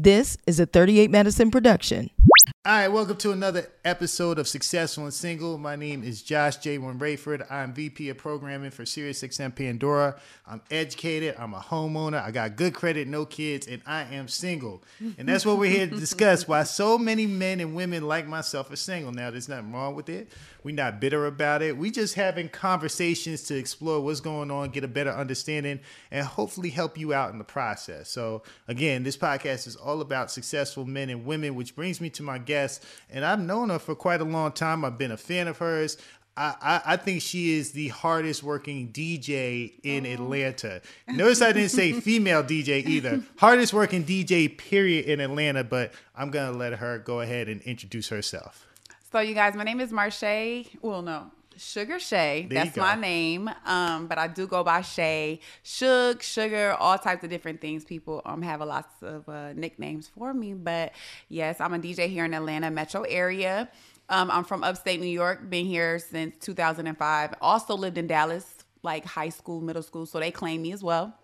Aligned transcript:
This 0.00 0.36
is 0.46 0.60
a 0.60 0.66
38 0.66 1.10
Medicine 1.10 1.50
production. 1.50 2.08
All 2.48 2.74
right, 2.74 2.88
welcome 2.88 3.16
to 3.18 3.32
another 3.32 3.66
episode 3.84 4.38
of 4.38 4.46
Successful 4.46 5.04
and 5.04 5.14
Single. 5.14 5.58
My 5.58 5.74
name 5.74 6.04
is 6.04 6.22
Josh 6.22 6.58
J1 6.58 6.98
Rayford. 6.98 7.50
I'm 7.50 7.72
VP 7.72 8.10
of 8.10 8.18
Programming 8.18 8.70
for 8.70 8.84
SiriusXM 8.84 9.54
Pandora. 9.54 10.20
I'm 10.46 10.60
educated, 10.70 11.34
I'm 11.38 11.54
a 11.54 11.60
homeowner, 11.60 12.22
I 12.22 12.30
got 12.30 12.56
good 12.56 12.74
credit, 12.74 13.08
no 13.08 13.24
kids, 13.24 13.66
and 13.66 13.82
I 13.86 14.02
am 14.14 14.28
single. 14.28 14.82
And 15.18 15.28
that's 15.28 15.46
what 15.46 15.58
we're 15.58 15.70
here 15.70 15.86
to 15.86 15.96
discuss 15.96 16.46
why 16.46 16.62
so 16.64 16.98
many 16.98 17.26
men 17.26 17.60
and 17.60 17.74
women 17.74 18.06
like 18.06 18.26
myself 18.26 18.70
are 18.70 18.76
single. 18.76 19.12
Now, 19.12 19.30
there's 19.30 19.48
nothing 19.48 19.72
wrong 19.72 19.94
with 19.94 20.08
it. 20.08 20.30
We're 20.62 20.74
not 20.74 21.00
bitter 21.00 21.26
about 21.26 21.62
it. 21.62 21.76
We're 21.76 21.92
just 21.92 22.14
having 22.14 22.48
conversations 22.48 23.44
to 23.44 23.56
explore 23.56 24.00
what's 24.00 24.20
going 24.20 24.50
on, 24.50 24.70
get 24.70 24.84
a 24.84 24.88
better 24.88 25.10
understanding, 25.10 25.80
and 26.10 26.26
hopefully 26.26 26.70
help 26.70 26.98
you 26.98 27.14
out 27.14 27.30
in 27.30 27.38
the 27.38 27.44
process. 27.44 28.10
So, 28.10 28.42
again, 28.66 29.04
this 29.04 29.16
podcast 29.16 29.66
is 29.66 29.76
all 29.76 30.00
about 30.00 30.30
successful 30.30 30.84
men 30.84 31.08
and 31.10 31.24
women, 31.24 31.54
which 31.54 31.74
brings 31.74 32.00
me 32.00 32.10
to 32.10 32.22
my 32.22 32.37
guest. 32.38 32.84
And 33.10 33.24
I've 33.24 33.40
known 33.40 33.70
her 33.70 33.78
for 33.78 33.94
quite 33.94 34.20
a 34.20 34.24
long 34.24 34.52
time. 34.52 34.84
I've 34.84 34.98
been 34.98 35.12
a 35.12 35.16
fan 35.16 35.48
of 35.48 35.58
hers. 35.58 35.96
I, 36.36 36.54
I, 36.62 36.92
I 36.92 36.96
think 36.96 37.20
she 37.20 37.54
is 37.54 37.72
the 37.72 37.88
hardest 37.88 38.44
working 38.44 38.92
DJ 38.92 39.72
in 39.82 40.06
oh. 40.06 40.10
Atlanta. 40.10 40.80
Notice 41.08 41.42
I 41.42 41.52
didn't 41.52 41.70
say 41.70 41.92
female 42.00 42.44
DJ 42.44 42.86
either. 42.86 43.22
Hardest 43.38 43.72
working 43.72 44.04
DJ, 44.04 44.56
period, 44.56 45.06
in 45.06 45.20
Atlanta, 45.20 45.64
but 45.64 45.92
I'm 46.14 46.30
going 46.30 46.52
to 46.52 46.56
let 46.56 46.74
her 46.74 46.98
go 46.98 47.20
ahead 47.20 47.48
and 47.48 47.60
introduce 47.62 48.08
herself. 48.08 48.66
So, 49.10 49.18
you 49.18 49.34
guys, 49.34 49.54
my 49.54 49.64
name 49.64 49.80
is 49.80 49.90
Marche. 49.90 50.66
Well, 50.80 51.02
no, 51.02 51.32
Sugar 51.58 51.98
Shay. 51.98 52.46
There 52.48 52.64
That's 52.64 52.76
my 52.76 52.94
name. 52.94 53.50
Um, 53.66 54.06
but 54.06 54.18
I 54.18 54.28
do 54.28 54.46
go 54.46 54.64
by 54.64 54.82
Shay, 54.82 55.40
Shug, 55.62 56.22
Sugar, 56.22 56.76
all 56.78 56.98
types 56.98 57.24
of 57.24 57.30
different 57.30 57.60
things. 57.60 57.84
People 57.84 58.22
um 58.24 58.42
have 58.42 58.60
a 58.60 58.64
lots 58.64 59.02
of 59.02 59.28
uh, 59.28 59.52
nicknames 59.52 60.08
for 60.08 60.32
me. 60.32 60.54
But 60.54 60.92
yes, 61.28 61.60
I'm 61.60 61.74
a 61.74 61.78
DJ 61.78 62.08
here 62.08 62.24
in 62.24 62.34
Atlanta 62.34 62.70
metro 62.70 63.02
area. 63.02 63.68
Um, 64.08 64.30
I'm 64.30 64.44
from 64.44 64.64
upstate 64.64 65.00
New 65.00 65.06
York. 65.06 65.50
Been 65.50 65.66
here 65.66 65.98
since 65.98 66.34
2005. 66.40 67.34
Also 67.42 67.76
lived 67.76 67.98
in 67.98 68.06
Dallas, 68.06 68.46
like 68.82 69.04
high 69.04 69.28
school, 69.28 69.60
middle 69.60 69.82
school. 69.82 70.06
So 70.06 70.18
they 70.18 70.30
claim 70.30 70.62
me 70.62 70.72
as 70.72 70.82
well. 70.82 71.14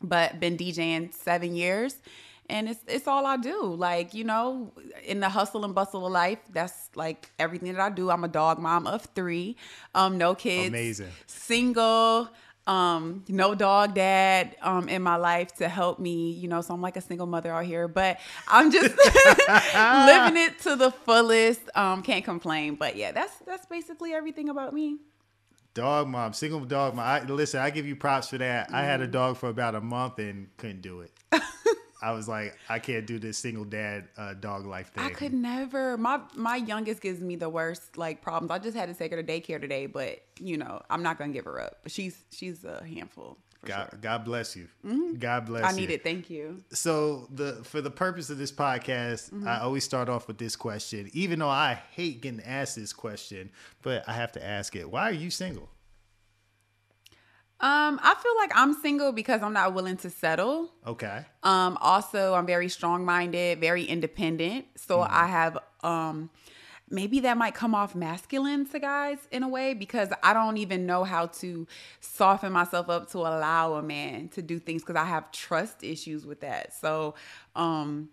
But 0.00 0.40
been 0.40 0.56
DJing 0.56 1.12
seven 1.12 1.54
years 1.54 1.96
and 2.48 2.68
it's 2.68 2.80
it's 2.86 3.06
all 3.06 3.26
I 3.26 3.36
do. 3.36 3.74
Like 3.74 4.14
you 4.14 4.24
know, 4.24 4.72
in 5.04 5.20
the 5.20 5.28
hustle 5.28 5.64
and 5.64 5.74
bustle 5.74 6.06
of 6.06 6.12
life, 6.12 6.38
that's 6.52 6.90
like 6.94 7.30
everything 7.38 7.72
that 7.72 7.80
I 7.80 7.90
do. 7.90 8.10
I'm 8.10 8.24
a 8.24 8.28
dog 8.28 8.58
mom 8.58 8.86
of 8.86 9.04
three, 9.14 9.56
um, 9.94 10.18
no 10.18 10.34
kids, 10.34 10.68
amazing, 10.68 11.10
single. 11.26 12.28
Um, 12.66 13.24
no 13.28 13.54
dog 13.54 13.94
dad 13.94 14.54
um 14.60 14.90
in 14.90 15.00
my 15.00 15.16
life 15.16 15.54
to 15.54 15.70
help 15.70 15.98
me, 15.98 16.32
you 16.32 16.48
know, 16.48 16.60
so 16.60 16.74
I'm 16.74 16.82
like 16.82 16.98
a 16.98 17.00
single 17.00 17.26
mother 17.26 17.50
out 17.50 17.64
here, 17.64 17.88
but 17.88 18.20
I'm 18.46 18.70
just 18.70 18.94
living 18.94 20.36
it 20.36 20.58
to 20.64 20.76
the 20.76 20.90
fullest. 20.90 21.62
Um, 21.74 22.02
can't 22.02 22.26
complain. 22.26 22.74
But 22.74 22.96
yeah, 22.96 23.12
that's 23.12 23.32
that's 23.46 23.64
basically 23.64 24.12
everything 24.12 24.50
about 24.50 24.74
me. 24.74 24.98
Dog 25.72 26.08
mom, 26.08 26.34
single 26.34 26.60
dog 26.60 26.94
mom. 26.94 27.06
I, 27.06 27.22
listen, 27.24 27.60
I 27.60 27.70
give 27.70 27.86
you 27.86 27.96
props 27.96 28.28
for 28.28 28.38
that. 28.38 28.66
Mm-hmm. 28.66 28.76
I 28.76 28.82
had 28.82 29.00
a 29.00 29.04
mm-hmm. 29.04 29.12
dog 29.12 29.36
for 29.38 29.48
about 29.48 29.74
a 29.74 29.80
month 29.80 30.18
and 30.18 30.54
couldn't 30.58 30.82
do 30.82 31.00
it. 31.00 31.12
I 32.00 32.12
was 32.12 32.28
like, 32.28 32.56
I 32.68 32.78
can't 32.78 33.06
do 33.06 33.18
this 33.18 33.38
single 33.38 33.64
dad 33.64 34.08
uh, 34.16 34.34
dog 34.34 34.66
life 34.66 34.92
thing. 34.92 35.04
I 35.04 35.10
could 35.10 35.32
never. 35.32 35.96
My 35.96 36.20
my 36.34 36.56
youngest 36.56 37.00
gives 37.00 37.20
me 37.20 37.36
the 37.36 37.48
worst 37.48 37.96
like 37.96 38.22
problems. 38.22 38.50
I 38.50 38.58
just 38.58 38.76
had 38.76 38.88
to 38.88 38.94
take 38.94 39.12
her 39.12 39.22
to 39.22 39.26
daycare 39.26 39.60
today, 39.60 39.86
but 39.86 40.22
you 40.38 40.56
know, 40.56 40.80
I'm 40.90 41.02
not 41.02 41.18
gonna 41.18 41.32
give 41.32 41.44
her 41.44 41.60
up. 41.60 41.78
But 41.82 41.92
she's 41.92 42.24
she's 42.30 42.64
a 42.64 42.84
handful. 42.84 43.38
God, 43.64 43.88
sure. 43.90 43.98
God 44.00 44.24
bless 44.24 44.54
you. 44.54 44.68
Mm-hmm. 44.86 45.14
God 45.14 45.46
bless 45.46 45.64
I 45.64 45.70
you. 45.70 45.80
need 45.80 45.90
it. 45.90 46.04
Thank 46.04 46.30
you. 46.30 46.62
So 46.70 47.26
the 47.30 47.64
for 47.64 47.80
the 47.80 47.90
purpose 47.90 48.30
of 48.30 48.38
this 48.38 48.52
podcast, 48.52 49.30
mm-hmm. 49.30 49.48
I 49.48 49.60
always 49.60 49.84
start 49.84 50.08
off 50.08 50.28
with 50.28 50.38
this 50.38 50.54
question, 50.54 51.10
even 51.12 51.40
though 51.40 51.48
I 51.48 51.80
hate 51.90 52.20
getting 52.20 52.42
asked 52.42 52.76
this 52.76 52.92
question, 52.92 53.50
but 53.82 54.08
I 54.08 54.12
have 54.12 54.32
to 54.32 54.44
ask 54.44 54.76
it. 54.76 54.88
Why 54.88 55.08
are 55.08 55.12
you 55.12 55.30
single? 55.30 55.68
Um, 57.60 57.98
I 58.02 58.14
feel 58.14 58.36
like 58.36 58.52
I'm 58.54 58.72
single 58.74 59.10
because 59.10 59.42
I'm 59.42 59.52
not 59.52 59.74
willing 59.74 59.96
to 59.98 60.10
settle. 60.10 60.70
Okay. 60.86 61.24
Um, 61.42 61.76
also 61.80 62.34
I'm 62.34 62.46
very 62.46 62.68
strong 62.68 63.04
minded, 63.04 63.60
very 63.60 63.84
independent. 63.84 64.66
So 64.76 64.98
mm. 64.98 65.10
I 65.10 65.26
have 65.26 65.58
um 65.82 66.30
maybe 66.90 67.20
that 67.20 67.36
might 67.36 67.54
come 67.54 67.74
off 67.74 67.94
masculine 67.94 68.64
to 68.66 68.78
guys 68.78 69.18
in 69.32 69.42
a 69.42 69.48
way 69.48 69.74
because 69.74 70.08
I 70.22 70.32
don't 70.32 70.56
even 70.58 70.86
know 70.86 71.02
how 71.02 71.26
to 71.26 71.66
soften 72.00 72.52
myself 72.52 72.88
up 72.88 73.10
to 73.10 73.18
allow 73.18 73.74
a 73.74 73.82
man 73.82 74.28
to 74.30 74.42
do 74.42 74.58
things 74.58 74.82
because 74.82 74.96
I 74.96 75.04
have 75.04 75.30
trust 75.32 75.82
issues 75.82 76.24
with 76.24 76.40
that. 76.40 76.74
So 76.74 77.16
um 77.56 78.08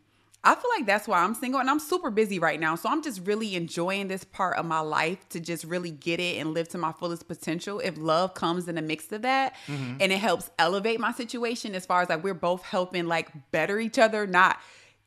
I 0.45 0.53
feel 0.53 0.69
like 0.77 0.85
that's 0.85 1.07
why 1.07 1.23
I'm 1.23 1.33
single 1.33 1.59
and 1.59 1.69
I'm 1.69 1.79
super 1.79 2.11
busy 2.11 2.37
right 2.37 2.59
now. 2.59 2.75
So 2.75 2.87
I'm 2.87 3.01
just 3.01 3.25
really 3.25 3.55
enjoying 3.55 4.07
this 4.07 4.23
part 4.23 4.57
of 4.57 4.65
my 4.65 4.79
life 4.79 5.27
to 5.29 5.39
just 5.39 5.63
really 5.63 5.89
get 5.89 6.19
it 6.19 6.37
and 6.37 6.53
live 6.53 6.69
to 6.69 6.77
my 6.77 6.91
fullest 6.91 7.27
potential. 7.27 7.79
If 7.79 7.97
love 7.97 8.35
comes 8.35 8.67
in 8.67 8.75
the 8.75 8.83
mix 8.83 9.11
of 9.11 9.23
that 9.23 9.55
mm-hmm. 9.65 9.97
and 9.99 10.11
it 10.11 10.19
helps 10.19 10.51
elevate 10.59 10.99
my 10.99 11.11
situation 11.13 11.73
as 11.73 11.87
far 11.87 12.03
as 12.03 12.09
like 12.09 12.23
we're 12.23 12.35
both 12.35 12.61
helping 12.61 13.07
like 13.07 13.31
better 13.51 13.79
each 13.79 13.97
other, 13.97 14.27
not 14.27 14.59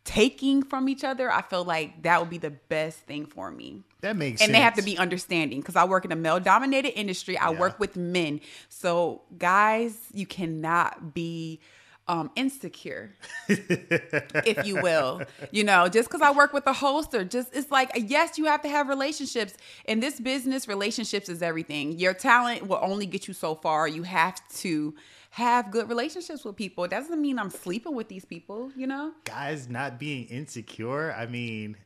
taking 0.02 0.62
from 0.62 0.88
each 0.88 1.04
other, 1.04 1.30
I 1.30 1.42
feel 1.42 1.64
like 1.64 2.02
that 2.02 2.18
would 2.18 2.30
be 2.30 2.38
the 2.38 2.50
best 2.50 2.98
thing 3.00 3.24
for 3.24 3.50
me. 3.50 3.84
That 4.00 4.16
makes 4.16 4.40
sense. 4.40 4.48
and 4.48 4.54
sense. 4.54 4.58
they 4.58 4.64
have 4.64 4.74
to 4.74 4.82
be 4.82 4.98
understanding 4.98 5.60
because 5.60 5.76
I 5.76 5.84
work 5.84 6.04
in 6.04 6.10
a 6.10 6.16
male 6.16 6.40
dominated 6.40 6.98
industry. 6.98 7.38
I 7.38 7.52
yeah. 7.52 7.60
work 7.60 7.78
with 7.78 7.96
men. 7.96 8.40
So 8.68 9.22
guys, 9.36 9.96
you 10.12 10.26
cannot 10.26 11.14
be 11.14 11.60
um, 12.08 12.30
insecure, 12.36 13.10
if 13.48 14.66
you 14.66 14.80
will. 14.80 15.22
You 15.50 15.64
know, 15.64 15.88
just 15.88 16.08
because 16.08 16.22
I 16.22 16.30
work 16.30 16.52
with 16.52 16.66
a 16.66 16.72
holster, 16.72 17.24
just 17.24 17.54
it's 17.54 17.70
like 17.70 17.90
yes, 17.94 18.38
you 18.38 18.46
have 18.46 18.62
to 18.62 18.68
have 18.68 18.88
relationships. 18.88 19.54
In 19.84 20.00
this 20.00 20.18
business, 20.18 20.66
relationships 20.66 21.28
is 21.28 21.42
everything. 21.42 21.98
Your 21.98 22.14
talent 22.14 22.66
will 22.66 22.80
only 22.80 23.06
get 23.06 23.28
you 23.28 23.34
so 23.34 23.54
far. 23.54 23.86
You 23.86 24.02
have 24.04 24.40
to 24.56 24.94
have 25.30 25.70
good 25.70 25.88
relationships 25.88 26.44
with 26.44 26.56
people. 26.56 26.84
It 26.84 26.90
doesn't 26.90 27.20
mean 27.20 27.38
I'm 27.38 27.50
sleeping 27.50 27.94
with 27.94 28.08
these 28.08 28.24
people. 28.24 28.72
You 28.74 28.86
know, 28.86 29.12
guys 29.24 29.68
not 29.68 29.98
being 29.98 30.26
insecure. 30.26 31.12
I 31.12 31.26
mean. 31.26 31.76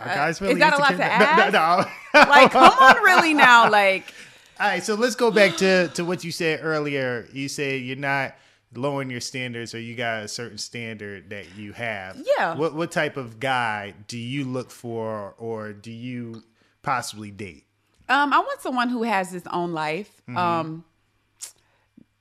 Are 0.00 0.08
uh, 0.08 0.14
guys 0.14 0.40
really 0.40 0.52
is 0.54 0.58
that 0.60 0.74
insecure? 0.74 0.94
a 0.94 0.98
lot 0.98 1.04
to 1.04 1.12
ask? 1.12 1.52
No, 1.52 1.84
no. 2.20 2.30
like, 2.30 2.52
come 2.52 2.72
on, 2.72 3.02
really 3.02 3.34
now, 3.34 3.68
like. 3.70 4.14
All 4.60 4.66
right, 4.68 4.82
so 4.82 4.94
let's 4.94 5.16
go 5.16 5.30
back 5.30 5.56
to 5.58 5.88
to 5.88 6.04
what 6.04 6.24
you 6.24 6.32
said 6.32 6.60
earlier. 6.62 7.28
You 7.32 7.48
said 7.48 7.82
you're 7.82 7.96
not 7.96 8.34
lowering 8.74 9.10
your 9.10 9.20
standards 9.20 9.74
or 9.74 9.80
you 9.80 9.94
got 9.94 10.22
a 10.22 10.28
certain 10.28 10.58
standard 10.58 11.30
that 11.30 11.56
you 11.56 11.72
have. 11.72 12.22
Yeah. 12.38 12.54
What 12.56 12.74
what 12.74 12.90
type 12.90 13.16
of 13.16 13.40
guy 13.40 13.94
do 14.06 14.18
you 14.18 14.44
look 14.44 14.70
for 14.70 15.34
or 15.38 15.72
do 15.72 15.90
you 15.90 16.42
possibly 16.82 17.30
date? 17.30 17.64
Um, 18.08 18.32
I 18.32 18.38
want 18.38 18.60
someone 18.60 18.88
who 18.88 19.02
has 19.02 19.30
his 19.30 19.46
own 19.48 19.72
life. 19.72 20.22
Mm-hmm. 20.28 20.38
Um 20.38 20.84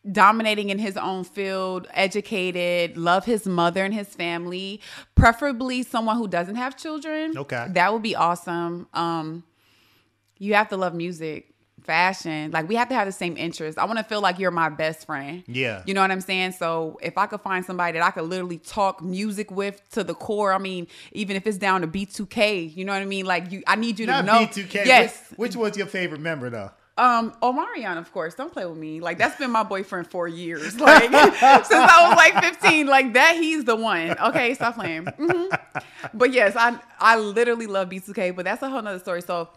dominating 0.09 0.69
in 0.69 0.79
his 0.79 0.95
own 0.95 1.25
field, 1.25 1.85
educated, 1.93 2.95
love 2.95 3.25
his 3.25 3.45
mother 3.45 3.83
and 3.83 3.93
his 3.93 4.07
family, 4.07 4.79
preferably 5.15 5.83
someone 5.83 6.15
who 6.15 6.29
doesn't 6.29 6.55
have 6.55 6.77
children. 6.77 7.37
Okay. 7.37 7.67
That 7.71 7.91
would 7.91 8.03
be 8.03 8.15
awesome. 8.15 8.87
Um 8.93 9.43
you 10.39 10.53
have 10.53 10.69
to 10.69 10.77
love 10.77 10.93
music 10.93 11.53
fashion. 11.87 12.51
Like 12.51 12.69
we 12.69 12.75
have 12.75 12.89
to 12.89 12.95
have 12.95 13.07
the 13.07 13.11
same 13.11 13.35
interests. 13.37 13.79
I 13.79 13.85
want 13.85 13.97
to 13.97 14.03
feel 14.03 14.21
like 14.21 14.37
you're 14.37 14.51
my 14.51 14.69
best 14.69 15.07
friend. 15.07 15.43
Yeah. 15.47 15.81
You 15.87 15.95
know 15.95 16.01
what 16.01 16.11
I'm 16.11 16.21
saying? 16.21 16.51
So 16.51 16.99
if 17.01 17.17
I 17.17 17.25
could 17.25 17.41
find 17.41 17.65
somebody 17.65 17.97
that 17.97 18.05
I 18.05 18.11
could 18.11 18.25
literally 18.25 18.59
talk 18.59 19.01
music 19.01 19.49
with 19.49 19.81
to 19.91 20.03
the 20.03 20.13
core, 20.13 20.53
I 20.53 20.59
mean, 20.59 20.85
even 21.13 21.35
if 21.35 21.47
it's 21.47 21.57
down 21.57 21.81
to 21.81 21.87
B2K, 21.87 22.75
you 22.75 22.85
know 22.85 22.93
what 22.93 23.01
I 23.01 23.05
mean? 23.05 23.25
Like 23.25 23.51
you 23.51 23.63
I 23.65 23.75
need 23.75 23.97
you 23.97 24.05
Not 24.05 24.21
to 24.21 24.27
know. 24.27 24.39
B2K. 24.45 24.85
Yes. 24.85 25.17
Which, 25.31 25.55
which 25.55 25.55
was 25.55 25.77
your 25.77 25.87
favorite 25.87 26.21
member 26.21 26.51
though? 26.51 26.71
Um, 26.99 27.31
Omarion, 27.43 27.97
of 27.97 28.11
course. 28.11 28.33
Don't 28.33 28.51
play 28.51 28.65
with 28.65 28.77
me. 28.77 28.99
Like 28.99 29.17
that's 29.17 29.37
been 29.37 29.51
my 29.51 29.63
boyfriend 29.63 30.07
for 30.07 30.27
years. 30.27 30.75
Like 30.87 31.03
since 31.11 31.71
I 31.71 32.07
was 32.09 32.17
like 32.17 32.43
15. 32.43 32.87
Like 32.87 33.13
that, 33.13 33.35
he's 33.35 33.65
the 33.65 33.75
one. 33.75 34.17
Okay, 34.19 34.53
stop 34.53 34.75
playing. 34.75 35.05
Mm-hmm. 35.05 35.77
But 36.13 36.33
yes, 36.33 36.55
I 36.55 36.79
I 36.99 37.17
literally 37.17 37.67
love 37.67 37.89
B2K, 37.89 38.35
but 38.35 38.45
that's 38.45 38.61
a 38.61 38.69
whole 38.69 38.81
nother 38.81 38.99
story. 38.99 39.21
So 39.21 39.49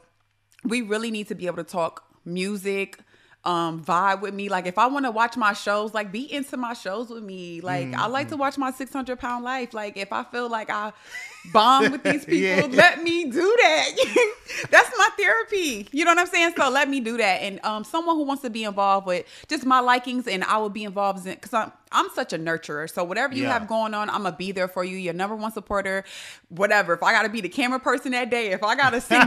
we 0.65 0.83
really 0.83 1.11
need 1.11 1.29
to 1.29 1.35
be 1.35 1.47
able 1.47 1.59
to 1.59 1.65
talk 1.65 2.05
music 2.25 2.99
um 3.45 3.83
vibe 3.83 4.21
with 4.21 4.35
me 4.35 4.51
like 4.51 4.67
if 4.67 4.77
i 4.77 4.87
want 4.87 5.07
to 5.07 5.11
watch 5.11 5.35
my 5.35 5.55
shows 5.55 5.95
like 5.95 6.13
be 6.13 6.31
into 6.31 6.59
my 6.59 6.75
shows 6.75 7.09
with 7.09 7.23
me 7.23 7.63
like 7.63 7.87
mm-hmm. 7.87 7.99
i 7.99 8.07
like 8.07 8.29
to 8.29 8.35
mm-hmm. 8.35 8.41
watch 8.41 8.59
my 8.59 8.71
600 8.71 9.19
pound 9.19 9.43
life 9.43 9.73
like 9.73 9.97
if 9.97 10.13
i 10.13 10.23
feel 10.25 10.47
like 10.51 10.69
i 10.69 10.93
bond 11.51 11.91
with 11.91 12.03
these 12.03 12.25
people 12.27 12.69
yeah. 12.69 12.77
let 12.77 13.03
me 13.03 13.31
do 13.31 13.57
that 13.63 14.35
that's 14.71 14.91
my 14.99 15.09
therapy 15.17 15.89
you 15.91 16.05
know 16.05 16.11
what 16.11 16.19
i'm 16.19 16.27
saying 16.27 16.53
so 16.55 16.69
let 16.69 16.87
me 16.87 17.01
do 17.01 17.17
that 17.17 17.41
and 17.41 17.65
um 17.65 17.83
someone 17.83 18.15
who 18.15 18.25
wants 18.25 18.43
to 18.43 18.51
be 18.51 18.65
involved 18.65 19.07
with 19.07 19.25
just 19.49 19.65
my 19.65 19.81
likings 19.81 20.29
and 20.29 20.45
i 20.45 20.59
will 20.59 20.69
be 20.69 20.85
involved 20.85 21.27
in 21.27 21.33
because 21.33 21.55
i'm 21.55 21.73
I'm 21.93 22.09
such 22.15 22.33
a 22.33 22.39
nurturer. 22.39 22.89
So 22.89 23.03
whatever 23.05 23.35
you 23.35 23.43
Yeah. 23.45 23.53
have 23.53 23.67
going 23.67 23.95
on, 23.95 24.09
I'm 24.11 24.23
gonna 24.23 24.37
be 24.37 24.53
there 24.53 24.69
for 24.69 24.85
you. 24.85 24.97
Your 24.97 25.15
number 25.15 25.35
one 25.35 25.51
supporter. 25.53 26.05
Whatever. 26.49 26.93
If 26.95 27.03
I 27.03 27.13
gotta 27.13 27.29
be 27.29 27.41
the 27.41 27.49
camera 27.49 27.81
person 27.81 28.13
that 28.13 28.31
day, 28.31 28.53
if 28.53 28.63
I 28.63 28.77
gotta 28.77 29.01
sing 29.01 29.19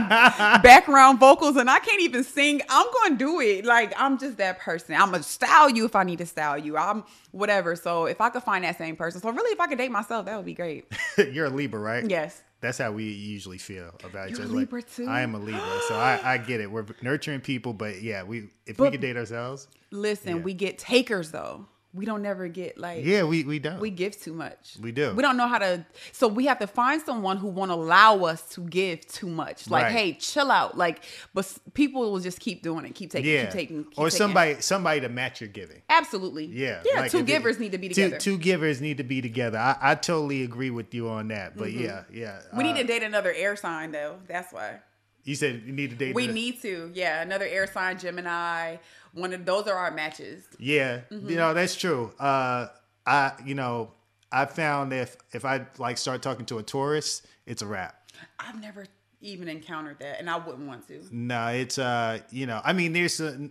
background 0.62 1.20
vocals 1.20 1.56
and 1.56 1.68
I 1.70 1.78
can't 1.78 2.00
even 2.00 2.24
sing, 2.24 2.62
I'm 2.68 2.86
gonna 3.02 3.16
do 3.16 3.40
it. 3.40 3.64
Like 3.64 3.92
I'm 3.96 4.18
just 4.18 4.36
that 4.38 4.58
person. 4.60 4.94
I'm 4.94 5.10
gonna 5.10 5.22
style 5.22 5.68
you 5.70 5.84
if 5.84 5.94
I 5.96 6.04
need 6.04 6.18
to 6.18 6.26
style 6.26 6.58
you. 6.58 6.76
I'm 6.76 7.04
whatever. 7.32 7.76
So 7.76 8.06
if 8.06 8.20
I 8.20 8.30
could 8.30 8.42
find 8.42 8.64
that 8.64 8.78
same 8.78 8.96
person, 8.96 9.20
so 9.20 9.30
really 9.30 9.52
if 9.52 9.60
I 9.60 9.66
could 9.66 9.78
date 9.78 9.90
myself, 9.90 10.26
that 10.26 10.36
would 10.36 10.46
be 10.46 10.54
great. 10.54 10.86
You're 11.32 11.46
a 11.46 11.50
Libra, 11.50 11.80
right? 11.80 12.08
Yes. 12.08 12.42
That's 12.60 12.78
how 12.78 12.92
we 12.92 13.04
usually 13.04 13.58
feel 13.58 13.90
about 14.04 14.30
each 14.30 14.36
other. 14.36 14.44
Like, 14.46 14.56
Libra 14.56 14.82
too? 14.82 15.06
I 15.06 15.20
am 15.20 15.34
a 15.34 15.38
Libra, 15.38 15.60
so 15.86 15.96
I, 15.96 16.18
I 16.24 16.38
get 16.38 16.62
it. 16.62 16.70
We're 16.70 16.86
nurturing 17.02 17.42
people, 17.42 17.74
but 17.74 18.00
yeah, 18.00 18.22
we 18.22 18.48
if 18.66 18.78
we 18.78 18.90
could 18.90 19.02
date 19.02 19.18
ourselves, 19.18 19.68
Listen, 19.90 20.36
Yeah. 20.38 20.42
we 20.42 20.54
get 20.54 20.78
takers 20.78 21.30
though. 21.30 21.66
We 21.94 22.04
don't 22.06 22.22
never 22.22 22.48
get 22.48 22.76
like 22.76 23.04
yeah, 23.04 23.22
we 23.22 23.44
we 23.44 23.60
don't. 23.60 23.78
we 23.78 23.88
give 23.90 24.20
too 24.20 24.32
much. 24.32 24.76
We 24.80 24.90
do. 24.90 25.14
We 25.14 25.22
don't 25.22 25.36
know 25.36 25.46
how 25.46 25.58
to. 25.58 25.86
So 26.10 26.26
we 26.26 26.46
have 26.46 26.58
to 26.58 26.66
find 26.66 27.00
someone 27.00 27.36
who 27.36 27.46
won't 27.46 27.70
allow 27.70 28.24
us 28.24 28.42
to 28.54 28.62
give 28.62 29.06
too 29.06 29.28
much. 29.28 29.70
Like, 29.70 29.84
Right. 29.84 29.92
hey, 29.92 30.12
chill 30.14 30.50
out. 30.50 30.76
Like, 30.76 31.04
but 31.34 31.50
people 31.72 32.10
will 32.10 32.18
just 32.18 32.40
keep 32.40 32.62
doing 32.62 32.84
it, 32.84 32.96
keep 32.96 33.10
taking, 33.12 33.30
yeah, 33.30 33.42
keep 33.44 33.50
taking, 33.52 33.84
keep 33.84 33.98
or 33.98 34.06
taking. 34.10 34.18
somebody 34.18 34.60
somebody 34.60 35.00
to 35.02 35.08
match 35.08 35.40
your 35.40 35.48
giving. 35.48 35.82
Absolutely. 35.88 36.46
Yeah, 36.46 36.82
Yeah. 36.84 37.00
like 37.02 37.12
two 37.12 37.18
if 37.18 37.22
it- 37.22 37.26
givers 37.26 37.58
need 37.60 37.70
to 37.72 37.78
be 37.78 37.88
together. 37.90 38.18
Two, 38.18 38.38
givers 38.38 38.80
need 38.80 38.96
to 38.98 39.04
be 39.04 39.22
together. 39.22 39.58
I, 39.58 39.76
I 39.80 39.94
totally 39.94 40.42
agree 40.42 40.70
with 40.70 40.92
you 40.94 41.08
on 41.08 41.28
that. 41.28 41.56
But 41.56 41.72
yeah, 41.72 42.02
yeah. 42.12 42.38
Mm-hmm. 42.48 42.56
we 42.58 42.64
need 42.64 42.72
uh, 42.72 42.78
to 42.78 42.84
date 42.84 43.02
another 43.04 43.32
air 43.32 43.54
sign 43.54 43.92
though. 43.92 44.16
That's 44.26 44.52
why. 44.52 44.80
You 45.24 45.34
said 45.34 45.62
you 45.66 45.72
need 45.72 45.90
to 45.90 45.96
date. 45.96 46.14
We 46.14 46.26
the- 46.26 46.32
need 46.32 46.62
to. 46.62 46.90
Yeah, 46.94 47.22
another 47.22 47.46
air 47.46 47.66
sign, 47.66 47.98
Gemini. 47.98 48.76
One 49.12 49.32
of 49.32 49.44
those 49.44 49.66
are 49.68 49.76
our 49.76 49.90
matches. 49.90 50.44
Yeah, 50.58 51.00
Mm-hmm. 51.10 51.28
you 51.30 51.36
know 51.36 51.54
that's 51.54 51.76
true. 51.76 52.12
Uh, 52.18 52.66
I 53.06 53.32
you 53.44 53.54
know 53.54 53.92
I 54.32 54.46
found 54.46 54.92
if 54.92 55.16
if 55.32 55.44
I 55.44 55.66
like 55.78 55.98
start 55.98 56.20
talking 56.22 56.46
to 56.46 56.58
a 56.58 56.62
Taurus, 56.62 57.22
it's 57.46 57.62
a 57.62 57.66
wrap. 57.66 58.10
I've 58.38 58.60
never 58.60 58.86
even 59.20 59.48
encountered 59.48 59.98
that, 60.00 60.18
and 60.20 60.28
I 60.28 60.36
wouldn't 60.36 60.66
want 60.66 60.86
to. 60.88 61.00
No, 61.10 61.48
it's 61.48 61.78
uh 61.78 62.18
you 62.30 62.46
know 62.46 62.60
I 62.64 62.72
mean 62.72 62.92
there's 62.92 63.20
a, 63.20 63.48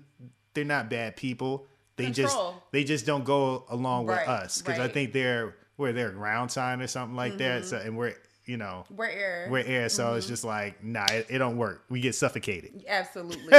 they're 0.53 0.65
not 0.65 0.89
bad 0.89 1.15
people. 1.15 1.65
They 1.95 2.09
just 2.11 2.37
they 2.71 2.83
just 2.83 3.05
don't 3.05 3.23
go 3.23 3.65
along 3.69 4.07
with 4.07 4.17
us 4.27 4.61
because 4.61 4.77
I 4.77 4.81
right. 4.81 4.85
Mm-hmm. 4.87 4.93
think 4.93 5.13
they're 5.13 5.55
we're 5.77 5.93
their 5.93 6.09
ground 6.11 6.51
sign 6.51 6.81
or 6.81 6.87
something 6.87 7.15
like 7.15 7.37
that. 7.37 7.65
So 7.65 7.77
and 7.77 7.95
we're 7.97 8.15
you 8.45 8.57
know 8.57 8.86
We're 8.90 9.06
air. 9.07 9.48
we're 9.50 9.63
air, 9.66 9.90
so 9.90 10.06
Mm-hmm. 10.07 10.18
it's 10.18 10.28
just 10.28 10.44
like 10.44 10.84
nah, 10.84 11.06
it, 11.12 11.28
it 11.30 11.38
don't 11.38 11.57
work. 11.57 11.84
We 11.90 12.00
get 12.01 12.16
suffocated. 12.16 12.84
Absolutely. 12.88 13.54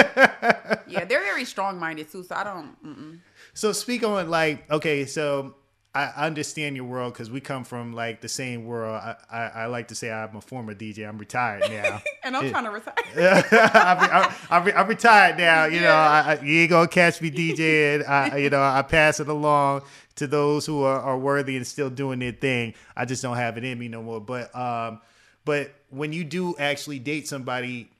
yeah, 0.86 1.04
they're 1.04 1.20
very 1.22 1.44
strong 1.44 1.78
minded 1.78 2.10
too. 2.10 2.22
So 2.22 2.34
I 2.34 2.44
don't. 2.44 2.84
Mm-mm. 2.84 3.18
So 3.54 3.72
speak 3.72 4.02
on 4.04 4.28
like 4.30 4.70
okay, 4.70 5.06
so 5.06 5.54
I 5.96 6.06
understand 6.26 6.74
your 6.74 6.86
world 6.86 7.12
because 7.12 7.30
we 7.30 7.40
come 7.40 7.62
from 7.62 7.92
like 7.92 8.20
the 8.20 8.28
same 8.28 8.64
world. 8.66 8.96
I, 8.96 9.14
I, 9.30 9.42
I 9.62 9.66
like 9.66 9.88
to 9.88 9.94
say 9.94 10.10
I'm 10.10 10.34
a 10.34 10.40
former 10.40 10.74
DJ. 10.74 11.08
I'm 11.08 11.18
retired 11.18 11.70
now. 11.70 12.02
And 12.24 12.34
I'm 12.34 12.44
Yeah. 12.46 12.50
trying 12.52 12.64
to 12.64 12.70
retire. 12.70 12.94
I'm, 13.74 13.98
I'm, 14.10 14.32
I'm, 14.68 14.76
I'm 14.78 14.88
retired 14.88 15.36
now. 15.36 15.66
You 15.66 15.80
know, 15.80 15.88
Yeah. 15.88 16.24
I, 16.26 16.32
I, 16.32 16.40
you 16.42 16.60
ain't 16.62 16.70
gonna 16.70 16.88
catch 16.88 17.20
me 17.20 17.30
DJing. 17.30 18.08
I, 18.08 18.38
you 18.38 18.48
know, 18.50 18.62
I 18.62 18.80
pass 18.80 19.20
it 19.20 19.28
along 19.28 19.82
to 20.16 20.26
those 20.26 20.66
who 20.66 20.82
are, 20.82 21.00
are 21.00 21.18
worthy 21.18 21.56
and 21.56 21.66
still 21.66 21.90
doing 21.90 22.18
their 22.18 22.32
thing. 22.32 22.74
I 22.96 23.04
just 23.04 23.22
don't 23.22 23.36
have 23.36 23.58
it 23.58 23.64
in 23.64 23.78
me 23.78 23.88
no 23.88 24.02
more. 24.02 24.20
But 24.20 24.54
um, 24.54 25.00
but 25.44 25.74
when 25.90 26.12
you 26.12 26.24
do 26.24 26.56
actually 26.58 26.98
date 26.98 27.28
somebody, 27.28 27.90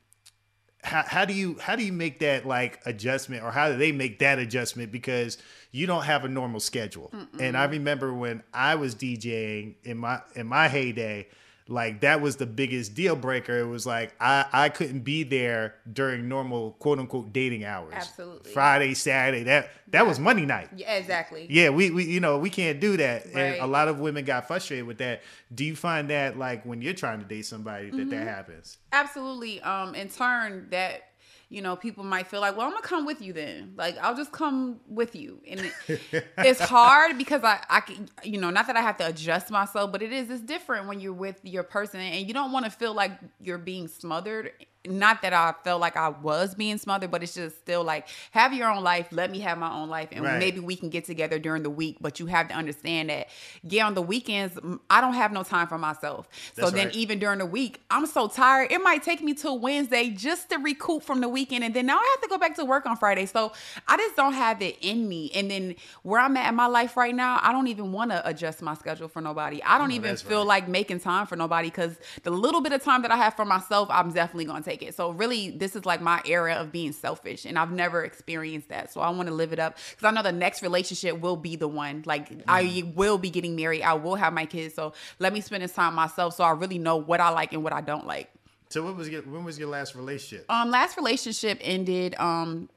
how, 0.83 1.03
how 1.07 1.25
do 1.25 1.33
you 1.35 1.57
how 1.61 1.77
do 1.77 1.85
you 1.85 1.93
make 1.93 2.21
that 2.21 2.47
like 2.47 2.81
adjustment 2.87 3.43
or 3.43 3.51
how 3.51 3.71
do 3.71 3.77
they 3.77 3.93
make 3.93 4.19
that 4.21 4.39
adjustment 4.39 4.93
because 4.93 5.39
you 5.73 5.87
don't 5.87 6.05
have 6.05 6.25
a 6.25 6.29
normal 6.29 6.61
schedule 6.61 7.11
and 7.41 7.57
i 7.57 7.65
remember 7.65 8.13
when 8.13 8.43
i 8.53 8.75
was 8.75 8.95
djing 8.95 9.75
in 9.83 9.97
my 9.97 10.21
in 10.35 10.47
my 10.47 10.69
heyday 10.69 11.27
like 11.67 12.01
that 12.03 12.21
was 12.21 12.37
the 12.37 12.45
biggest 12.45 12.95
deal 12.95 13.17
breaker 13.17 13.59
it 13.59 13.65
was 13.67 13.87
like 13.87 14.15
i 14.21 14.45
i 14.53 14.69
couldn't 14.69 15.01
be 15.01 15.23
there 15.23 15.75
during 15.91 16.29
normal 16.29 16.73
quote 16.73 16.99
unquote 16.99 17.33
dating 17.33 17.65
hours 17.65 17.95
Absolutely. 17.95 18.53
friday 18.53 18.93
saturday 18.93 19.45
that 19.45 19.71
that 19.89 20.07
was 20.07 20.19
money 20.19 20.45
night 20.45 20.69
Yeah, 20.77 20.95
exactly. 20.97 21.47
yeah, 21.49 21.71
we, 21.71 21.91
we 21.91 22.05
you 22.05 22.21
know 22.21 22.37
we 22.39 22.51
can't 22.51 22.81
do 22.81 22.97
that, 22.99 23.25
and 23.27 23.35
Right. 23.35 23.61
a 23.61 23.67
lot 23.67 23.89
of 23.89 24.01
women 24.01 24.25
got 24.25 24.47
frustrated 24.49 24.87
with 24.87 24.99
that. 24.99 25.23
Do 25.55 25.65
you 25.65 25.77
find 25.77 26.11
that 26.11 26.37
like 26.37 26.65
when 26.67 26.83
you're 26.83 26.95
trying 26.95 27.21
to 27.21 27.25
date 27.25 27.47
somebody 27.47 27.91
that 27.91 27.97
Mm-hmm. 27.97 28.11
that 28.11 28.27
happens? 28.27 28.79
Absolutely. 28.93 29.61
Um, 29.63 29.95
in 29.95 30.09
turn, 30.09 30.67
that 30.71 31.03
you 31.49 31.63
know, 31.63 31.77
people 31.77 32.05
might 32.05 32.27
feel 32.27 32.41
like, 32.41 32.57
well, 32.57 32.67
I'm 32.67 32.73
gonna 32.73 32.83
come 32.83 33.07
with 33.07 33.21
you 33.21 33.33
then. 33.33 33.75
Like, 33.77 33.97
I'll 33.99 34.17
just 34.17 34.33
come 34.33 34.81
with 34.89 35.15
you, 35.15 35.41
and 35.49 35.61
it, 35.61 36.25
it's 36.39 36.61
hard 36.61 37.19
because 37.19 37.45
I, 37.45 37.63
I, 37.69 37.81
can, 37.81 38.09
you 38.23 38.41
know, 38.41 38.51
not 38.51 38.67
that 38.67 38.77
I 38.77 38.83
have 38.83 38.97
to 38.99 39.07
adjust 39.07 39.51
myself, 39.51 39.93
but 39.93 40.03
it 40.03 40.13
is. 40.13 40.31
It's 40.31 40.41
different 40.41 40.89
when 40.89 41.01
you're 41.01 41.13
with 41.13 41.41
your 41.43 41.63
person, 41.63 42.01
and 42.01 42.27
you 42.27 42.35
don't 42.35 42.53
want 42.53 42.65
to 42.65 42.71
feel 42.71 42.95
like 42.95 43.13
you're 43.41 43.59
being 43.59 43.89
smothered. 43.89 44.53
Not 44.87 45.23
that 45.23 45.33
I 45.33 45.55
felt 45.65 45.81
like 45.81 45.97
I 45.97 46.11
was 46.11 46.55
being 46.55 46.79
smothered, 46.79 47.11
but 47.11 47.23
it's 47.23 47.35
just 47.35 47.57
still 47.59 47.83
like 47.85 48.09
have 48.33 48.53
your 48.53 48.71
own 48.71 48.83
life. 48.83 49.09
Let 49.11 49.31
me 49.31 49.41
have 49.41 49.57
my 49.59 49.73
own 49.73 49.89
life, 49.89 50.09
and 50.13 50.25
Right. 50.25 50.39
maybe 50.39 50.61
we 50.61 50.77
can 50.77 50.91
get 50.91 51.05
together 51.05 51.39
during 51.39 51.63
the 51.63 51.71
week. 51.71 51.97
But 52.01 52.21
you 52.21 52.27
have 52.27 52.49
to 52.49 52.55
understand 52.55 53.11
that, 53.11 53.29
yeah, 53.63 53.87
on 53.87 53.95
the 53.95 54.03
weekends, 54.03 54.59
I 54.91 55.01
don't 55.01 55.15
have 55.15 55.33
no 55.33 55.43
time 55.43 55.69
for 55.69 55.79
myself. 55.79 56.29
So 56.55 56.71
then 56.71 56.87
right. 56.87 56.97
even 56.97 57.19
during 57.19 57.39
the 57.39 57.47
week, 57.47 57.81
I'm 57.91 58.07
so 58.07 58.29
tired. 58.29 58.73
It 58.73 58.83
might 58.83 59.03
take 59.03 59.23
me 59.23 59.35
till 59.35 59.59
Wednesday 59.59 60.11
just 60.11 60.51
to 60.51 60.59
recoup 60.59 61.03
from 61.03 61.21
the 61.21 61.29
weekend. 61.29 61.65
And 61.65 61.75
then 61.75 61.87
now 61.87 61.97
I 61.99 62.17
have 62.17 62.23
to 62.23 62.29
go 62.29 62.39
back 62.39 62.55
to 62.57 62.65
work 62.65 62.87
on 62.87 62.97
Friday. 62.97 63.27
So 63.27 63.53
I 63.89 63.97
just 63.97 64.17
don't 64.17 64.35
have 64.35 64.61
it 64.63 64.77
in 64.81 65.09
me. 65.09 65.31
And 65.35 65.51
then 65.51 65.75
where 66.03 66.21
I'm 66.21 66.37
at 66.37 66.49
in 66.49 66.55
my 66.55 66.67
life 66.67 66.97
right 66.97 67.15
now, 67.15 67.41
I 67.43 67.53
don't 67.53 67.69
even 67.69 67.93
want 67.93 68.11
to 68.11 68.27
adjust 68.29 68.63
my 68.63 68.75
schedule 68.75 69.09
for 69.09 69.21
nobody. 69.21 69.63
I 69.63 69.79
don't 69.79 69.93
even 69.93 70.17
feel 70.17 70.41
right. 70.41 70.47
like 70.47 70.69
making 70.69 71.01
time 71.01 71.27
for 71.27 71.37
nobody 71.37 71.69
because 71.69 71.97
the 72.23 72.31
little 72.31 72.61
bit 72.61 72.73
of 72.73 72.83
time 72.83 73.03
that 73.03 73.11
I 73.11 73.17
have 73.17 73.35
for 73.35 73.45
myself, 73.45 73.89
I'm 73.91 74.13
definitely 74.13 74.45
going 74.45 74.63
to 74.63 74.69
take 74.69 74.74
it. 74.83 74.95
So 74.95 75.11
really, 75.11 75.51
this 75.51 75.77
is 75.77 75.85
like 75.87 76.01
my 76.01 76.21
era 76.27 76.55
of 76.55 76.73
being 76.73 76.93
selfish. 76.93 77.45
And 77.45 77.59
I've 77.59 77.71
never 77.73 78.05
experienced 78.05 78.69
that. 78.71 78.93
So 78.93 79.01
I 79.01 79.11
want 79.11 79.29
to 79.29 79.35
live 79.35 79.53
it 79.53 79.59
up 79.59 79.77
because 79.91 80.05
I 80.05 80.11
know 80.11 80.23
the 80.23 80.33
next 80.33 80.63
relationship 80.63 81.21
will 81.21 81.37
be 81.37 81.57
the 81.57 81.69
one. 81.69 82.03
Like 82.07 82.31
I 82.49 82.65
Mm. 82.65 82.95
will 82.95 83.19
be 83.19 83.31
getting 83.31 83.57
married. 83.57 83.83
I 83.83 83.95
will 83.95 84.15
have 84.17 84.33
my 84.33 84.47
kids. 84.47 84.75
So 84.75 84.93
let 85.19 85.33
me 85.33 85.41
spend 85.41 85.63
this 85.63 85.73
time 85.73 85.95
myself 85.95 86.35
so 86.35 86.45
I 86.45 86.51
really 86.51 86.79
know 86.79 86.97
what 86.97 87.21
I 87.21 87.29
like 87.31 87.53
and 87.53 87.63
what 87.63 87.73
I 87.73 87.81
don't 87.81 88.07
like. 88.07 88.31
So 88.71 88.83
what 88.83 88.97
was 88.97 89.09
your 89.09 89.23
when 89.23 89.45
was 89.45 89.59
your 89.59 89.69
last 89.69 89.95
relationship? 89.95 90.47
Um, 90.49 90.71
last 90.71 90.97
relationship 90.97 91.59
ended. 91.61 92.15
Um, 92.19 92.69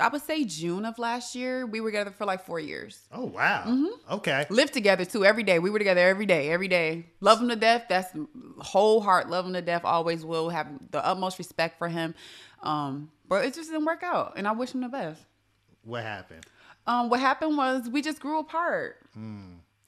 I 0.00 0.08
would 0.08 0.22
say 0.22 0.44
June 0.44 0.84
of 0.84 0.98
last 0.98 1.34
year. 1.34 1.66
We 1.66 1.80
were 1.80 1.90
together 1.90 2.10
for 2.10 2.24
like 2.24 2.44
four 2.44 2.58
years. 2.58 3.00
Oh 3.12 3.26
wow. 3.26 3.64
Mm-hmm. 3.66 4.14
Okay. 4.14 4.46
Lived 4.50 4.72
together 4.72 5.04
too 5.04 5.24
every 5.24 5.42
day. 5.42 5.58
We 5.58 5.70
were 5.70 5.78
together 5.78 6.00
every 6.00 6.26
day, 6.26 6.50
every 6.50 6.68
day. 6.68 7.06
Love 7.20 7.40
him 7.40 7.48
to 7.48 7.56
death. 7.56 7.84
That's 7.88 8.12
whole 8.58 9.00
heart. 9.00 9.28
Love 9.28 9.46
him 9.46 9.52
to 9.52 9.62
death. 9.62 9.82
Always 9.84 10.24
will 10.24 10.48
have 10.50 10.66
the 10.90 11.04
utmost 11.04 11.38
respect 11.38 11.78
for 11.78 11.88
him. 11.88 12.14
Um, 12.62 13.10
but 13.28 13.44
it 13.44 13.54
just 13.54 13.70
didn't 13.70 13.86
work 13.86 14.02
out, 14.02 14.34
and 14.36 14.46
I 14.48 14.52
wish 14.52 14.72
him 14.74 14.80
the 14.80 14.88
best. 14.88 15.22
What 15.82 16.02
happened? 16.02 16.44
Um, 16.86 17.08
what 17.08 17.20
happened 17.20 17.56
was 17.56 17.88
we 17.88 18.02
just 18.02 18.20
grew 18.20 18.40
apart. 18.40 18.96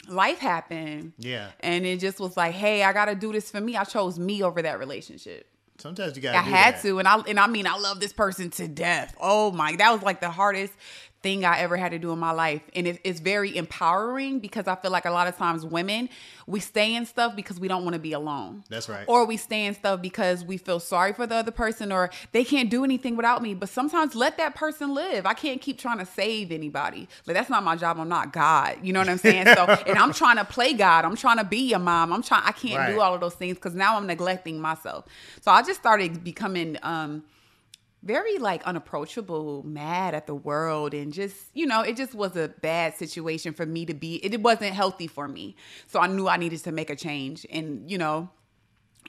Life 0.08 0.38
happened. 0.38 1.12
Yeah. 1.18 1.50
And 1.60 1.86
it 1.86 2.00
just 2.00 2.18
was 2.18 2.36
like, 2.36 2.54
hey, 2.54 2.82
I 2.82 2.92
gotta 2.92 3.14
do 3.14 3.32
this 3.32 3.50
for 3.50 3.60
me. 3.60 3.76
I 3.76 3.84
chose 3.84 4.18
me 4.18 4.42
over 4.42 4.62
that 4.62 4.78
relationship. 4.78 5.46
Sometimes 5.82 6.14
you 6.14 6.22
gotta. 6.22 6.38
I 6.38 6.42
had 6.42 6.76
that. 6.76 6.82
to, 6.82 7.00
and 7.00 7.08
I 7.08 7.18
and 7.18 7.40
I 7.40 7.48
mean, 7.48 7.66
I 7.66 7.76
love 7.76 7.98
this 7.98 8.12
person 8.12 8.50
to 8.50 8.68
death. 8.68 9.16
Oh 9.20 9.50
my, 9.50 9.74
that 9.76 9.90
was 9.90 10.02
like 10.02 10.20
the 10.20 10.30
hardest 10.30 10.72
thing 11.22 11.44
I 11.44 11.58
ever 11.60 11.76
had 11.76 11.92
to 11.92 11.98
do 11.98 12.10
in 12.12 12.18
my 12.18 12.32
life, 12.32 12.62
and 12.74 12.86
it, 12.86 13.00
it's 13.04 13.20
very 13.20 13.56
empowering 13.56 14.38
because 14.40 14.66
I 14.66 14.74
feel 14.76 14.90
like 14.90 15.04
a 15.04 15.10
lot 15.10 15.26
of 15.28 15.36
times 15.36 15.64
women 15.64 16.08
we 16.46 16.58
stay 16.58 16.94
in 16.96 17.06
stuff 17.06 17.36
because 17.36 17.60
we 17.60 17.68
don't 17.68 17.84
want 17.84 17.94
to 17.94 18.00
be 18.00 18.12
alone. 18.12 18.64
That's 18.68 18.88
right. 18.88 19.04
Or 19.06 19.24
we 19.24 19.36
stay 19.36 19.64
in 19.66 19.74
stuff 19.74 20.02
because 20.02 20.44
we 20.44 20.56
feel 20.56 20.80
sorry 20.80 21.12
for 21.12 21.26
the 21.26 21.36
other 21.36 21.52
person, 21.52 21.92
or 21.92 22.10
they 22.32 22.44
can't 22.44 22.68
do 22.70 22.82
anything 22.84 23.16
without 23.16 23.42
me. 23.42 23.54
But 23.54 23.68
sometimes 23.68 24.14
let 24.14 24.36
that 24.38 24.54
person 24.56 24.94
live. 24.94 25.24
I 25.24 25.34
can't 25.34 25.60
keep 25.60 25.78
trying 25.78 25.98
to 25.98 26.06
save 26.06 26.50
anybody. 26.50 27.08
Like 27.26 27.36
that's 27.36 27.48
not 27.50 27.62
my 27.62 27.76
job. 27.76 27.98
I'm 28.00 28.08
not 28.08 28.32
God. 28.32 28.78
You 28.82 28.92
know 28.92 28.98
what 29.00 29.08
I'm 29.08 29.18
saying? 29.18 29.46
So, 29.54 29.64
and 29.86 29.98
I'm 29.98 30.12
trying 30.12 30.36
to 30.36 30.44
play 30.44 30.72
God. 30.74 31.04
I'm 31.04 31.16
trying 31.16 31.38
to 31.38 31.44
be 31.44 31.70
your 31.70 31.78
mom. 31.78 32.12
I'm 32.12 32.22
trying. 32.22 32.42
I 32.44 32.52
can't 32.52 32.78
Right. 32.78 32.92
do 32.92 33.00
all 33.00 33.14
of 33.14 33.20
those 33.20 33.34
things 33.34 33.56
because 33.56 33.74
now 33.74 33.96
I'm 33.96 34.06
neglecting 34.06 34.60
myself. 34.60 35.04
So 35.40 35.50
I 35.52 35.62
just 35.62 35.78
started 35.78 36.24
becoming 36.24 36.78
um 36.82 37.22
very 38.02 38.38
like 38.38 38.62
unapproachable, 38.64 39.62
mad 39.64 40.14
at 40.14 40.26
the 40.26 40.34
world, 40.34 40.94
and 40.94 41.12
just 41.12 41.36
you 41.54 41.66
know, 41.66 41.82
it 41.82 41.96
just 41.96 42.14
was 42.14 42.36
a 42.36 42.48
bad 42.48 42.94
situation 42.96 43.52
for 43.52 43.66
me 43.66 43.86
to 43.86 43.94
be. 43.94 44.16
It 44.16 44.40
wasn't 44.40 44.74
healthy 44.74 45.06
for 45.06 45.28
me, 45.28 45.56
so 45.86 46.00
I 46.00 46.06
knew 46.06 46.28
I 46.28 46.36
needed 46.36 46.62
to 46.64 46.72
make 46.72 46.90
a 46.90 46.96
change. 46.96 47.46
And 47.50 47.90
you 47.90 47.98
know, 47.98 48.28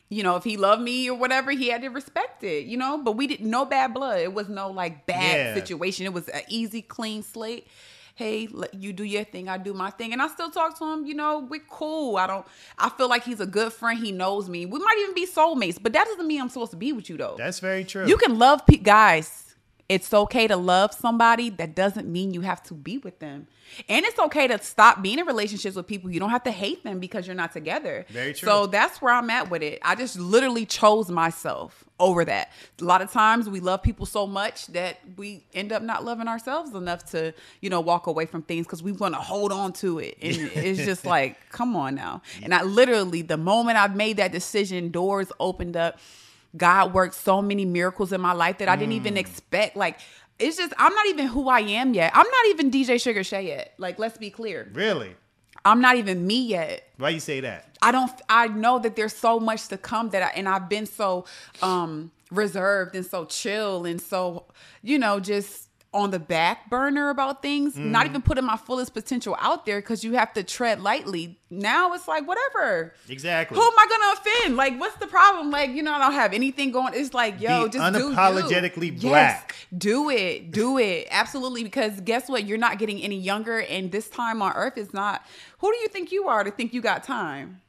you 0.10 0.22
know, 0.24 0.36
if 0.36 0.44
he 0.44 0.58
loved 0.58 0.82
me 0.82 1.10
or 1.10 1.18
whatever, 1.18 1.52
he 1.52 1.70
had 1.70 1.82
to 1.82 1.90
respect 1.90 2.44
it. 2.44 2.66
You 2.66 2.78
know, 2.78 2.98
but 2.98 3.14
we 3.14 3.28
didn't 3.28 3.50
no 3.50 3.66
bad 3.66 3.94
blood. 3.94 4.20
It 4.20 4.34
was 4.34 4.48
no 4.50 4.70
like 4.70 5.06
bad 5.08 5.38
Yeah. 5.38 5.54
situation. 5.56 6.06
It 6.06 6.14
was 6.14 6.30
an 6.30 6.44
easy, 6.50 6.82
clean 6.82 7.24
slate. 7.24 7.68
Hey, 8.16 8.48
let 8.52 8.76
you 8.76 8.94
do 8.94 9.04
your 9.04 9.24
thing, 9.24 9.50
I 9.50 9.58
do 9.58 9.74
my 9.74 9.90
thing, 9.90 10.14
and 10.14 10.22
I 10.22 10.28
still 10.28 10.52
talk 10.52 10.78
to 10.78 10.86
him. 10.86 11.06
You 11.06 11.16
know, 11.16 11.48
we're 11.50 11.64
cool. 11.68 12.18
I 12.18 12.28
don't. 12.28 12.46
I 12.78 12.90
feel 12.90 13.10
like 13.10 13.24
he's 13.24 13.40
a 13.40 13.48
good 13.48 13.74
friend. 13.74 13.98
He 14.00 14.12
knows 14.12 14.48
me. 14.48 14.66
We 14.68 14.80
might 14.80 14.98
even 15.02 15.16
be 15.16 15.26
soulmates, 15.26 15.82
but 15.82 15.94
that 15.94 16.06
doesn't 16.06 16.28
mean 16.28 16.40
I'm 16.40 16.50
supposed 16.50 16.72
to 16.72 16.78
be 16.78 16.94
with 16.94 17.10
you 17.10 17.18
though. 17.18 17.36
That's 17.38 17.60
very 17.60 17.84
true. 17.84 18.06
You 18.08 18.18
can 18.18 18.38
love 18.38 18.66
pe- 18.68 18.78
guys 18.78 19.43
It's 19.90 20.14
okay 20.14 20.48
to 20.48 20.56
love 20.56 20.94
somebody. 20.94 21.50
That 21.50 21.76
doesn't 21.76 22.08
mean 22.08 22.34
you 22.34 22.42
have 22.42 22.64
to 22.64 22.74
be 22.74 22.98
with 22.98 23.20
them. 23.20 23.48
And 23.90 24.06
it's 24.06 24.18
okay 24.20 24.48
to 24.48 24.62
stop 24.62 25.02
being 25.02 25.20
in 25.20 25.26
relationships 25.26 25.76
with 25.76 25.88
people. 25.88 26.10
You 26.10 26.20
don't 26.20 26.30
have 26.30 26.44
to 26.44 26.52
hate 26.52 26.84
them 26.84 27.00
because 27.00 27.28
you're 27.28 27.36
not 27.36 27.52
together. 27.52 28.06
Very 28.10 28.34
true. 28.34 28.48
So 28.48 28.68
that's 28.68 29.02
where 29.02 29.14
I'm 29.14 29.30
at 29.30 29.50
with 29.50 29.62
it. 29.62 29.80
I 29.84 29.96
just 29.96 30.18
literally 30.18 30.66
chose 30.66 31.10
myself 31.10 31.84
over 32.00 32.24
that. 32.26 32.52
A 32.82 32.84
lot 32.84 33.02
of 33.02 33.12
times 33.12 33.50
we 33.50 33.60
love 33.60 33.84
people 33.84 34.06
so 34.06 34.26
much 34.26 34.68
that 34.68 35.00
we 35.18 35.44
end 35.54 35.72
up 35.72 35.84
not 35.84 36.04
loving 36.04 36.28
ourselves 36.28 36.74
enough 36.74 37.06
to, 37.12 37.34
you 37.62 37.70
know, 37.70 37.82
walk 37.82 38.08
away 38.08 38.26
from 38.26 38.42
things 38.42 38.66
because 38.66 38.82
we 38.82 38.92
want 38.92 39.16
to 39.16 39.20
hold 39.22 39.52
on 39.52 39.74
to 39.74 40.00
it. 40.00 40.18
And 40.22 40.52
it's 40.56 40.80
just 40.86 41.06
like, 41.06 41.38
come 41.50 41.76
on 41.76 41.96
now. 41.96 42.22
And 42.42 42.54
I 42.54 42.64
literally, 42.64 43.22
the 43.22 43.38
moment 43.38 43.78
I 43.78 43.88
made 43.88 44.18
that 44.18 44.32
decision, 44.32 44.92
doors 44.92 45.32
opened 45.40 45.76
up. 45.78 46.00
God 46.56 46.94
worked 46.94 47.16
so 47.16 47.42
many 47.42 47.66
miracles 47.66 48.12
in 48.14 48.22
my 48.22 48.34
life 48.34 48.60
that 48.60 48.70
I 48.70 48.76
didn't 48.76 48.94
even 48.94 49.18
expect. 49.18 49.76
Like, 49.76 50.00
it's 50.40 50.58
just, 50.58 50.74
I'm 50.78 50.94
not 50.94 51.08
even 51.08 51.28
who 51.28 51.50
I 51.50 51.62
am 51.62 51.94
yet. 51.94 52.12
I'm 52.14 52.28
not 52.28 52.46
even 52.50 52.72
DJ 52.72 53.02
Sugar 53.02 53.24
Shay 53.24 53.48
yet. 53.48 53.74
Like, 53.78 54.00
let's 54.00 54.18
be 54.18 54.30
clear. 54.30 54.70
Really? 54.74 55.16
I'm 55.66 55.82
not 55.82 55.96
even 55.96 56.26
me 56.28 56.46
yet. 56.46 56.88
Why 56.98 57.10
you 57.10 57.20
say 57.20 57.40
that? 57.40 57.78
I 57.82 57.92
don't 57.92 58.12
I 58.28 58.48
know 58.48 58.80
that 58.80 58.96
there's 58.96 59.16
so 59.16 59.40
much 59.40 59.68
to 59.70 59.78
come 59.78 60.10
that 60.10 60.22
I 60.22 60.28
and 60.38 60.48
I've 60.48 60.68
been 60.68 60.86
so 60.86 61.26
um 61.62 62.12
reserved 62.32 62.96
and 62.96 63.06
so 63.06 63.26
chill 63.26 63.86
and 63.86 64.02
so 64.02 64.46
you 64.82 65.00
know 65.00 65.20
just 65.20 65.70
on 65.94 66.12
the 66.12 66.20
back 66.20 66.70
burner 66.70 67.10
about 67.10 67.42
things, 67.42 67.78
not 67.78 68.06
mm-hmm. 68.06 68.10
even 68.10 68.22
putting 68.22 68.46
my 68.46 68.58
fullest 68.58 68.94
potential 68.94 69.36
out 69.40 69.66
there 69.66 69.80
because 69.80 70.04
you 70.04 70.14
have 70.14 70.34
to 70.34 70.44
tread 70.44 70.82
lightly. 70.82 71.38
Now 71.50 71.94
it's 71.94 72.08
like 72.08 72.28
whatever. 72.28 72.94
Exactly. 73.08 73.56
Who 73.56 73.62
am 73.62 73.74
I 73.78 73.86
gonna 73.88 74.20
offend? 74.20 74.58
Like, 74.58 74.80
what's 74.80 74.96
the 74.98 75.08
problem? 75.08 75.52
Like, 75.52 75.70
you 75.70 75.84
know, 75.84 75.94
I 75.94 76.00
don't 76.00 76.14
have 76.14 76.34
anything 76.34 76.72
going. 76.72 76.94
It's 76.96 77.14
like, 77.14 77.40
yo, 77.40 77.66
Be 77.66 77.78
just 77.78 77.94
do 77.94 78.12
unapologetically 78.12 78.94
Yes, 78.94 79.02
black. 79.02 79.56
do 79.78 80.10
it, 80.10 80.52
do 80.52 80.78
it, 80.78 81.08
absolutely. 81.12 81.64
Because 81.64 82.02
guess 82.02 82.28
what? 82.28 82.46
You're 82.46 82.58
not 82.58 82.80
getting 82.80 83.02
any 83.02 83.20
younger, 83.20 83.62
and 83.62 83.92
this 83.92 84.10
time 84.10 84.42
on 84.42 84.54
Earth 84.54 84.78
is 84.78 84.94
not. 84.94 85.24
Who 85.60 85.72
do 85.72 85.78
you 85.78 85.88
think 85.88 86.12
you 86.12 86.28
are 86.28 86.44
to 86.44 86.52
think 86.52 86.74
you 86.74 86.82
got 86.82 87.04
time? 87.04 87.62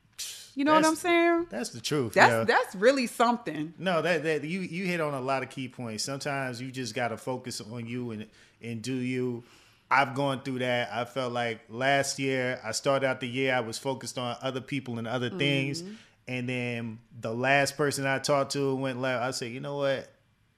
You 0.54 0.64
know 0.64 0.74
what 0.74 0.84
I'm 0.84 0.94
saying? 0.94 1.46
That's 1.50 1.70
the 1.70 1.80
truth. 1.80 2.14
That's 2.14 2.30
yo. 2.30 2.44
that's 2.44 2.74
really 2.76 3.06
something. 3.06 3.74
No, 3.78 4.02
that 4.02 4.22
that 4.22 4.44
you 4.44 4.60
you 4.60 4.84
hit 4.84 5.00
on 5.00 5.14
a 5.14 5.20
lot 5.20 5.42
of 5.42 5.50
key 5.50 5.68
points. 5.68 6.04
Sometimes 6.04 6.60
you 6.60 6.70
just 6.70 6.94
got 6.94 7.08
to 7.08 7.16
focus 7.16 7.60
on 7.60 7.86
you 7.86 8.12
and 8.12 8.26
and 8.62 8.82
do 8.82 8.94
you. 8.94 9.44
I've 9.90 10.14
gone 10.14 10.42
through 10.42 10.60
that. 10.60 10.90
I 10.92 11.04
felt 11.04 11.32
like 11.32 11.60
last 11.68 12.18
year 12.18 12.60
I 12.64 12.72
started 12.72 13.06
out 13.06 13.20
the 13.20 13.28
year 13.28 13.54
I 13.54 13.60
was 13.60 13.78
focused 13.78 14.16
on 14.16 14.36
other 14.42 14.60
people 14.60 14.98
and 14.98 15.06
other 15.06 15.30
things, 15.30 15.82
mm-hmm. 15.82 15.94
and 16.28 16.48
then 16.48 16.98
the 17.20 17.34
last 17.34 17.76
person 17.76 18.06
I 18.06 18.18
talked 18.18 18.52
to 18.52 18.74
went 18.76 19.00
left. 19.00 19.22
I 19.22 19.30
said, 19.32 19.50
you 19.50 19.60
know 19.60 19.76
what? 19.76 20.08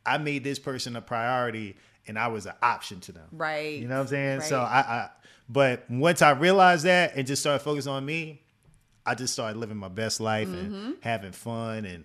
I 0.05 0.19
made 0.19 0.45
this 0.45 0.59
person 0.59 0.95
a 0.95 1.03
priority, 1.03 1.77
and 2.07 2.19
I 2.19 2.29
was 2.29 2.47
an 2.47 2.55
option 2.63 3.01
to 3.01 3.13
them. 3.13 3.29
Right. 3.33 3.79
You 3.79 3.89
know 3.89 3.97
what 3.97 4.03
I'm 4.03 4.09
saying? 4.09 4.41
So 4.43 4.61
I, 4.61 4.79
I, 4.79 5.11
but 5.49 5.85
once 5.91 6.23
I 6.23 6.31
realized 6.31 6.85
that 6.85 7.17
and 7.17 7.27
just 7.27 7.43
started 7.43 7.65
focusing 7.65 7.93
on 7.93 8.05
me, 8.05 8.43
I 9.07 9.15
just 9.15 9.33
started 9.33 9.59
living 9.59 9.77
my 9.77 9.89
best 9.89 10.21
life 10.21 10.49
Mm-hmm. 10.49 10.75
and 10.75 10.97
having 11.01 11.33
fun. 11.33 11.85
And 11.85 12.05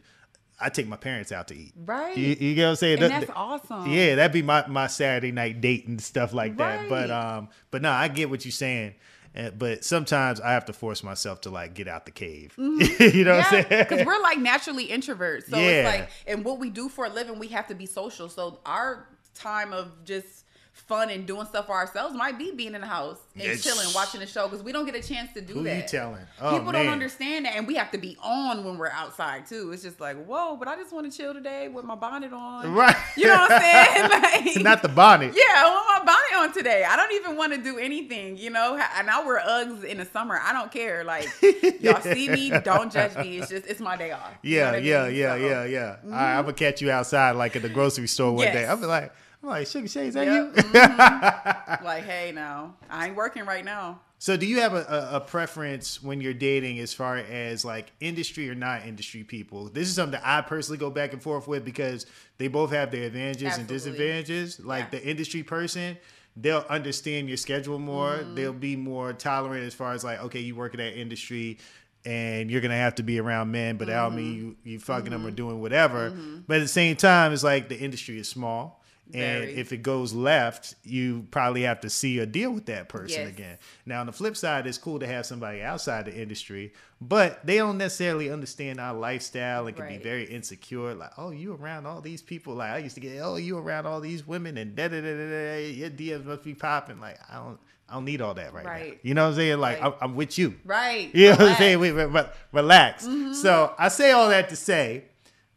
I 0.59 0.69
take 0.69 0.87
my 0.87 0.95
parents 0.97 1.31
out 1.31 1.47
to 1.47 1.55
eat. 1.55 1.73
Right. 1.75 2.15
You, 2.15 2.35
you 2.39 2.53
get 2.55 2.63
what 2.65 2.69
I'm 2.71 2.75
saying? 2.75 3.01
And 3.03 3.11
That- 3.11 3.19
that's 3.21 3.31
awesome. 3.35 3.91
Yeah, 3.91 4.15
that'd 4.15 4.31
be 4.31 4.41
my, 4.43 4.67
my 4.67 4.87
Saturday 4.87 5.31
night 5.31 5.59
date 5.61 5.87
and 5.87 5.99
stuff 6.01 6.33
like 6.33 6.57
that. 6.57 6.87
But 6.87 7.09
um, 7.09 7.49
but 7.71 7.81
no, 7.81 7.89
I 7.91 8.07
get 8.07 8.29
what 8.29 8.45
you're 8.45 8.51
saying. 8.51 8.93
Uh, 9.35 9.49
but 9.51 9.85
sometimes 9.85 10.41
I 10.41 10.51
have 10.51 10.65
to 10.65 10.73
force 10.73 11.03
myself 11.03 11.39
to 11.41 11.49
like 11.49 11.73
get 11.73 11.87
out 11.87 12.05
the 12.05 12.11
cave. 12.11 12.53
you 12.57 13.23
know 13.23 13.37
what 13.37 13.45
I'm 13.45 13.63
Mm-hmm. 13.63 13.69
Saying? 13.69 13.85
because 13.89 14.05
we're 14.05 14.21
like 14.21 14.37
naturally 14.39 14.87
introverts. 14.89 15.49
So 15.49 15.57
Yeah. 15.57 15.67
it's 15.89 15.99
like, 15.99 16.09
and 16.27 16.43
what 16.45 16.59
we 16.59 16.69
do 16.69 16.89
for 16.89 17.05
a 17.05 17.09
living, 17.09 17.39
we 17.39 17.47
have 17.47 17.67
to 17.67 17.73
be 17.75 17.85
social. 17.85 18.27
So 18.29 18.59
our 18.65 19.07
time 19.33 19.71
of 19.71 20.03
just 20.03 20.45
fun 20.87 21.09
and 21.09 21.25
doing 21.25 21.45
stuff 21.45 21.67
for 21.67 21.73
ourselves 21.73 22.13
might 22.15 22.37
be 22.37 22.51
being 22.51 22.75
in 22.75 22.81
the 22.81 22.87
house 22.87 23.17
and 23.35 23.43
Yes. 23.43 23.63
chilling, 23.63 23.87
watching 23.93 24.21
a 24.21 24.27
show 24.27 24.47
because 24.47 24.63
we 24.63 24.71
don't 24.71 24.85
get 24.85 24.95
a 24.95 25.01
chance 25.01 25.31
to 25.33 25.41
do 25.41 25.53
Who 25.53 25.63
that. 25.63 25.75
you 25.77 25.83
telling? 25.87 26.19
Oh, 26.41 26.51
People 26.57 26.71
man. 26.73 26.85
don't 26.85 26.93
understand 26.93 27.45
that, 27.45 27.55
and 27.55 27.65
we 27.67 27.75
have 27.75 27.91
to 27.91 27.97
be 27.97 28.17
on 28.21 28.63
when 28.65 28.77
we're 28.77 28.89
outside 28.89 29.45
too. 29.47 29.71
It's 29.71 29.83
just 29.83 29.99
like, 30.01 30.23
whoa, 30.25 30.57
but 30.57 30.67
I 30.67 30.75
just 30.75 30.91
want 30.91 31.09
to 31.11 31.17
chill 31.17 31.33
today 31.33 31.67
with 31.69 31.85
my 31.85 31.95
bonnet 31.95 32.33
on. 32.33 32.73
Right. 32.73 32.95
You 33.15 33.27
know 33.27 33.33
what 33.37 33.51
I'm 33.51 33.61
saying? 33.61 34.09
Like, 34.55 34.57
Not 34.63 34.81
the 34.81 34.89
bonnet. 34.89 35.33
yeah, 35.35 35.53
I 35.63 35.63
want 35.69 36.05
my 36.05 36.13
bonnet 36.13 36.47
on 36.49 36.53
today. 36.53 36.83
I 36.83 36.95
don't 36.95 37.11
even 37.13 37.37
want 37.37 37.53
to 37.53 37.61
do 37.61 37.77
anything, 37.77 38.37
you 38.37 38.49
know. 38.49 38.79
And 38.97 39.09
I 39.09 39.23
wear 39.25 39.39
Uggs 39.39 39.83
in 39.83 39.97
the 39.97 40.05
summer. 40.05 40.39
I 40.43 40.51
don't 40.53 40.71
care. 40.71 41.03
Like 41.03 41.27
y'all 41.81 42.01
see 42.01 42.27
me, 42.29 42.49
don't 42.63 42.91
judge 42.91 43.15
me. 43.17 43.37
It's 43.37 43.49
just 43.49 43.65
it's 43.67 43.79
my 43.79 43.95
day 43.97 44.11
off. 44.11 44.31
You 44.41 44.59
know 44.59 44.65
Yeah, 44.65 44.71
I 44.71 44.77
yeah, 44.77 45.03
mean? 45.07 45.15
yeah, 45.15 45.29
So, 45.29 45.35
yeah, 45.35 45.65
yeah. 45.65 45.95
All 46.03 46.09
right, 46.11 46.37
I'm 46.37 46.43
gonna 46.45 46.53
catch 46.53 46.81
you 46.81 46.91
outside 46.91 47.31
like 47.35 47.55
at 47.55 47.61
the 47.61 47.69
grocery 47.69 48.07
store 48.07 48.31
one 48.33 48.43
Yes. 48.45 48.53
day. 48.55 48.65
I'm 48.67 48.81
like, 48.81 49.13
I'm 49.43 49.49
like, 49.49 49.67
Sugar 49.67 49.87
Shay, 49.87 50.07
is 50.07 50.13
that 50.13 50.25
Yep, 50.27 50.55
you? 50.55 50.61
mhm. 50.63 51.83
like, 51.83 52.03
hey, 52.03 52.31
now 52.33 52.75
I 52.89 53.07
ain't 53.07 53.15
working 53.15 53.45
right 53.45 53.65
now. 53.65 54.01
So, 54.19 54.37
do 54.37 54.45
you 54.45 54.59
have 54.59 54.73
a, 54.75 54.85
a, 55.11 55.15
a 55.15 55.19
preference 55.19 56.03
when 56.03 56.21
you're 56.21 56.35
dating 56.35 56.77
as 56.77 56.93
far 56.93 57.17
as 57.17 57.65
like 57.65 57.91
industry 57.99 58.47
or 58.51 58.55
not 58.55 58.85
industry 58.85 59.23
people? 59.23 59.69
This 59.69 59.87
is 59.87 59.95
something 59.95 60.11
that 60.11 60.21
I 60.23 60.41
personally 60.41 60.77
go 60.77 60.91
back 60.91 61.13
and 61.13 61.21
forth 61.23 61.47
with 61.47 61.65
because 61.65 62.05
they 62.37 62.47
both 62.47 62.69
have 62.71 62.91
their 62.91 63.03
advantages 63.03 63.57
and 63.57 63.67
disadvantages. 63.67 64.59
Like 64.59 64.85
Yeah. 64.93 64.99
the 64.99 65.07
industry 65.07 65.41
person, 65.41 65.97
they'll 66.37 66.65
understand 66.69 67.29
your 67.29 67.37
schedule 67.37 67.79
more. 67.79 68.11
Mm-hmm. 68.17 68.35
They'll 68.35 68.53
be 68.53 68.75
more 68.75 69.11
tolerant 69.11 69.63
as 69.65 69.73
far 69.73 69.93
as 69.93 70.03
like, 70.03 70.21
okay, 70.25 70.39
you 70.39 70.53
work 70.55 70.75
in 70.75 70.77
that 70.81 70.95
industry 70.99 71.57
and 72.05 72.51
you're 72.51 72.61
gonna 72.61 72.75
have 72.75 72.95
to 72.95 73.03
be 73.03 73.19
around 73.19 73.51
men, 73.51 73.77
but 73.77 73.87
that 73.87 73.95
don't 73.95 74.15
mean 74.15 74.35
Mm-hmm. 74.35 74.45
you 74.47 74.55
you 74.73 74.79
fucking 74.79 75.09
them 75.09 75.25
or 75.25 75.31
doing 75.31 75.61
whatever. 75.61 76.11
But 76.47 76.57
at 76.57 76.61
the 76.61 76.67
same 76.67 76.95
time, 76.95 77.33
it's 77.33 77.43
like 77.43 77.69
the 77.69 77.79
industry 77.79 78.19
is 78.19 78.29
small. 78.29 78.80
And 79.13 79.43
if 79.45 79.71
it 79.73 79.83
goes 79.83 80.13
left, 80.13 80.75
you 80.83 81.25
probably 81.31 81.63
have 81.63 81.81
to 81.81 81.89
see 81.89 82.19
or 82.19 82.25
deal 82.25 82.51
with 82.51 82.65
that 82.67 82.89
person 82.89 83.21
Yes. 83.21 83.29
again. 83.29 83.57
Now, 83.85 83.99
on 84.01 84.05
the 84.05 84.11
flip 84.11 84.37
side, 84.37 84.65
it's 84.67 84.77
cool 84.77 84.99
to 84.99 85.07
have 85.07 85.25
somebody 85.25 85.61
outside 85.61 86.05
the 86.05 86.15
industry, 86.15 86.73
but 87.01 87.45
they 87.45 87.57
don't 87.57 87.77
necessarily 87.77 88.29
understand 88.29 88.79
our 88.79 88.93
lifestyle 88.93 89.67
and 89.67 89.75
can 89.75 89.87
be 89.87 89.97
very 89.97 90.23
insecure. 90.25 90.93
Like, 90.95 91.11
oh, 91.17 91.31
you 91.31 91.53
around 91.53 91.85
all 91.87 92.01
these 92.01 92.21
people. 92.21 92.55
Like, 92.55 92.71
I 92.71 92.77
used 92.77 92.95
to 92.95 93.01
get, 93.01 93.19
oh, 93.21 93.35
you 93.35 93.57
around 93.57 93.85
all 93.85 93.99
these 94.01 94.25
women 94.25 94.57
and 94.57 94.75
da 94.75 94.87
da 94.87 95.01
da 95.01 95.13
da 95.13 95.29
da. 95.29 95.67
Your 95.67 95.89
DMs 95.89 96.25
must 96.25 96.43
be 96.43 96.53
popping. 96.53 96.99
Like, 96.99 97.19
I 97.29 97.35
don't, 97.35 97.59
I 97.89 97.95
don't 97.95 98.05
need 98.05 98.21
all 98.21 98.33
that 98.35 98.53
right, 98.53 98.63
now. 98.63 98.71
Right. 98.71 98.99
You 99.03 99.13
know 99.13 99.23
what 99.23 99.29
I'm 99.31 99.35
saying? 99.35 99.59
Like, 99.59 99.81
Right. 99.81 99.93
I'm, 100.01 100.11
I'm 100.11 100.15
with 100.15 100.37
you. 100.37 100.55
Right. 100.63 101.09
You 101.13 101.25
know 101.25 101.31
what 101.31 101.39
I'm 101.41 101.45
Relax. 101.45 101.59
saying? 101.59 101.79
Wait, 101.81 101.91
re- 101.91 102.05
re- 102.05 102.29
relax. 102.53 103.05
Mm-hmm. 103.05 103.33
So 103.33 103.73
I 103.77 103.89
say 103.89 104.11
all 104.11 104.29
that 104.29 104.47
to 104.49 104.55
say, 104.55 105.03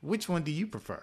which 0.00 0.28
one 0.28 0.42
do 0.42 0.50
you 0.50 0.66
prefer? 0.66 1.02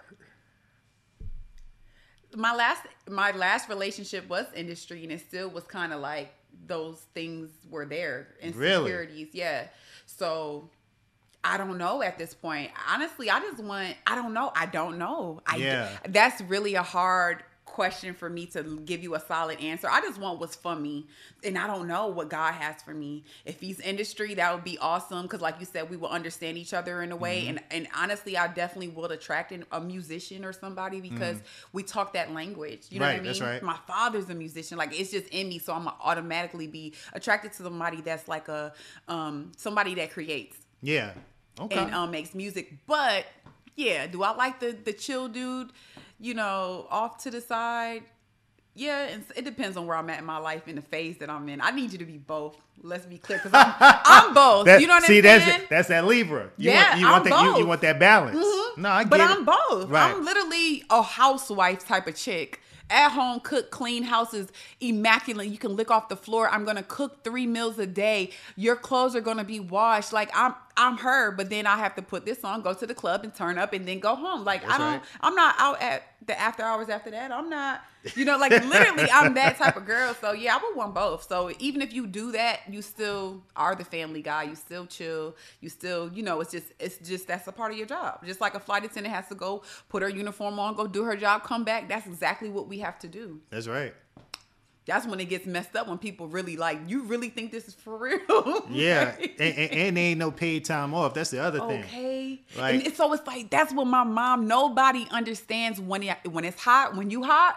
My 2.36 2.54
last 2.54 2.82
my 3.08 3.30
last 3.32 3.68
relationship 3.68 4.28
was 4.28 4.46
industry 4.54 5.02
and 5.02 5.12
it 5.12 5.20
still 5.20 5.48
was 5.50 5.64
kind 5.64 5.92
of 5.92 6.00
like 6.00 6.32
those 6.66 7.00
things 7.14 7.50
were 7.70 7.84
there. 7.86 8.28
Really? 8.42 8.74
insecurities 8.92 9.28
yeah. 9.32 9.66
So 10.06 10.68
i 11.44 11.56
don't 11.56 11.76
know 11.78 12.02
at 12.02 12.18
this 12.18 12.34
point. 12.34 12.70
Honestly 12.88 13.28
i 13.30 13.40
just 13.40 13.62
want 13.62 13.96
i 14.06 14.14
don't 14.14 14.32
know. 14.34 14.52
I 14.54 14.66
don't 14.66 14.98
know. 14.98 15.40
I 15.46 15.56
Yeah. 15.56 15.88
that's 16.08 16.40
really 16.42 16.74
a 16.74 16.82
hard 16.82 17.42
question 17.64 18.12
for 18.12 18.28
me 18.28 18.44
to 18.44 18.62
give 18.84 19.02
you 19.02 19.14
a 19.14 19.20
solid 19.20 19.58
answer 19.60 19.88
i 19.88 20.00
just 20.00 20.18
want 20.18 20.38
what's 20.40 20.56
for 20.56 20.74
me 20.74 21.06
and 21.44 21.56
i 21.56 21.66
don't 21.66 21.86
know 21.86 22.08
what 22.08 22.28
god 22.28 22.52
has 22.52 22.82
for 22.82 22.92
me 22.92 23.22
if 23.46 23.60
he's 23.60 23.78
industry 23.80 24.34
that 24.34 24.52
would 24.52 24.64
be 24.64 24.76
awesome 24.78 25.22
because 25.22 25.40
like 25.40 25.54
you 25.60 25.64
said 25.64 25.88
we 25.88 25.96
will 25.96 26.08
understand 26.08 26.58
each 26.58 26.74
other 26.74 27.02
in 27.02 27.12
a 27.12 27.16
way 27.16 27.42
Mm-hmm. 27.42 27.48
and 27.50 27.60
and 27.70 27.88
honestly 27.96 28.36
i 28.36 28.46
definitely 28.48 28.88
would 28.88 29.10
attract 29.12 29.52
an, 29.52 29.64
a 29.72 29.80
musician 29.80 30.44
or 30.44 30.52
somebody 30.52 31.00
because 31.00 31.38
we 31.72 31.82
talk 31.82 32.12
that 32.14 32.34
language 32.34 32.86
you 32.90 32.98
know 32.98 33.06
Mm-hmm. 33.06 33.12
Right, 33.12 33.12
what 33.14 33.20
i 33.20 33.22
mean 33.22 33.24
that's 33.24 33.40
right. 33.40 33.62
my 33.62 33.78
father's 33.86 34.28
a 34.28 34.34
musician 34.34 34.76
like 34.76 34.98
it's 34.98 35.10
just 35.12 35.28
in 35.28 35.48
me 35.48 35.58
so 35.58 35.72
i'm 35.72 35.84
gonna 35.84 35.96
automatically 36.02 36.66
be 36.66 36.92
attracted 37.14 37.52
to 37.52 37.62
somebody 37.62 38.00
that's 38.00 38.26
like 38.28 38.48
a 38.48 38.72
um 39.08 39.52
somebody 39.56 39.94
that 39.94 40.10
creates 40.12 40.56
Yeah. 40.82 41.12
Okay. 41.60 41.76
and 41.78 41.94
um 41.94 42.10
makes 42.10 42.34
music 42.34 42.74
but 42.86 43.24
yeah 43.76 44.06
do 44.08 44.22
i 44.22 44.34
like 44.34 44.58
the 44.60 44.72
the 44.84 44.92
chill 44.92 45.28
dude 45.28 45.70
you 46.22 46.34
know 46.34 46.86
off 46.90 47.18
to 47.24 47.30
the 47.30 47.42
side 47.42 48.04
yeah, 48.74 49.08
and 49.08 49.22
it 49.36 49.44
depends 49.44 49.76
on 49.76 49.86
where 49.86 49.96
I'm 49.96 50.08
at 50.08 50.18
in 50.18 50.24
my 50.24 50.38
life 50.38 50.62
and 50.66 50.78
the 50.78 50.82
phase 50.82 51.18
that 51.18 51.28
I'm 51.28 51.46
in. 51.50 51.60
I 51.60 51.72
need 51.72 51.92
you 51.92 51.98
to 51.98 52.06
be 52.06 52.16
both. 52.16 52.56
Let's 52.82 53.04
be 53.04 53.18
clear, 53.18 53.38
because 53.38 53.52
I'm, 53.54 53.74
I'm 53.80 54.34
both. 54.34 54.64
That- 54.64 54.80
you 54.80 54.86
know 54.86 54.94
what 54.94 55.04
see, 55.04 55.18
I'm 55.18 55.22
that's 55.24 55.44
saying? 55.44 55.62
that's 55.68 55.88
that 55.88 56.06
Libra. 56.06 56.50
You 56.56 56.70
Yeah, 56.70 56.88
want, 56.88 57.00
you 57.00 57.06
I'm 57.06 57.24
that. 57.24 57.44
You, 57.44 57.58
you 57.58 57.66
want 57.66 57.82
that 57.82 57.98
balance. 57.98 58.38
Mm-hmm. 58.38 58.82
No, 58.82 58.88
I 58.88 59.02
get 59.04 59.10
but 59.10 59.20
it. 59.20 59.28
I'm 59.28 59.44
both. 59.44 59.90
Right. 59.90 60.14
I'm 60.14 60.24
literally 60.24 60.84
a 60.88 61.02
housewife 61.02 61.86
type 61.86 62.06
of 62.06 62.16
chick. 62.16 62.60
At 62.90 63.10
home, 63.10 63.40
cook, 63.40 63.70
clean 63.70 64.02
houses, 64.02 64.48
immaculate. 64.80 65.48
You 65.48 65.56
can 65.58 65.76
lick 65.76 65.90
off 65.90 66.08
the 66.10 66.16
floor. 66.16 66.48
I'm 66.48 66.64
gonna 66.64 66.82
cook 66.82 67.24
three 67.24 67.46
meals 67.46 67.78
a 67.78 67.86
day. 67.86 68.30
Your 68.56 68.76
clothes 68.76 69.14
are 69.16 69.20
gonna 69.22 69.44
be 69.44 69.60
washed. 69.60 70.12
Like 70.14 70.30
I'm 70.34 70.54
I'm 70.76 70.98
her, 70.98 71.30
but 71.32 71.50
then 71.50 71.66
I 71.66 71.76
have 71.76 71.94
to 71.96 72.02
put 72.02 72.24
this 72.24 72.44
on, 72.44 72.62
go 72.62 72.74
to 72.74 72.86
the 72.86 72.94
club 72.94 73.24
and 73.24 73.34
turn 73.34 73.58
up 73.58 73.72
and 73.72 73.86
then 73.86 74.00
go 74.00 74.14
home. 74.14 74.44
Like 74.44 74.62
That's 74.62 74.74
I 74.74 74.78
don't 74.78 74.92
right. 74.92 75.02
I'm 75.20 75.34
not 75.34 75.54
out 75.58 75.82
at 75.82 76.02
the 76.26 76.38
after 76.38 76.62
hours 76.62 76.88
after 76.88 77.10
that. 77.10 77.30
I'm 77.32 77.50
not 77.50 77.82
you 78.16 78.24
know, 78.24 78.36
like 78.36 78.50
literally 78.50 79.08
I'm 79.12 79.34
that 79.34 79.58
type 79.58 79.76
of 79.76 79.86
girl. 79.86 80.14
So 80.20 80.32
yeah, 80.32 80.56
I 80.56 80.60
would 80.62 80.76
want 80.76 80.94
both. 80.94 81.28
So 81.28 81.52
even 81.58 81.82
if 81.82 81.92
you 81.92 82.06
do 82.06 82.32
that, 82.32 82.60
you 82.68 82.82
still 82.82 83.42
are 83.54 83.74
the 83.74 83.84
family 83.84 84.22
guy. 84.22 84.44
You 84.44 84.54
still 84.54 84.86
chill. 84.86 85.36
You 85.60 85.68
still, 85.68 86.10
you 86.12 86.22
know, 86.22 86.40
it's 86.40 86.50
just 86.50 86.66
it's 86.78 86.98
just 86.98 87.28
that's 87.28 87.46
a 87.46 87.52
part 87.52 87.72
of 87.72 87.78
your 87.78 87.86
job. 87.86 88.24
Just 88.26 88.40
like 88.40 88.54
a 88.54 88.60
flight 88.60 88.84
attendant 88.84 89.14
has 89.14 89.28
to 89.28 89.34
go 89.34 89.62
put 89.88 90.02
her 90.02 90.08
uniform 90.08 90.58
on, 90.58 90.74
go 90.74 90.86
do 90.86 91.04
her 91.04 91.16
job, 91.16 91.44
come 91.44 91.64
back. 91.64 91.88
That's 91.88 92.06
exactly 92.06 92.48
what 92.48 92.68
we 92.68 92.80
have 92.80 92.98
to 93.00 93.08
do. 93.08 93.40
That's 93.50 93.68
right. 93.68 93.94
That's 94.84 95.06
when 95.06 95.20
it 95.20 95.26
gets 95.26 95.46
messed 95.46 95.76
up 95.76 95.86
when 95.88 95.98
people 95.98 96.26
really 96.26 96.56
like, 96.56 96.78
you 96.88 97.04
really 97.04 97.28
think 97.28 97.52
this 97.52 97.68
is 97.68 97.74
for 97.74 97.96
real? 97.98 98.66
Yeah, 98.68 99.14
and, 99.18 99.30
and, 99.38 99.72
and 99.72 99.96
they 99.96 100.00
ain't 100.02 100.18
no 100.18 100.30
paid 100.32 100.64
time 100.64 100.92
off. 100.92 101.14
That's 101.14 101.30
the 101.30 101.40
other 101.42 101.60
thing. 101.60 101.84
Okay. 101.84 102.40
Like- 102.56 102.74
and 102.74 102.86
it's, 102.86 102.96
so 102.96 103.12
it's 103.12 103.26
like 103.26 103.48
that's 103.50 103.72
what 103.72 103.86
my 103.86 104.02
mom. 104.04 104.46
Nobody 104.48 105.06
understands 105.10 105.80
when 105.80 106.02
it, 106.02 106.16
when 106.30 106.44
it's 106.44 106.60
hot. 106.60 106.96
When 106.96 107.10
you 107.10 107.22
hot, 107.22 107.56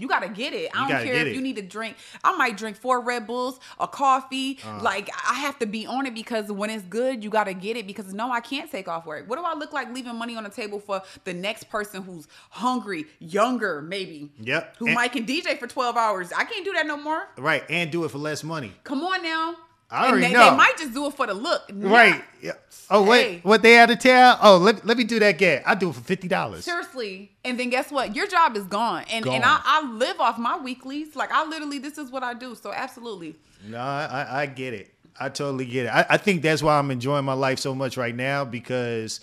you 0.00 0.08
gotta 0.08 0.28
get 0.28 0.52
it. 0.52 0.70
I 0.74 0.88
don't 0.88 1.04
care 1.04 1.14
if 1.14 1.26
it. 1.28 1.34
you 1.34 1.40
need 1.40 1.56
to 1.56 1.62
drink. 1.62 1.96
I 2.24 2.36
might 2.36 2.56
drink 2.56 2.76
four 2.76 3.00
Red 3.00 3.26
Bulls, 3.26 3.60
a 3.78 3.86
coffee. 3.86 4.58
Uh. 4.64 4.80
like 4.82 5.08
I 5.30 5.34
have 5.34 5.58
to 5.60 5.66
be 5.66 5.86
on 5.86 6.06
it 6.06 6.14
because 6.14 6.50
when 6.50 6.70
it's 6.70 6.84
good, 6.84 7.22
you 7.22 7.30
gotta 7.30 7.54
get 7.54 7.76
it. 7.76 7.86
Because 7.86 8.12
no, 8.14 8.30
I 8.32 8.40
can't 8.40 8.70
take 8.70 8.88
off 8.88 9.06
work. 9.06 9.28
What 9.28 9.36
do 9.38 9.44
I 9.44 9.54
look 9.54 9.72
like 9.72 9.92
leaving 9.94 10.16
money 10.16 10.36
on 10.36 10.44
the 10.44 10.50
table 10.50 10.80
for 10.80 11.02
the 11.24 11.34
next 11.34 11.64
person 11.68 12.02
who's 12.02 12.26
hungry, 12.50 13.04
younger, 13.18 13.82
maybe? 13.82 14.30
Yep. 14.40 14.76
Who 14.78 14.86
And- 14.86 14.94
might 14.94 15.12
can 15.12 15.26
DJ 15.26 15.58
for 15.58 15.66
twelve 15.66 15.96
hours? 15.96 16.32
I 16.32 16.44
can't 16.44 16.64
do 16.64 16.72
that 16.72 16.86
no 16.86 16.96
more. 16.96 17.28
Right, 17.36 17.64
and 17.68 17.90
do 17.90 18.04
it 18.04 18.10
for 18.10 18.18
less 18.18 18.42
money. 18.42 18.72
Come 18.84 19.02
on 19.04 19.22
now. 19.22 19.56
I 19.90 20.04
And 20.06 20.12
already 20.12 20.26
they, 20.28 20.32
know. 20.32 20.50
they 20.50 20.56
might 20.56 20.76
just 20.78 20.94
do 20.94 21.06
it 21.06 21.14
for 21.14 21.26
the 21.26 21.34
look. 21.34 21.62
Right. 21.72 22.22
Yeah. 22.40 22.52
Oh 22.92 23.04
wait, 23.04 23.22
Hey. 23.22 23.40
what 23.42 23.62
they 23.62 23.78
out 23.78 23.90
of 23.90 23.98
town? 24.00 24.38
Oh, 24.42 24.56
let, 24.58 24.84
let 24.84 24.96
me 24.96 25.04
do 25.04 25.18
that 25.20 25.38
gag. 25.38 25.62
I 25.66 25.74
do 25.74 25.90
it 25.90 25.94
for 25.94 26.00
fifty 26.00 26.26
dollars. 26.28 26.64
Seriously. 26.64 27.30
And 27.44 27.58
then 27.58 27.70
guess 27.70 27.90
what? 27.90 28.14
Your 28.16 28.26
job 28.26 28.56
is 28.56 28.64
gone. 28.64 29.04
And 29.12 29.24
Gone. 29.24 29.34
and 29.36 29.44
I, 29.44 29.60
I 29.64 29.90
live 29.90 30.20
off 30.20 30.38
my 30.38 30.58
weeklies. 30.58 31.14
Like 31.16 31.30
I 31.32 31.44
literally 31.46 31.78
this 31.78 31.98
is 31.98 32.10
what 32.10 32.22
I 32.22 32.34
do. 32.34 32.54
So 32.54 32.72
absolutely. 32.72 33.36
No, 33.66 33.78
I, 33.78 34.04
I- 34.28 34.40
I 34.42 34.46
get 34.46 34.74
it. 34.74 34.92
I 35.18 35.28
totally 35.28 35.66
get 35.66 35.86
it. 35.86 35.88
I, 35.90 36.06
I 36.10 36.16
think 36.16 36.42
that's 36.42 36.62
why 36.62 36.78
I'm 36.78 36.90
enjoying 36.90 37.24
my 37.24 37.34
life 37.34 37.58
so 37.58 37.74
much 37.74 37.96
right 37.96 38.14
now 38.14 38.44
because 38.44 39.20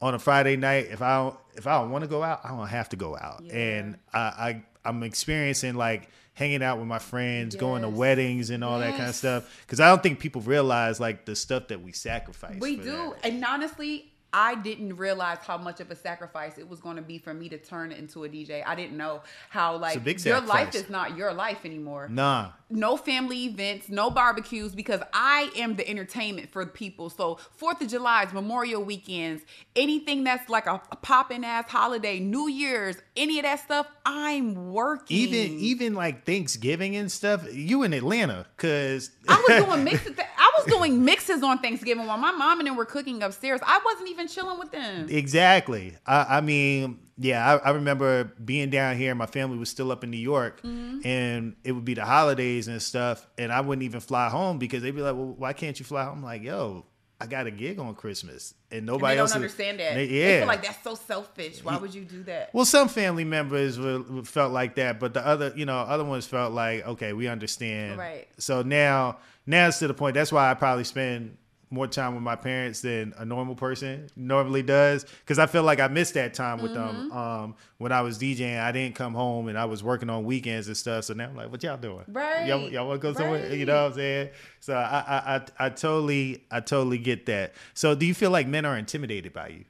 on 0.00 0.14
a 0.14 0.18
Friday 0.18 0.56
night, 0.56 0.88
if 0.90 1.02
I 1.02 1.16
don't, 1.16 1.36
if 1.56 1.66
I 1.66 1.80
don't 1.80 1.90
want 1.90 2.02
to 2.04 2.08
go 2.08 2.22
out, 2.22 2.40
I 2.44 2.48
don't 2.48 2.66
have 2.68 2.88
to 2.90 2.96
go 2.96 3.16
out, 3.16 3.42
Yeah. 3.44 3.54
and 3.54 3.96
I, 4.12 4.18
I 4.20 4.62
I'm 4.84 5.02
experiencing 5.02 5.74
like 5.74 6.08
hanging 6.34 6.62
out 6.62 6.78
with 6.78 6.86
my 6.86 6.98
friends, 6.98 7.56
going 7.56 7.82
to 7.82 7.88
weddings 7.88 8.50
and 8.50 8.64
all 8.64 8.78
that 8.78 8.96
kind 8.96 9.08
of 9.08 9.14
stuff. 9.14 9.62
Because 9.66 9.80
I 9.80 9.88
don't 9.88 10.02
think 10.02 10.18
people 10.18 10.40
realize 10.40 10.98
like 11.00 11.24
the 11.24 11.36
stuff 11.36 11.68
that 11.68 11.82
we 11.82 11.92
sacrifice. 11.92 12.60
We 12.60 12.76
do. 12.76 13.14
that. 13.22 13.24
And 13.24 13.44
honestly, 13.44 14.12
I 14.32 14.54
didn't 14.54 14.96
realize 14.96 15.38
how 15.38 15.58
much 15.58 15.80
of 15.80 15.90
a 15.90 15.96
sacrifice 15.96 16.56
it 16.56 16.66
was 16.66 16.80
going 16.80 16.96
to 16.96 17.02
be 17.02 17.18
for 17.18 17.34
me 17.34 17.50
to 17.50 17.58
turn 17.58 17.92
into 17.92 18.24
a 18.24 18.28
DJ. 18.28 18.62
I 18.66 18.74
didn't 18.74 18.96
know 18.96 19.22
how 19.50 19.76
like 19.76 20.24
your 20.24 20.40
life 20.40 20.74
is 20.74 20.88
not 20.88 21.16
your 21.16 21.34
life 21.34 21.66
anymore. 21.66 22.08
Nah, 22.08 22.52
no 22.72 22.96
family 22.96 23.44
events, 23.44 23.88
no 23.88 24.10
barbecues 24.10 24.74
because 24.74 25.00
I 25.12 25.50
am 25.56 25.76
the 25.76 25.88
entertainment 25.88 26.52
for 26.52 26.64
people. 26.66 27.10
So 27.10 27.38
Fourth 27.56 27.80
of 27.80 27.88
July's, 27.88 28.32
Memorial 28.32 28.82
weekends, 28.82 29.42
anything 29.76 30.24
that's 30.24 30.48
like 30.48 30.66
a, 30.66 30.80
a 30.90 30.96
popping 30.96 31.44
ass 31.44 31.70
holiday, 31.70 32.18
New 32.18 32.48
Year's, 32.48 32.96
any 33.16 33.38
of 33.38 33.44
that 33.44 33.60
stuff, 33.60 33.86
I'm 34.04 34.72
working. 34.72 35.16
even 35.16 35.58
even 35.58 35.94
like 35.94 36.24
Thanksgiving 36.24 36.96
and 36.96 37.10
stuff. 37.10 37.46
You 37.52 37.82
in 37.82 37.92
Atlanta? 37.92 38.46
Cause 38.56 39.10
I 39.28 39.44
was 39.48 39.64
doing 39.66 39.84
mixes. 39.84 40.16
I 40.18 40.52
was 40.58 40.66
doing 40.66 41.04
mixes 41.04 41.42
on 41.42 41.58
Thanksgiving 41.58 42.06
while 42.06 42.18
my 42.18 42.32
mom 42.32 42.58
and 42.60 42.66
them 42.66 42.76
were 42.76 42.84
cooking 42.84 43.22
upstairs. 43.22 43.60
I 43.64 43.80
wasn't 43.84 44.10
even 44.10 44.28
chilling 44.28 44.58
with 44.58 44.72
them. 44.72 45.06
Exactly. 45.08 45.96
I, 46.06 46.38
I 46.38 46.40
mean, 46.40 46.98
yeah, 47.18 47.54
I, 47.64 47.68
I 47.68 47.70
remember 47.72 48.24
being 48.44 48.70
down 48.70 48.96
here. 48.96 49.14
My 49.14 49.26
family 49.26 49.58
was 49.58 49.68
still 49.68 49.92
up 49.92 50.02
in 50.04 50.10
New 50.10 50.16
York, 50.16 50.62
Mm-hmm. 50.62 51.06
and 51.06 51.56
it 51.64 51.72
would 51.72 51.84
be 51.84 51.94
the 51.94 52.04
holidays 52.04 52.68
and 52.68 52.80
stuff. 52.82 53.26
And 53.38 53.52
I 53.52 53.60
wouldn't 53.60 53.82
even 53.84 54.00
fly 54.00 54.28
home 54.28 54.58
because 54.58 54.82
they'd 54.82 54.90
be 54.94 55.02
like, 55.02 55.14
"Well, 55.14 55.34
why 55.36 55.52
can't 55.52 55.78
you 55.78 55.84
fly 55.84 56.04
home?" 56.04 56.18
I'm 56.18 56.24
like, 56.24 56.42
"Yo, 56.42 56.86
I 57.20 57.26
got 57.26 57.46
a 57.46 57.50
gig 57.50 57.78
on 57.78 57.94
Christmas, 57.94 58.54
and 58.70 58.78
And 58.78 58.86
nobody 58.86 59.14
they 59.14 59.20
else 59.20 59.34
understand 59.34 59.78
that. 59.80 59.94
They- 59.94 60.06
They 60.08 60.20
yeah, 60.32 60.38
feel 60.40 60.48
like 60.48 60.62
that's 60.64 60.82
so 60.82 60.94
selfish. 60.96 61.62
Why 61.62 61.76
would 61.76 61.94
you 61.94 62.04
do 62.04 62.22
that? 62.24 62.50
well, 62.52 62.64
some 62.64 62.88
family 62.88 63.24
members 63.24 63.78
were- 63.78 64.24
felt 64.24 64.52
like 64.52 64.74
that, 64.76 64.98
but 64.98 65.14
the 65.14 65.24
other, 65.24 65.52
you 65.54 65.64
know, 65.66 65.76
other 65.78 66.04
ones 66.04 66.26
felt 66.26 66.52
like, 66.52 66.84
okay, 66.86 67.12
we 67.12 67.28
understand. 67.28 67.98
Right. 67.98 68.26
So 68.38 68.62
now, 68.62 69.18
now 69.46 69.68
it's 69.68 69.78
to 69.80 69.86
the 69.88 69.94
point. 69.94 70.14
That's 70.14 70.32
why 70.32 70.50
I 70.50 70.54
probably 70.54 70.84
spend 70.84 71.36
more 71.72 71.86
time 71.88 72.14
with 72.14 72.22
my 72.22 72.36
parents 72.36 72.82
than 72.82 73.14
a 73.16 73.24
normal 73.24 73.54
person 73.54 74.08
normally 74.14 74.62
does, 74.62 75.04
because 75.20 75.38
I 75.38 75.46
feel 75.46 75.62
like 75.62 75.80
I 75.80 75.88
missed 75.88 76.14
that 76.14 76.34
time 76.34 76.60
with 76.62 76.74
them 76.74 76.82
Mm-hmm. 77.10 77.16
um, 77.16 77.56
when 77.78 77.90
I 77.92 78.02
was 78.02 78.18
DJing. 78.18 78.60
I 78.60 78.70
didn't 78.72 78.94
come 78.94 79.14
home 79.14 79.48
and 79.48 79.58
I 79.58 79.64
was 79.64 79.82
working 79.82 80.10
on 80.10 80.24
weekends 80.24 80.68
and 80.68 80.76
stuff. 80.76 81.04
So 81.04 81.14
now 81.14 81.24
I'm 81.24 81.36
like, 81.36 81.50
what 81.50 81.62
y'all 81.62 81.76
doing? 81.76 82.04
Right. 82.08 82.46
Y'all, 82.46 82.68
y'all 82.70 82.86
want 82.86 83.00
to 83.00 83.08
go 83.08 83.14
somewhere? 83.14 83.54
You 83.54 83.64
know 83.64 83.84
what 83.84 83.92
I'm 83.92 83.94
saying? 83.94 84.30
So 84.60 84.74
I, 84.74 85.04
I, 85.06 85.36
I, 85.36 85.66
I 85.66 85.68
totally, 85.70 86.44
I 86.50 86.60
totally 86.60 86.98
get 86.98 87.26
that. 87.26 87.54
So 87.74 87.94
do 87.94 88.04
you 88.06 88.14
feel 88.14 88.30
like 88.30 88.46
men 88.46 88.64
are 88.64 88.76
intimidated 88.76 89.32
by 89.32 89.48
you? 89.48 89.64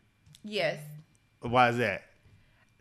Yes. 0.45 0.81
Why 1.41 1.69
is 1.69 1.77
that? 1.79 2.03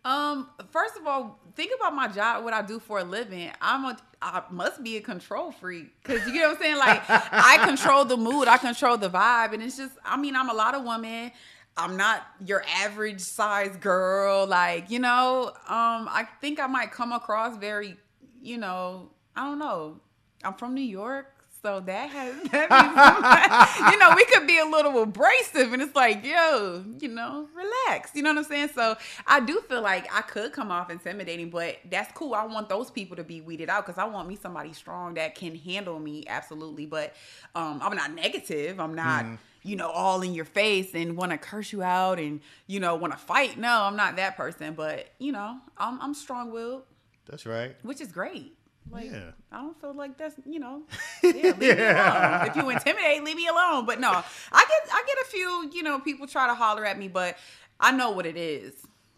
Um, 0.04 0.48
first 0.70 0.96
of 0.96 1.06
all, 1.06 1.38
think 1.54 1.72
about 1.76 1.94
my 1.94 2.08
job, 2.08 2.42
what 2.44 2.52
I 2.52 2.62
do 2.62 2.80
for 2.80 2.98
a 2.98 3.04
living. 3.04 3.50
I'm 3.60 3.84
a 3.84 3.96
I 4.22 4.42
must 4.50 4.82
be 4.82 4.96
a 4.96 5.00
control 5.00 5.50
freak. 5.50 6.02
Cause 6.04 6.24
you 6.26 6.32
get 6.32 6.46
what 6.46 6.56
I'm 6.56 6.62
saying? 6.62 6.78
Like 6.78 7.02
I 7.08 7.64
control 7.64 8.04
the 8.04 8.16
mood, 8.16 8.46
I 8.48 8.56
control 8.56 8.96
the 8.96 9.10
vibe. 9.10 9.52
And 9.52 9.62
it's 9.62 9.76
just, 9.76 9.96
I 10.04 10.16
mean, 10.16 10.36
I'm 10.36 10.48
a 10.48 10.54
lot 10.54 10.74
of 10.74 10.84
woman. 10.84 11.32
I'm 11.76 11.96
not 11.96 12.22
your 12.44 12.62
average 12.76 13.20
size 13.20 13.76
girl. 13.76 14.46
Like, 14.46 14.90
you 14.90 14.98
know, 14.98 15.48
um, 15.68 16.08
I 16.08 16.28
think 16.40 16.60
I 16.60 16.66
might 16.66 16.92
come 16.92 17.12
across 17.12 17.56
very, 17.56 17.96
you 18.40 18.58
know, 18.58 19.10
I 19.34 19.44
don't 19.44 19.58
know. 19.58 20.00
I'm 20.44 20.54
from 20.54 20.74
New 20.74 20.82
York. 20.82 21.41
So 21.62 21.78
that 21.78 22.10
has 22.10 22.34
that 22.50 22.70
means, 22.70 23.92
you 23.92 23.98
know, 23.98 24.14
we 24.16 24.24
could 24.24 24.48
be 24.48 24.58
a 24.58 24.64
little 24.64 25.00
abrasive 25.02 25.72
and 25.72 25.80
it's 25.80 25.94
like, 25.94 26.24
yo, 26.24 26.84
you 26.98 27.06
know, 27.08 27.48
relax. 27.54 28.10
You 28.14 28.22
know 28.22 28.30
what 28.30 28.38
I'm 28.38 28.44
saying? 28.44 28.70
So 28.74 28.96
I 29.28 29.38
do 29.38 29.60
feel 29.68 29.80
like 29.80 30.12
I 30.12 30.22
could 30.22 30.52
come 30.52 30.72
off 30.72 30.90
intimidating, 30.90 31.50
but 31.50 31.76
that's 31.88 32.12
cool. 32.14 32.34
I 32.34 32.44
want 32.46 32.68
those 32.68 32.90
people 32.90 33.16
to 33.16 33.22
be 33.22 33.40
weeded 33.40 33.70
out 33.70 33.86
because 33.86 33.96
I 33.96 34.04
want 34.06 34.28
me 34.28 34.34
somebody 34.34 34.72
strong 34.72 35.14
that 35.14 35.36
can 35.36 35.54
handle 35.54 36.00
me 36.00 36.24
absolutely. 36.26 36.86
But 36.86 37.14
um, 37.54 37.78
I'm 37.80 37.94
not 37.94 38.12
negative. 38.12 38.80
I'm 38.80 38.94
not, 38.94 39.24
you 39.62 39.76
know, 39.76 39.88
all 39.88 40.22
in 40.22 40.34
your 40.34 40.44
face 40.44 40.90
and 40.94 41.16
want 41.16 41.30
to 41.30 41.38
curse 41.38 41.72
you 41.72 41.84
out 41.84 42.18
and, 42.18 42.40
you 42.66 42.80
know, 42.80 42.96
want 42.96 43.12
to 43.12 43.18
fight. 43.18 43.56
No, 43.56 43.82
I'm 43.82 43.94
not 43.94 44.16
that 44.16 44.36
person. 44.36 44.74
But, 44.74 45.10
you 45.20 45.30
know, 45.30 45.58
I'm, 45.78 46.00
I'm 46.00 46.14
strong 46.14 46.50
willed, 46.50 46.82
That's 47.26 47.46
right. 47.46 47.76
which 47.82 48.00
is 48.00 48.10
great. 48.10 48.56
Like, 48.90 49.10
Yeah. 49.10 49.30
I 49.50 49.62
don't 49.62 49.80
feel 49.80 49.94
like 49.94 50.18
that's 50.18 50.34
you 50.44 50.58
know, 50.58 50.82
yeah, 51.22 51.30
leave 51.32 51.58
me 51.58 51.70
alone. 51.70 52.46
If 52.48 52.56
you 52.56 52.68
intimidate, 52.70 53.22
leave 53.24 53.36
me 53.36 53.46
alone. 53.48 53.86
But 53.86 54.00
no, 54.00 54.10
I 54.10 54.64
get 54.68 54.92
I 54.92 55.02
get 55.06 55.16
a 55.22 55.24
few 55.30 55.70
you 55.72 55.82
know 55.82 55.98
people 56.00 56.26
try 56.26 56.46
to 56.46 56.54
holler 56.54 56.84
at 56.84 56.98
me, 56.98 57.08
but 57.08 57.36
I 57.80 57.92
know 57.92 58.10
what 58.10 58.26
it 58.26 58.36
is. 58.36 58.74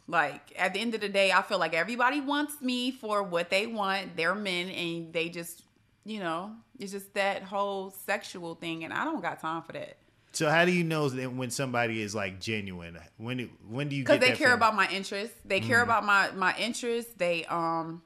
Like 0.06 0.52
at 0.58 0.74
the 0.74 0.80
end 0.80 0.94
of 0.94 1.00
the 1.00 1.08
day, 1.08 1.32
I 1.32 1.42
feel 1.42 1.58
like 1.58 1.74
everybody 1.74 2.20
wants 2.20 2.60
me 2.60 2.90
for 2.92 3.22
what 3.22 3.48
they 3.50 3.66
want. 3.66 4.16
They're 4.16 4.34
men, 4.34 4.68
and 4.68 5.12
they 5.12 5.28
just 5.30 5.62
you 6.04 6.20
know 6.20 6.52
it's 6.78 6.92
just 6.92 7.14
that 7.14 7.42
whole 7.42 7.90
sexual 8.04 8.54
thing, 8.56 8.84
and 8.84 8.92
I 8.92 9.04
don't 9.04 9.22
got 9.22 9.40
time 9.40 9.62
for 9.62 9.72
that. 9.72 9.96
So 10.32 10.50
how 10.50 10.64
do 10.64 10.72
you 10.72 10.82
know 10.84 11.08
that 11.08 11.32
when 11.32 11.50
somebody 11.50 12.02
is 12.02 12.14
like 12.14 12.38
genuine? 12.40 12.98
When 13.16 13.36
do- 13.38 13.50
when 13.68 13.88
do 13.88 13.96
you 13.96 14.02
because 14.04 14.18
they 14.20 14.28
care 14.28 14.36
feeling? 14.48 14.52
about 14.54 14.74
my 14.76 14.88
interests 14.90 15.36
they 15.44 15.60
care 15.60 15.78
Mm. 15.80 15.84
about 15.84 16.04
my 16.04 16.30
my 16.32 16.54
interests 16.58 17.12
they 17.16 17.44
um 17.46 18.02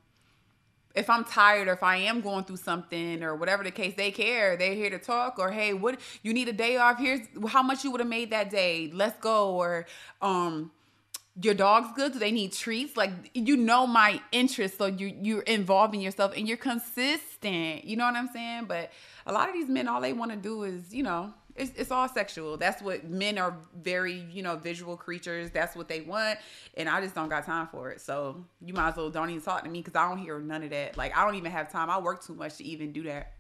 if 0.99 1.09
i'm 1.09 1.25
tired 1.25 1.69
or 1.69 1.73
if 1.73 1.83
i 1.83 1.97
am 1.97 2.21
going 2.21 2.45
through 2.45 2.57
something 2.57 3.23
or 3.23 3.35
whatever 3.35 3.63
the 3.65 3.71
case 3.71 3.95
they 3.95 4.11
care. 4.11 4.57
They're 4.57 4.75
here 4.75 4.91
to 4.91 4.99
talk 4.99 5.39
or 5.39 5.51
hey 5.51 5.73
what 5.73 6.01
you 6.23 6.33
need 6.33 6.49
a 6.49 6.53
day 6.53 6.77
off? 6.77 6.99
Here's 6.99 7.21
how 7.49 7.63
much 7.63 7.85
you 7.85 7.91
would 7.91 8.01
have 8.01 8.09
made 8.09 8.31
that 8.31 8.51
day? 8.51 8.91
Let's 8.93 9.19
go. 9.21 9.55
Or 9.55 9.87
um 10.21 10.71
your 11.41 11.55
dog's 11.55 11.91
good 11.95 12.13
do 12.13 12.19
they 12.19 12.33
need 12.33 12.53
treats. 12.53 12.97
Like 12.97 13.13
you 13.35 13.57
know 13.57 13.87
my 13.87 14.21
interests 14.33 14.79
so 14.79 14.87
you 14.87 15.15
you're 15.23 15.43
involving 15.43 16.01
yourself 16.01 16.33
and 16.37 16.49
you're 16.49 16.57
consistent. 16.57 17.85
You 17.85 17.97
know 17.97 18.05
what 18.05 18.17
i'm 18.17 18.29
saying? 18.29 18.65
But 18.67 18.91
a 19.27 19.33
lot 19.33 19.49
of 19.49 19.55
these 19.55 19.69
men 19.69 19.89
all 19.89 20.01
they 20.01 20.13
want 20.13 20.33
to 20.33 20.37
do 20.37 20.65
is 20.65 20.93
you 20.93 21.03
know 21.03 21.33
it's, 21.59 21.73
it's 21.77 21.91
all 21.91 22.09
sexual 22.09 22.57
that's 22.57 22.81
what 22.83 23.09
men 23.09 23.39
are 23.39 23.57
very 23.83 24.27
you 24.31 24.43
know 24.43 24.57
visual 24.57 24.97
creatures 24.97 25.51
that's 25.51 25.77
what 25.77 25.89
they 25.89 26.01
want 26.01 26.39
and 26.77 26.89
i 26.89 27.01
just 27.01 27.15
don't 27.15 27.29
got 27.29 27.45
time 27.45 27.67
for 27.67 27.91
it 27.91 28.01
so 28.01 28.45
you 28.65 28.73
might 28.73 28.91
as 28.91 28.97
well 28.97 29.11
don't 29.11 29.31
even 29.31 29.43
talk 29.43 29.65
to 29.65 29.71
me 29.71 29.81
because 29.81 29.95
i 29.95 30.09
don't 30.09 30.19
hear 30.19 30.39
none 30.39 30.63
of 30.63 30.71
that 30.71 30.97
like 30.97 31.17
i 31.17 31.25
don't 31.25 31.35
even 31.35 31.51
have 31.51 31.71
time 31.71 31.91
i 31.91 31.99
work 31.99 32.25
too 32.25 32.35
much 32.35 32.57
to 32.57 32.65
even 32.65 32.93
do 32.93 33.03
that 33.03 33.33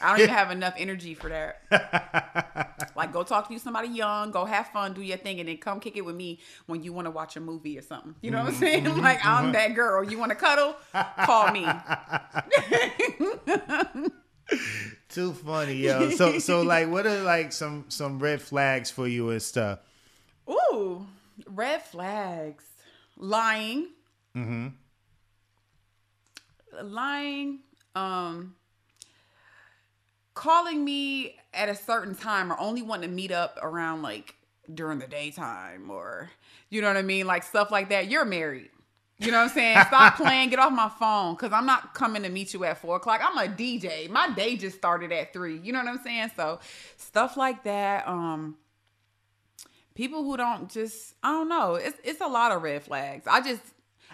I 0.00 0.10
don't 0.10 0.20
even 0.20 0.30
have 0.34 0.50
enough 0.50 0.74
energy 0.76 1.14
for 1.14 1.28
that. 1.28 2.90
like, 2.96 3.12
go 3.12 3.22
talk 3.22 3.48
to 3.48 3.52
you 3.52 3.58
somebody 3.58 3.88
young, 3.88 4.30
go 4.30 4.44
have 4.44 4.68
fun, 4.68 4.94
do 4.94 5.02
your 5.02 5.18
thing, 5.18 5.40
and 5.40 5.48
then 5.48 5.58
come 5.58 5.80
kick 5.80 5.96
it 5.96 6.04
with 6.04 6.16
me 6.16 6.40
when 6.66 6.82
you 6.82 6.92
want 6.92 7.06
to 7.06 7.10
watch 7.10 7.36
a 7.36 7.40
movie 7.40 7.78
or 7.78 7.82
something. 7.82 8.14
You 8.20 8.30
know 8.30 8.38
what 8.38 8.48
I'm 8.48 8.52
mm-hmm, 8.54 8.62
saying? 8.62 8.84
Mm-hmm, 8.84 9.00
like, 9.00 9.24
I'm 9.24 9.44
mm-hmm. 9.44 9.52
that 9.52 9.74
girl. 9.74 10.04
You 10.04 10.18
want 10.18 10.30
to 10.30 10.36
cuddle? 10.36 10.76
Call 11.24 11.52
me. 11.52 11.66
Too 15.08 15.32
funny, 15.32 15.74
yo. 15.74 16.10
So 16.10 16.38
so 16.40 16.62
like 16.62 16.88
what 16.88 17.06
are 17.06 17.22
like 17.22 17.52
some 17.52 17.86
some 17.88 18.18
red 18.18 18.40
flags 18.40 18.90
for 18.90 19.08
you 19.08 19.30
and 19.30 19.42
stuff? 19.42 19.80
Ooh, 20.48 21.06
red 21.46 21.82
flags. 21.82 22.64
Lying. 23.16 23.88
Mm-hmm. 24.36 24.68
Lying. 26.82 27.58
Um 27.94 28.54
calling 30.34 30.84
me 30.84 31.36
at 31.52 31.68
a 31.68 31.74
certain 31.74 32.14
time 32.14 32.52
or 32.52 32.58
only 32.60 32.80
wanting 32.80 33.10
to 33.10 33.14
meet 33.14 33.32
up 33.32 33.58
around 33.62 34.02
like 34.02 34.36
during 34.72 34.98
the 35.00 35.06
daytime 35.06 35.90
or 35.90 36.30
you 36.70 36.80
know 36.80 36.86
what 36.88 36.96
I 36.96 37.02
mean? 37.02 37.26
Like 37.26 37.42
stuff 37.42 37.70
like 37.70 37.88
that. 37.88 38.08
You're 38.08 38.24
married. 38.24 38.70
You 39.20 39.30
know 39.30 39.38
what 39.38 39.50
I'm 39.50 39.54
saying? 39.54 39.76
Stop 39.86 40.16
playing. 40.16 40.50
Get 40.50 40.58
off 40.58 40.72
my 40.72 40.88
phone 40.88 41.34
because 41.34 41.52
I'm 41.52 41.66
not 41.66 41.94
coming 41.94 42.22
to 42.22 42.28
meet 42.28 42.54
you 42.54 42.64
at 42.64 42.78
four 42.78 42.96
o'clock. 42.96 43.20
I'm 43.22 43.36
a 43.36 43.52
DJ. 43.52 44.08
My 44.08 44.30
day 44.30 44.56
just 44.56 44.76
started 44.76 45.12
at 45.12 45.32
three. 45.32 45.58
You 45.58 45.72
know 45.72 45.78
what 45.80 45.88
I'm 45.88 46.02
saying? 46.02 46.30
So 46.36 46.60
stuff 46.96 47.36
like 47.36 47.64
that. 47.64 48.08
Um, 48.08 48.56
people 49.94 50.24
who 50.24 50.36
don't 50.36 50.70
just 50.70 51.14
I 51.22 51.32
don't 51.32 51.48
know. 51.48 51.74
It's 51.74 51.98
it's 52.02 52.20
a 52.20 52.26
lot 52.26 52.52
of 52.52 52.62
red 52.62 52.82
flags. 52.82 53.26
I 53.26 53.40
just 53.40 53.62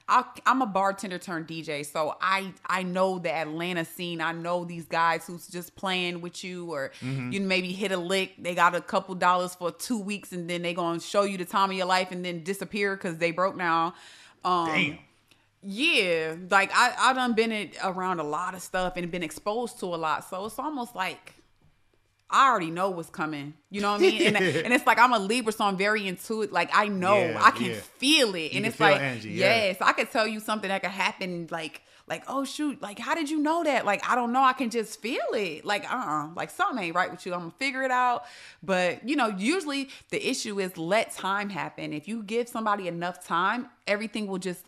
I, 0.08 0.24
am 0.44 0.62
a 0.62 0.66
bartender 0.66 1.18
turned 1.18 1.48
DJ, 1.48 1.84
so 1.84 2.16
I 2.20 2.52
I 2.66 2.82
know 2.84 3.18
the 3.18 3.32
Atlanta 3.32 3.84
scene. 3.84 4.20
I 4.20 4.32
know 4.32 4.64
these 4.64 4.86
guys 4.86 5.26
who's 5.26 5.48
just 5.48 5.74
playing 5.74 6.20
with 6.20 6.44
you, 6.44 6.72
or 6.72 6.92
mm-hmm. 7.00 7.32
you 7.32 7.40
maybe 7.40 7.72
hit 7.72 7.90
a 7.90 7.96
lick. 7.96 8.34
They 8.38 8.54
got 8.54 8.74
a 8.74 8.80
couple 8.80 9.14
dollars 9.16 9.54
for 9.54 9.72
two 9.72 9.98
weeks, 9.98 10.32
and 10.32 10.48
then 10.48 10.62
they 10.62 10.74
gonna 10.74 11.00
show 11.00 11.22
you 11.22 11.38
the 11.38 11.44
time 11.44 11.70
of 11.70 11.76
your 11.76 11.86
life, 11.86 12.12
and 12.12 12.24
then 12.24 12.44
disappear 12.44 12.94
because 12.94 13.18
they 13.18 13.32
broke 13.32 13.56
now. 13.56 13.94
Um, 14.46 14.66
Damn. 14.68 14.98
Yeah, 15.62 16.36
like 16.48 16.70
I 16.72 16.94
I 16.96 17.12
done 17.12 17.32
been 17.32 17.50
it 17.50 17.76
around 17.82 18.20
a 18.20 18.22
lot 18.22 18.54
of 18.54 18.62
stuff 18.62 18.92
and 18.96 19.10
been 19.10 19.24
exposed 19.24 19.80
to 19.80 19.86
a 19.86 19.96
lot, 19.96 20.24
so 20.24 20.46
it's 20.46 20.60
almost 20.60 20.94
like 20.94 21.34
I 22.30 22.48
already 22.48 22.70
know 22.70 22.90
what's 22.90 23.10
coming. 23.10 23.54
You 23.70 23.80
know 23.80 23.92
what 23.92 24.00
I 24.00 24.04
mean? 24.04 24.22
And, 24.22 24.36
and 24.66 24.72
it's 24.72 24.86
like 24.86 25.00
I'm 25.00 25.12
a 25.12 25.18
Libra, 25.18 25.52
so 25.52 25.64
I'm 25.64 25.76
very 25.76 26.06
intuitive. 26.06 26.52
Like 26.52 26.70
I 26.72 26.86
know, 26.86 27.18
yeah, 27.18 27.42
I 27.42 27.50
can 27.50 27.66
yeah. 27.66 27.80
feel 27.98 28.36
it, 28.36 28.52
you 28.52 28.58
and 28.58 28.66
it's 28.66 28.78
like 28.78 29.00
energy, 29.00 29.30
yes, 29.30 29.78
yeah. 29.80 29.86
I 29.88 29.92
could 29.92 30.12
tell 30.12 30.28
you 30.28 30.38
something 30.38 30.68
that 30.68 30.82
could 30.82 30.92
happen. 30.92 31.48
Like 31.50 31.82
like 32.08 32.24
oh 32.28 32.44
shoot, 32.44 32.80
like 32.80 32.98
how 32.98 33.14
did 33.14 33.30
you 33.30 33.38
know 33.38 33.64
that? 33.64 33.84
Like 33.84 34.08
I 34.08 34.14
don't 34.14 34.32
know, 34.32 34.42
I 34.42 34.52
can 34.52 34.70
just 34.70 35.00
feel 35.00 35.20
it. 35.32 35.64
Like 35.64 35.90
uh, 35.92 35.96
uh 35.96 36.28
like 36.34 36.50
something 36.50 36.82
ain't 36.82 36.94
right 36.94 37.10
with 37.10 37.26
you. 37.26 37.34
I'm 37.34 37.40
gonna 37.40 37.52
figure 37.52 37.82
it 37.82 37.90
out. 37.90 38.24
But 38.62 39.08
you 39.08 39.16
know, 39.16 39.28
usually 39.28 39.88
the 40.10 40.28
issue 40.28 40.60
is 40.60 40.76
let 40.76 41.12
time 41.12 41.50
happen. 41.50 41.92
If 41.92 42.06
you 42.08 42.22
give 42.22 42.48
somebody 42.48 42.88
enough 42.88 43.24
time, 43.26 43.68
everything 43.86 44.26
will 44.26 44.38
just 44.38 44.64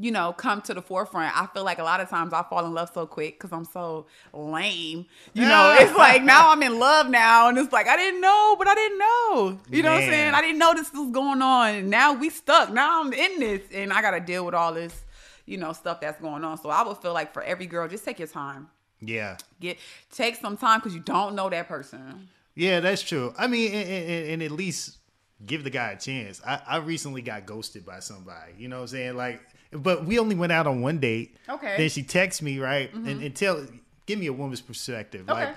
you 0.00 0.12
know, 0.12 0.32
come 0.32 0.62
to 0.62 0.74
the 0.74 0.80
forefront. 0.80 1.36
I 1.36 1.46
feel 1.46 1.64
like 1.64 1.78
a 1.78 1.82
lot 1.82 2.00
of 2.00 2.08
times 2.08 2.32
I 2.32 2.44
fall 2.44 2.64
in 2.64 2.72
love 2.72 2.90
so 2.94 3.04
quick 3.04 3.34
because 3.34 3.52
I'm 3.52 3.64
so 3.64 4.06
lame. 4.32 5.06
You 5.34 5.42
know, 5.42 5.76
it's 5.78 5.96
like 5.96 6.22
now 6.22 6.50
I'm 6.50 6.62
in 6.62 6.78
love 6.78 7.10
now, 7.10 7.48
and 7.48 7.58
it's 7.58 7.72
like 7.72 7.88
I 7.88 7.96
didn't 7.96 8.20
know, 8.20 8.54
but 8.56 8.68
I 8.68 8.74
didn't 8.76 8.98
know. 8.98 9.58
You 9.68 9.82
know 9.82 9.92
what 9.92 10.04
I'm 10.04 10.08
saying? 10.08 10.34
I 10.34 10.40
didn't 10.40 10.58
know 10.58 10.72
this 10.72 10.92
was 10.92 11.10
going 11.10 11.42
on, 11.42 11.74
and 11.74 11.90
now 11.90 12.12
we 12.12 12.30
stuck. 12.30 12.70
Now 12.70 13.02
I'm 13.02 13.12
in 13.12 13.40
this, 13.40 13.62
and 13.74 13.92
I 13.92 14.00
got 14.00 14.12
to 14.12 14.20
deal 14.20 14.44
with 14.44 14.54
all 14.54 14.72
this, 14.72 15.04
you 15.48 15.56
know, 15.56 15.72
stuff 15.72 16.00
that's 16.00 16.20
going 16.20 16.44
on. 16.44 16.58
So 16.58 16.70
I 16.70 16.86
would 16.86 16.98
feel 16.98 17.12
like 17.12 17.32
for 17.32 17.42
every 17.42 17.66
girl, 17.66 17.88
just 17.88 18.04
take 18.04 18.18
your 18.18 18.28
time. 18.28 18.68
Yeah. 19.00 19.36
Get 19.60 19.78
take 20.10 20.36
some 20.36 20.56
time 20.56 20.80
because 20.80 20.94
you 20.94 21.00
don't 21.00 21.34
know 21.34 21.48
that 21.48 21.68
person. 21.68 22.28
Yeah, 22.54 22.80
that's 22.80 23.02
true. 23.02 23.32
I 23.38 23.46
mean, 23.46 23.72
and, 23.72 23.88
and, 23.88 24.30
and 24.30 24.42
at 24.42 24.50
least 24.50 24.98
give 25.46 25.62
the 25.64 25.70
guy 25.70 25.92
a 25.92 25.98
chance. 25.98 26.42
I, 26.44 26.60
I 26.66 26.76
recently 26.78 27.22
got 27.22 27.46
ghosted 27.46 27.86
by 27.86 28.00
somebody. 28.00 28.52
You 28.58 28.68
know 28.68 28.76
what 28.76 28.82
I'm 28.82 28.88
saying? 28.88 29.16
Like 29.16 29.40
but 29.70 30.04
we 30.04 30.18
only 30.18 30.34
went 30.34 30.52
out 30.52 30.66
on 30.66 30.80
one 30.80 30.98
date. 30.98 31.36
Okay. 31.48 31.74
Then 31.76 31.88
she 31.88 32.02
texts 32.02 32.42
me, 32.42 32.58
right? 32.58 32.92
Mm-hmm. 32.92 33.08
And, 33.08 33.22
and 33.22 33.36
tell 33.36 33.64
give 34.06 34.18
me 34.18 34.26
a 34.26 34.32
woman's 34.32 34.60
perspective. 34.60 35.28
Okay. 35.28 35.46
Like 35.46 35.56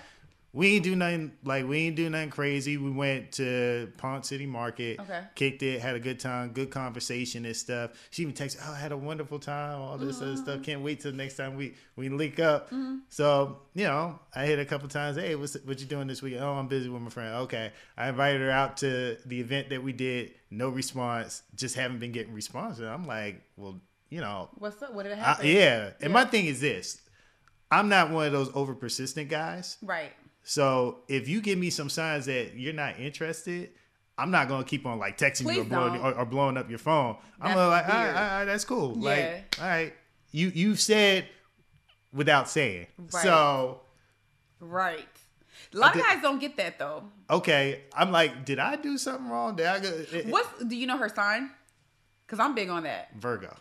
we 0.54 0.76
ain't 0.76 0.84
do 0.84 0.96
nothing 0.96 1.32
like 1.44 1.66
we 1.66 1.80
ain't 1.80 1.96
do 1.96 2.10
nothing 2.10 2.30
crazy. 2.30 2.78
We 2.78 2.92
went 2.92 3.32
to 3.34 3.92
Ponce 3.98 4.28
City 4.28 4.46
Market, 4.46 5.00
okay. 5.00 5.24
kicked 5.36 5.64
it, 5.64 5.80
had 5.80 5.96
a 5.96 6.00
good 6.00 6.20
time, 6.20 6.50
good 6.52 6.70
conversation 6.70 7.46
and 7.46 7.56
stuff. 7.56 7.92
She 8.10 8.24
even 8.24 8.34
texted, 8.34 8.62
"Oh, 8.68 8.74
I 8.74 8.78
had 8.78 8.92
a 8.92 8.98
wonderful 8.98 9.40
time, 9.40 9.80
all 9.80 9.98
this 9.98 10.18
mm-hmm. 10.18 10.26
other 10.26 10.38
stuff. 10.38 10.64
Can't 10.64 10.82
wait 10.82 11.00
till 11.00 11.14
next 11.14 11.38
time 11.38 11.56
we 11.56 11.76
we 11.96 12.10
link 12.10 12.40
up." 12.40 12.68
Mm-hmm. 12.68 12.98
So 13.08 13.60
you 13.74 13.86
know, 13.86 14.20
I 14.36 14.46
hit 14.46 14.60
a 14.60 14.66
couple 14.66 14.90
times. 14.90 15.16
Hey, 15.18 15.36
what's 15.36 15.56
what 15.64 15.80
you 15.80 15.86
doing 15.86 16.08
this 16.08 16.22
week? 16.22 16.36
Oh, 16.40 16.54
I'm 16.54 16.68
busy 16.68 16.90
with 16.90 17.02
my 17.02 17.10
friend. 17.10 17.36
Okay, 17.44 17.72
I 17.98 18.10
invited 18.10 18.42
her 18.42 18.52
out 18.52 18.78
to 18.78 19.18
the 19.26 19.40
event 19.40 19.70
that 19.70 19.82
we 19.82 19.94
did. 19.94 20.34
No 20.50 20.68
response. 20.68 21.44
Just 21.56 21.76
haven't 21.76 22.00
been 22.00 22.12
getting 22.12 22.34
response. 22.34 22.80
And 22.80 22.90
I'm 22.90 23.06
like, 23.06 23.42
well 23.56 23.80
you 24.10 24.20
know. 24.20 24.50
What's 24.56 24.82
up? 24.84 24.94
What 24.94 25.04
did 25.04 25.14
it 25.14 25.20
happen? 25.20 25.46
I, 25.46 25.50
yeah. 25.50 25.90
And 26.02 26.12
my 26.12 26.26
thing 26.26 26.46
is 26.46 26.60
this 26.60 27.00
I'm 27.72 27.88
not 27.88 28.12
one 28.12 28.26
of 28.26 28.34
those 28.34 28.52
over 28.54 28.76
persistent 28.76 29.30
guys. 29.30 29.78
Right. 29.82 30.12
So 30.44 31.00
if 31.08 31.28
you 31.28 31.42
give 31.42 31.58
me 31.60 31.70
some 31.70 31.90
signs 31.90 32.26
that 32.26 32.56
you're 32.56 32.74
not 32.74 33.00
interested, 33.00 33.70
I'm 34.18 34.32
not 34.32 34.48
gonna 34.48 34.64
keep 34.64 34.86
on 34.86 35.00
like 35.00 35.18
texting 35.18 35.44
Please 35.44 35.58
you 35.58 35.62
or 35.62 35.66
blowing, 35.66 36.02
or, 36.02 36.14
or 36.14 36.26
blowing, 36.26 36.58
up 36.58 36.70
your 36.70 36.80
phone. 36.80 37.18
I'm 37.40 37.56
like, 37.56 37.88
all 37.88 37.94
right, 37.94 38.08
all 38.08 38.14
right, 38.14 38.46
that's 38.46 38.66
cool. 38.66 38.98
Yeah. 38.98 39.10
Like, 39.10 39.58
all 39.60 39.68
right, 39.68 39.94
you 40.32 40.52
you 40.54 40.76
said 40.76 41.28
without 42.14 42.50
saying. 42.50 42.88
Right. 42.98 43.24
So. 43.24 43.82
Right. 44.60 45.08
A 45.74 45.78
lot 45.78 45.96
of 45.96 46.02
guys 46.02 46.22
don't 46.22 46.40
get 46.40 46.58
that 46.58 46.78
though. 46.78 47.04
Okay, 47.30 47.82
I'm 47.96 48.12
like, 48.12 48.46
did 48.46 48.60
I 48.60 48.76
do 48.76 48.98
something 48.98 49.30
wrong? 49.30 49.56
Did 49.56 49.68
I 49.68 49.80
go? 49.80 49.90
What's 50.28 50.66
do 50.66 50.76
you 50.76 50.86
know 50.86 50.98
her 50.98 51.10
sign? 51.10 51.50
Because 52.26 52.40
I'm 52.40 52.56
big 52.56 52.70
on 52.70 52.84
that. 52.84 53.10
Virgo. 53.18 53.56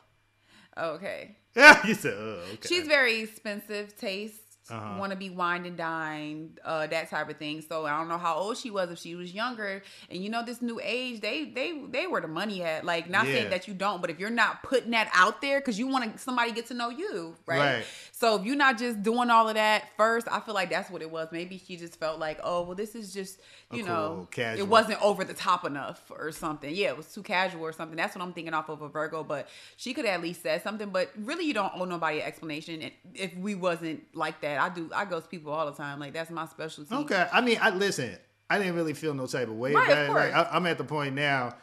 Oh, 0.76 0.90
okay. 0.92 1.36
Yeah, 1.56 1.80
you 1.86 1.94
said, 1.94 2.14
oh, 2.16 2.42
okay. 2.54 2.68
She's 2.68 2.86
very 2.86 3.20
expensive 3.20 3.96
taste. 3.96 4.49
Uh-huh. 4.70 4.98
Want 4.98 5.12
to 5.12 5.18
be 5.18 5.30
wined 5.30 5.66
and 5.66 5.76
dined, 5.76 6.60
uh, 6.64 6.86
that 6.86 7.10
type 7.10 7.28
of 7.28 7.36
thing. 7.36 7.62
So 7.62 7.86
I 7.86 7.98
don't 7.98 8.08
know 8.08 8.18
how 8.18 8.36
old 8.36 8.56
she 8.56 8.70
was 8.70 8.90
if 8.90 8.98
she 8.98 9.14
was 9.14 9.32
younger. 9.32 9.82
And 10.10 10.22
you 10.22 10.30
know, 10.30 10.44
this 10.44 10.62
new 10.62 10.80
age, 10.82 11.20
they 11.20 11.44
they 11.44 11.82
they 11.90 12.06
were 12.06 12.20
the 12.20 12.28
money 12.28 12.62
at. 12.62 12.84
Like, 12.84 13.10
not 13.10 13.26
yeah. 13.26 13.34
saying 13.34 13.50
that 13.50 13.68
you 13.68 13.74
don't, 13.74 14.00
but 14.00 14.10
if 14.10 14.18
you're 14.18 14.30
not 14.30 14.62
putting 14.62 14.92
that 14.92 15.10
out 15.14 15.40
there 15.40 15.60
because 15.60 15.78
you 15.78 15.86
want 15.86 16.12
to 16.12 16.18
somebody 16.18 16.52
get 16.52 16.66
to 16.66 16.74
know 16.74 16.90
you, 16.90 17.34
right? 17.46 17.58
right? 17.58 17.84
So 18.12 18.36
if 18.36 18.44
you're 18.44 18.56
not 18.56 18.78
just 18.78 19.02
doing 19.02 19.30
all 19.30 19.48
of 19.48 19.54
that 19.54 19.84
first, 19.96 20.28
I 20.30 20.40
feel 20.40 20.54
like 20.54 20.70
that's 20.70 20.90
what 20.90 21.02
it 21.02 21.10
was. 21.10 21.28
Maybe 21.32 21.58
she 21.58 21.76
just 21.76 21.98
felt 21.98 22.18
like, 22.18 22.38
oh, 22.44 22.62
well, 22.62 22.74
this 22.74 22.94
is 22.94 23.12
just 23.12 23.40
you 23.72 23.84
know, 23.84 24.26
casual. 24.30 24.66
it 24.66 24.68
wasn't 24.68 25.00
over 25.00 25.24
the 25.24 25.34
top 25.34 25.64
enough 25.64 26.10
or 26.10 26.32
something. 26.32 26.74
Yeah, 26.74 26.88
it 26.88 26.96
was 26.96 27.12
too 27.12 27.22
casual 27.22 27.62
or 27.62 27.72
something. 27.72 27.96
That's 27.96 28.16
what 28.16 28.22
I'm 28.22 28.32
thinking 28.32 28.52
off 28.52 28.68
of 28.68 28.82
a 28.82 28.88
Virgo. 28.88 29.22
But 29.22 29.48
she 29.76 29.94
could 29.94 30.06
at 30.06 30.20
least 30.20 30.42
said 30.42 30.62
something. 30.62 30.90
But 30.90 31.10
really, 31.16 31.44
you 31.44 31.54
don't 31.54 31.72
owe 31.74 31.84
nobody 31.84 32.20
an 32.20 32.26
explanation. 32.26 32.90
If 33.14 33.36
we 33.36 33.54
wasn't 33.54 34.02
like 34.14 34.40
that, 34.40 34.59
I 34.60 34.68
do. 34.68 34.90
I 34.94 35.04
ghost 35.04 35.30
people 35.30 35.52
all 35.52 35.66
the 35.66 35.76
time. 35.76 35.98
Like 35.98 36.12
that's 36.12 36.30
my 36.30 36.46
specialty. 36.46 36.94
Okay, 36.94 37.26
I 37.32 37.40
mean, 37.40 37.58
I 37.60 37.70
listen. 37.70 38.16
I 38.48 38.58
didn't 38.58 38.74
really 38.74 38.94
feel 38.94 39.14
no 39.14 39.26
type 39.26 39.46
of 39.46 39.54
way 39.54 39.72
right, 39.72 39.88
about 39.88 40.06
it. 40.06 40.12
Like, 40.12 40.34
I, 40.34 40.48
I'm 40.52 40.66
at 40.66 40.76
the 40.76 40.82
point 40.84 41.14
now 41.14 41.54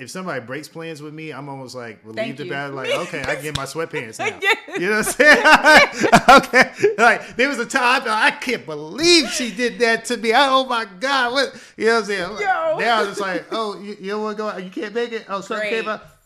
if 0.00 0.08
somebody 0.08 0.40
breaks 0.40 0.66
plans 0.66 1.02
with 1.02 1.12
me, 1.12 1.30
I'm 1.30 1.50
almost 1.50 1.74
like 1.74 2.00
relieved 2.04 2.40
about 2.40 2.70
it. 2.70 2.74
Like, 2.74 2.88
okay, 3.08 3.20
I 3.20 3.34
can 3.34 3.42
get 3.42 3.56
my 3.56 3.64
sweatpants 3.64 4.18
now. 4.18 4.74
You 4.78 4.88
know 4.88 4.96
what 4.96 5.06
I'm 5.06 5.12
saying? 5.12 6.70
okay. 6.70 6.94
Like, 6.96 7.36
there 7.36 7.50
was 7.50 7.58
a 7.58 7.66
time 7.66 8.02
I 8.06 8.30
can't 8.30 8.64
believe 8.64 9.28
she 9.28 9.50
did 9.50 9.78
that 9.80 10.06
to 10.06 10.16
me. 10.16 10.32
I, 10.32 10.48
oh 10.48 10.64
my 10.64 10.86
God. 10.98 11.32
What 11.34 11.74
you 11.76 11.86
know 11.86 11.96
what 11.96 11.98
I'm 12.00 12.04
saying? 12.06 12.30
Yo. 12.30 12.78
Now 12.78 13.02
it's 13.04 13.20
like, 13.20 13.44
oh, 13.52 13.78
you, 13.78 13.94
you 14.00 14.10
don't 14.12 14.22
want 14.22 14.38
to 14.38 14.42
go 14.42 14.56
You 14.56 14.70
can't 14.70 14.94
make 14.94 15.12
it? 15.12 15.26
Oh, 15.28 15.42
something 15.42 15.68
came 15.68 15.88
up. 15.88 16.19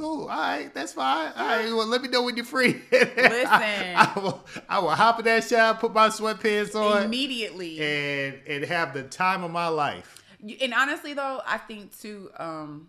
Cool. 0.00 0.22
All 0.22 0.28
right, 0.28 0.72
that's 0.72 0.94
fine. 0.94 1.32
All 1.36 1.46
right, 1.46 1.66
well, 1.66 1.86
let 1.86 2.00
me 2.00 2.08
know 2.08 2.22
when 2.22 2.34
you're 2.34 2.46
free. 2.46 2.80
Listen, 2.92 3.10
I, 3.18 4.12
I, 4.16 4.18
will. 4.18 4.46
I 4.68 4.78
will 4.78 4.90
hop 4.90 5.18
in 5.18 5.26
that 5.26 5.44
shower, 5.44 5.74
put 5.74 5.92
my 5.92 6.08
sweatpants 6.08 6.74
on 6.74 7.02
immediately, 7.02 7.80
and 7.80 8.40
and 8.46 8.64
have 8.64 8.94
the 8.94 9.02
time 9.02 9.44
of 9.44 9.50
my 9.50 9.68
life. 9.68 10.22
And 10.62 10.72
honestly, 10.72 11.12
though, 11.12 11.42
I 11.46 11.58
think 11.58 11.98
too. 11.98 12.30
um 12.38 12.88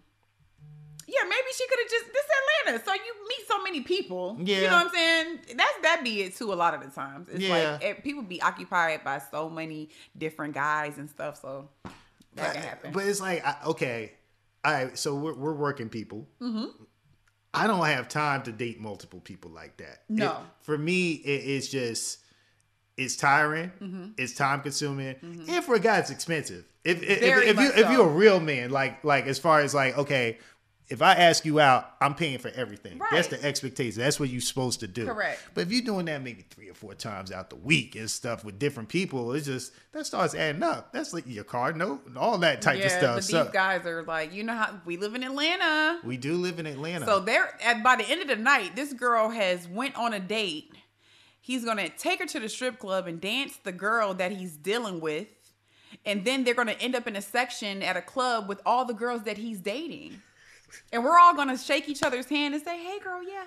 yeah, 1.07 1.23
maybe 1.23 1.47
she 1.53 1.67
could 1.67 1.79
have 1.79 1.89
just 1.89 2.05
this 2.13 2.25
Atlanta. 2.63 2.85
So 2.85 2.93
you 2.93 3.27
meet 3.27 3.47
so 3.47 3.61
many 3.61 3.81
people. 3.81 4.37
Yeah. 4.39 4.55
You 4.57 4.67
know 4.67 4.77
what 4.77 4.85
I'm 4.85 4.93
saying? 4.93 5.39
That's 5.57 5.81
that 5.81 6.01
be 6.05 6.21
it 6.21 6.37
too 6.37 6.53
a 6.53 6.55
lot 6.55 6.73
of 6.73 6.81
the 6.81 6.89
times. 6.89 7.27
It's 7.27 7.43
yeah. 7.43 7.71
like 7.71 7.83
it, 7.83 8.03
people 8.05 8.23
be 8.23 8.41
occupied 8.41 9.03
by 9.03 9.19
so 9.19 9.49
many 9.49 9.89
different 10.17 10.53
guys 10.53 10.97
and 10.97 11.09
stuff. 11.09 11.41
So 11.41 11.67
that 11.83 11.93
but, 12.35 12.53
can 12.53 12.61
happen. 12.61 12.91
But 12.93 13.05
it's 13.07 13.19
like 13.19 13.43
okay. 13.65 14.13
All 14.63 14.71
right, 14.71 14.97
so 14.97 15.15
we're, 15.15 15.33
we're 15.33 15.55
working 15.55 15.89
people. 15.89 16.27
Mm-hmm. 16.39 16.65
I 17.53 17.67
don't 17.67 17.85
have 17.85 18.07
time 18.07 18.43
to 18.43 18.51
date 18.51 18.79
multiple 18.79 19.19
people 19.19 19.51
like 19.51 19.77
that. 19.77 20.03
No. 20.07 20.31
It, 20.31 20.37
for 20.61 20.77
me, 20.77 21.13
it, 21.13 21.29
it's 21.29 21.67
just 21.67 22.19
it's 22.97 23.15
tiring, 23.15 23.71
mm-hmm. 23.81 24.05
it's 24.17 24.35
time 24.35 24.61
consuming, 24.61 25.15
mm-hmm. 25.15 25.49
and 25.49 25.63
for 25.63 25.75
a 25.75 25.79
guy, 25.79 25.99
it's 25.99 26.11
expensive. 26.11 26.65
If 26.83 27.03
if, 27.03 27.21
if, 27.21 27.43
if 27.43 27.59
you 27.59 27.69
so. 27.69 27.79
if 27.79 27.91
you're 27.91 28.07
a 28.07 28.13
real 28.13 28.39
man, 28.39 28.69
like 28.69 29.03
like 29.03 29.27
as 29.27 29.39
far 29.39 29.59
as 29.59 29.73
like 29.73 29.97
okay, 29.97 30.37
if 30.89 31.01
I 31.01 31.13
ask 31.13 31.45
you 31.45 31.59
out, 31.59 31.89
I'm 32.01 32.15
paying 32.15 32.39
for 32.39 32.49
everything. 32.49 32.97
Right. 32.97 33.11
That's 33.11 33.27
the 33.29 33.43
expectation. 33.43 34.01
That's 34.01 34.19
what 34.19 34.29
you're 34.29 34.41
supposed 34.41 34.81
to 34.81 34.87
do. 34.87 35.05
Correct. 35.05 35.41
But 35.53 35.61
if 35.61 35.71
you're 35.71 35.83
doing 35.83 36.05
that 36.07 36.21
maybe 36.21 36.45
three 36.49 36.69
or 36.69 36.73
four 36.73 36.93
times 36.93 37.31
out 37.31 37.49
the 37.49 37.55
week 37.55 37.95
and 37.95 38.09
stuff 38.09 38.43
with 38.43 38.59
different 38.59 38.89
people, 38.89 39.31
it's 39.33 39.45
just 39.45 39.71
that 39.93 40.05
starts 40.05 40.35
adding 40.35 40.63
up. 40.63 40.91
That's 40.91 41.13
like 41.13 41.23
your 41.27 41.45
car 41.45 41.71
note 41.71 42.05
and 42.07 42.17
all 42.17 42.37
that 42.39 42.61
type 42.61 42.79
yeah, 42.79 42.85
of 42.85 42.91
stuff. 42.91 43.15
But 43.15 43.23
so, 43.23 43.43
these 43.43 43.53
guys 43.53 43.85
are 43.85 44.03
like, 44.03 44.33
you 44.33 44.43
know 44.43 44.55
how 44.55 44.79
we 44.85 44.97
live 44.97 45.15
in 45.15 45.23
Atlanta. 45.23 45.99
We 46.03 46.17
do 46.17 46.35
live 46.35 46.59
in 46.59 46.65
Atlanta. 46.65 47.05
So 47.05 47.19
they're 47.19 47.57
at 47.63 47.83
by 47.83 47.95
the 47.95 48.09
end 48.09 48.21
of 48.21 48.27
the 48.27 48.35
night, 48.35 48.75
this 48.75 48.91
girl 48.91 49.29
has 49.29 49.67
went 49.67 49.95
on 49.95 50.13
a 50.13 50.19
date 50.19 50.71
He's 51.43 51.65
gonna 51.65 51.89
take 51.89 52.19
her 52.19 52.27
to 52.27 52.39
the 52.39 52.47
strip 52.47 52.77
club 52.77 53.07
and 53.07 53.19
dance 53.19 53.57
the 53.57 53.71
girl 53.71 54.13
that 54.13 54.31
he's 54.31 54.55
dealing 54.55 55.01
with, 55.01 55.27
and 56.05 56.23
then 56.23 56.43
they're 56.43 56.53
gonna 56.53 56.77
end 56.79 56.95
up 56.95 57.07
in 57.07 57.15
a 57.15 57.21
section 57.21 57.81
at 57.81 57.97
a 57.97 58.01
club 58.01 58.47
with 58.47 58.61
all 58.63 58.85
the 58.85 58.93
girls 58.93 59.23
that 59.23 59.39
he's 59.39 59.59
dating, 59.59 60.21
and 60.91 61.03
we're 61.03 61.17
all 61.19 61.33
gonna 61.35 61.57
shake 61.57 61.87
each 61.89 62.03
other's 62.03 62.27
hand 62.27 62.53
and 62.53 62.63
say, 62.63 62.77
"Hey, 62.83 62.99
girl, 62.99 63.21
yeah, 63.23 63.43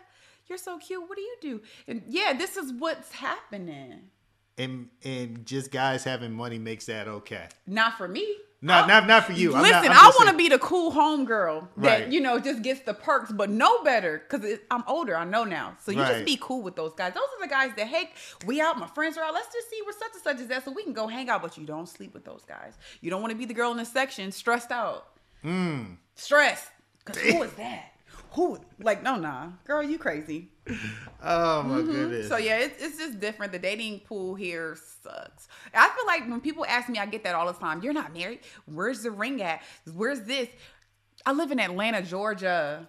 you're 0.48 0.58
so 0.58 0.78
cute. 0.78 1.08
What 1.08 1.16
do 1.16 1.22
you 1.22 1.37
do?" 1.40 1.62
And 1.88 2.02
yeah, 2.08 2.32
this 2.32 2.56
is 2.56 2.72
what's 2.72 3.12
happening. 3.12 4.10
And 4.56 4.88
and 5.04 5.44
just 5.44 5.70
guys 5.72 6.04
having 6.04 6.32
money 6.32 6.58
makes 6.58 6.87
that 6.87 7.08
okay. 7.08 7.48
Not 7.66 7.98
for 7.98 8.06
me. 8.06 8.37
Not 8.62 8.88
not 8.88 9.06
not 9.06 9.24
for 9.24 9.32
you. 9.32 9.54
I'm 9.54 9.60
Listen, 9.60 9.87
not, 9.87 9.96
I 9.96 10.06
want 10.16 10.30
to 10.30 10.37
be 10.37 10.48
the 10.48 10.58
cool 10.58 10.90
home 10.90 11.26
girl 11.26 11.68
that 11.78 12.00
Right. 12.04 12.08
you 12.12 12.18
know 12.20 12.38
just 12.38 12.62
gets 12.62 12.80
the 12.80 12.94
perks, 12.94 13.30
but 13.30 13.50
no 13.50 13.82
better 13.82 14.22
because 14.26 14.58
I'm 14.70 14.84
older. 14.87 15.16
I 15.16 15.24
know 15.24 15.44
now, 15.44 15.76
so 15.84 15.90
you 15.92 16.00
Right. 16.00 16.12
just 16.12 16.24
be 16.24 16.38
cool 16.40 16.62
with 16.62 16.74
those 16.76 16.94
guys. 16.94 17.12
Those 17.12 17.24
are 17.37 17.42
the 17.42 17.48
guys 17.50 17.72
that 17.76 17.88
hey, 17.88 18.10
we 18.46 18.62
out, 18.62 18.78
my 18.78 18.87
friends 18.87 19.18
are 19.18 19.24
out. 19.24 19.34
Let's 19.34 19.52
just 19.52 19.68
see 19.68 19.80
where 19.84 19.92
such 19.92 20.12
and 20.14 20.22
such 20.22 20.40
is 20.40 20.50
at, 20.50 20.64
so 20.64 20.70
we 20.70 20.82
can 20.82 20.94
go 20.94 21.08
hang 21.08 21.28
out. 21.28 21.42
But 21.42 21.58
you 21.58 21.66
don't 21.66 21.87
sleep 21.88 22.14
with 22.14 22.24
those 22.24 22.44
guys. 22.46 22.78
You 23.02 23.10
don't 23.10 23.20
want 23.20 23.32
to 23.32 23.37
be 23.37 23.44
the 23.44 23.52
girl 23.54 23.70
in 23.72 23.76
the 23.76 23.84
section 23.84 24.32
stressed 24.32 24.70
out, 24.72 25.08
Hmm. 25.42 25.82
stressed. 26.14 26.68
Cause 27.04 27.16
who 27.18 27.42
is 27.42 27.52
that? 27.54 27.90
Who 28.32 28.58
like 28.80 29.02
no 29.02 29.16
nah, 29.16 29.48
girl, 29.64 29.82
you 29.82 29.98
crazy. 29.98 30.50
Oh 31.22 31.62
my 31.62 31.82
goodness. 31.82 32.26
Mm-hmm. 32.26 32.28
So 32.28 32.36
yeah, 32.36 32.58
it's, 32.58 32.82
it's 32.82 32.98
just 32.98 33.20
different. 33.20 33.52
The 33.52 33.58
dating 33.58 34.00
pool 34.00 34.34
here 34.34 34.76
sucks. 35.02 35.48
I 35.72 35.88
feel 35.90 36.06
like 36.06 36.28
when 36.28 36.40
people 36.40 36.64
ask 36.66 36.88
me, 36.88 36.98
I 36.98 37.06
get 37.06 37.22
that 37.24 37.34
all 37.34 37.46
the 37.46 37.52
time. 37.58 37.82
You're 37.82 37.92
not 37.92 38.12
married. 38.12 38.40
Where's 38.66 39.02
the 39.02 39.10
ring 39.10 39.40
at? 39.42 39.62
Where's 39.92 40.22
this? 40.22 40.48
I 41.26 41.32
live 41.32 41.52
in 41.52 41.60
Atlanta, 41.60 42.02
Georgia. 42.02 42.88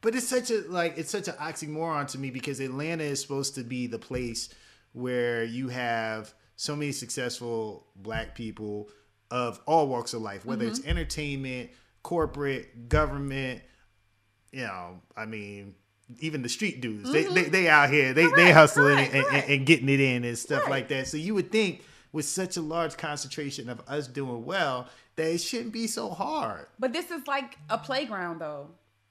But 0.00 0.14
it's 0.14 0.26
such 0.28 0.50
a 0.50 0.62
like 0.68 0.96
it's 0.96 1.10
such 1.10 1.28
an 1.28 1.34
oxymoron 1.34 2.06
to 2.08 2.18
me 2.18 2.30
because 2.30 2.58
Atlanta 2.60 3.04
is 3.04 3.20
supposed 3.20 3.54
to 3.56 3.62
be 3.64 3.86
the 3.86 3.98
place 3.98 4.48
where 4.92 5.44
you 5.44 5.68
have 5.68 6.32
so 6.56 6.74
many 6.74 6.92
successful 6.92 7.86
black 7.96 8.34
people 8.34 8.88
of 9.30 9.60
all 9.66 9.88
walks 9.88 10.14
of 10.14 10.22
life, 10.22 10.44
whether 10.46 10.64
Mm-hmm. 10.64 10.72
it's 10.74 10.86
entertainment, 10.86 11.70
corporate, 12.02 12.88
government, 12.88 13.62
you 14.52 14.62
know, 14.62 15.00
I 15.16 15.26
mean, 15.26 15.74
even 16.18 16.42
the 16.42 16.48
street 16.48 16.80
dudes. 16.80 17.10
They, 17.12 17.24
they 17.24 17.44
they 17.44 17.68
out 17.68 17.90
here, 17.90 18.12
they 18.12 18.22
they 18.22 18.28
Mm-hmm. 18.28 18.34
Correct, 18.34 18.54
hustling 18.54 18.96
correct, 18.96 19.14
and, 19.14 19.26
and, 19.26 19.50
and 19.50 19.66
getting 19.66 19.88
it 19.88 20.00
in 20.00 20.24
and 20.24 20.36
stuff 20.38 20.68
like 20.68 20.88
that. 20.88 21.06
So 21.06 21.16
you 21.16 21.34
would 21.34 21.52
think 21.52 21.82
with 22.12 22.24
such 22.24 22.56
a 22.56 22.60
large 22.60 22.96
concentration 22.96 23.68
of 23.68 23.80
us 23.86 24.08
doing 24.08 24.44
well 24.44 24.88
that 25.16 25.32
it 25.32 25.38
shouldn't 25.38 25.72
be 25.72 25.86
so 25.86 26.10
hard. 26.10 26.66
But 26.78 26.92
this 26.92 27.10
is 27.10 27.26
like 27.26 27.58
a 27.68 27.78
playground 27.78 28.40
though. 28.40 28.68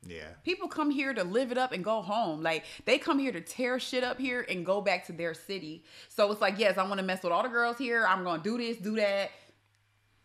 Yeah. 0.08 0.30
People 0.43 0.67
come 0.69 0.89
here 0.89 1.13
to 1.13 1.23
live 1.23 1.52
it 1.52 1.58
up 1.58 1.71
and 1.71 1.84
go 1.84 2.02
home. 2.02 2.41
Like 2.41 2.63
they 2.86 2.97
come 2.97 3.19
here 3.19 3.32
to 3.32 3.41
tear 3.41 3.80
shit 3.80 4.04
up 4.04 4.17
here 4.19 4.45
and 4.49 4.65
go 4.65 4.82
back 4.82 5.06
to 5.08 5.13
their 5.13 5.34
city. 5.34 5.84
So 6.08 6.32
it's 6.32 6.41
like, 6.41 6.58
yes, 6.58 6.78
I 6.78 6.84
want 6.84 6.99
to 6.99 7.06
mess 7.06 7.23
with 7.23 7.32
all 7.32 7.43
the 7.43 7.49
girls 7.49 7.78
here. 7.78 8.06
I'm 8.08 8.23
gonna 8.23 8.41
do 8.41 8.58
this, 8.58 8.78
do 8.78 8.95
that, 8.95 9.32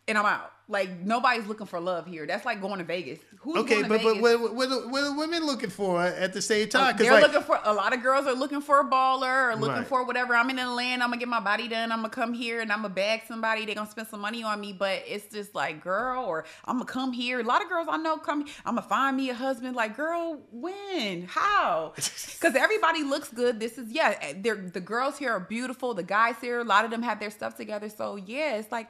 and 0.07 0.17
I'm 0.17 0.25
out. 0.25 0.51
Like 0.67 0.99
nobody's 1.01 1.45
looking 1.45 1.67
for 1.67 1.79
love 1.79 2.07
here. 2.07 2.25
That's 2.25 2.43
like 2.43 2.59
going 2.59 2.79
to 2.79 2.83
Vegas. 2.83 3.19
Who's 3.41 3.57
Okay, 3.57 3.83
but 3.83 3.89
but 3.89 4.01
Vegas? 4.01 4.19
what, 4.19 4.41
what, 4.41 4.55
what, 4.55 4.89
what 4.89 5.03
are 5.03 5.15
women 5.15 5.45
looking 5.45 5.69
for 5.69 6.01
at 6.01 6.33
the 6.33 6.41
same 6.41 6.65
oh, 6.65 6.69
time? 6.71 6.93
'Cause, 6.93 7.01
They're 7.03 7.13
like, 7.13 7.21
looking 7.21 7.43
for 7.43 7.59
a 7.63 7.71
lot 7.71 7.93
of 7.93 8.01
girls 8.01 8.25
are 8.25 8.33
looking 8.33 8.61
for 8.61 8.79
a 8.79 8.83
baller 8.83 9.51
or 9.51 9.55
looking 9.57 9.75
Right. 9.77 9.85
for 9.87 10.03
whatever. 10.05 10.35
I'm 10.35 10.49
in 10.49 10.57
Atlanta. 10.57 11.03
I'm 11.03 11.11
gonna 11.11 11.19
get 11.19 11.27
my 11.27 11.39
body 11.39 11.67
done. 11.67 11.91
I'm 11.91 11.99
gonna 11.99 12.09
come 12.09 12.33
here 12.33 12.61
and 12.61 12.71
I'm 12.71 12.81
gonna 12.81 12.95
bag 12.95 13.21
somebody. 13.27 13.67
They're 13.67 13.75
gonna 13.75 13.91
spend 13.91 14.07
some 14.07 14.21
money 14.21 14.41
on 14.41 14.59
me, 14.59 14.73
but 14.73 15.03
it's 15.05 15.31
just 15.31 15.53
like, 15.53 15.83
girl, 15.83 16.25
or 16.25 16.45
I'm 16.65 16.77
gonna 16.77 16.85
come 16.85 17.13
here. 17.13 17.41
A 17.41 17.43
lot 17.43 17.61
of 17.61 17.69
girls 17.69 17.85
I 17.87 17.97
know 17.97 18.17
come. 18.17 18.45
I'm 18.65 18.73
gonna 18.75 18.87
find 18.87 19.15
me 19.15 19.29
a 19.29 19.35
husband. 19.35 19.75
Like, 19.75 19.95
girl, 19.95 20.41
when? 20.51 21.27
How? 21.27 21.93
Because 22.45 22.55
everybody 22.55 23.03
looks 23.03 23.29
good. 23.29 23.59
This 23.59 23.77
is 23.77 23.91
yeah. 23.91 24.17
Eh, 24.21 24.33
they're 24.37 24.55
the 24.55 24.79
girls 24.81 25.17
here 25.19 25.31
are 25.31 25.39
beautiful. 25.39 25.93
The 25.93 26.03
guys 26.03 26.35
here, 26.41 26.59
a 26.59 26.63
lot 26.63 26.85
of 26.85 26.91
them 26.91 27.01
have 27.03 27.19
their 27.19 27.31
stuff 27.31 27.55
together. 27.55 27.89
So 27.89 28.15
yeah, 28.17 28.55
it's 28.57 28.71
like 28.71 28.89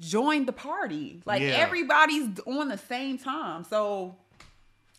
join 0.00 0.46
the 0.46 0.52
party. 0.52 1.22
Like 1.26 1.42
Yeah. 1.42 1.48
everybody's 1.50 2.28
on 2.46 2.68
the 2.68 2.78
same 2.78 3.18
time. 3.18 3.64
So 3.64 4.16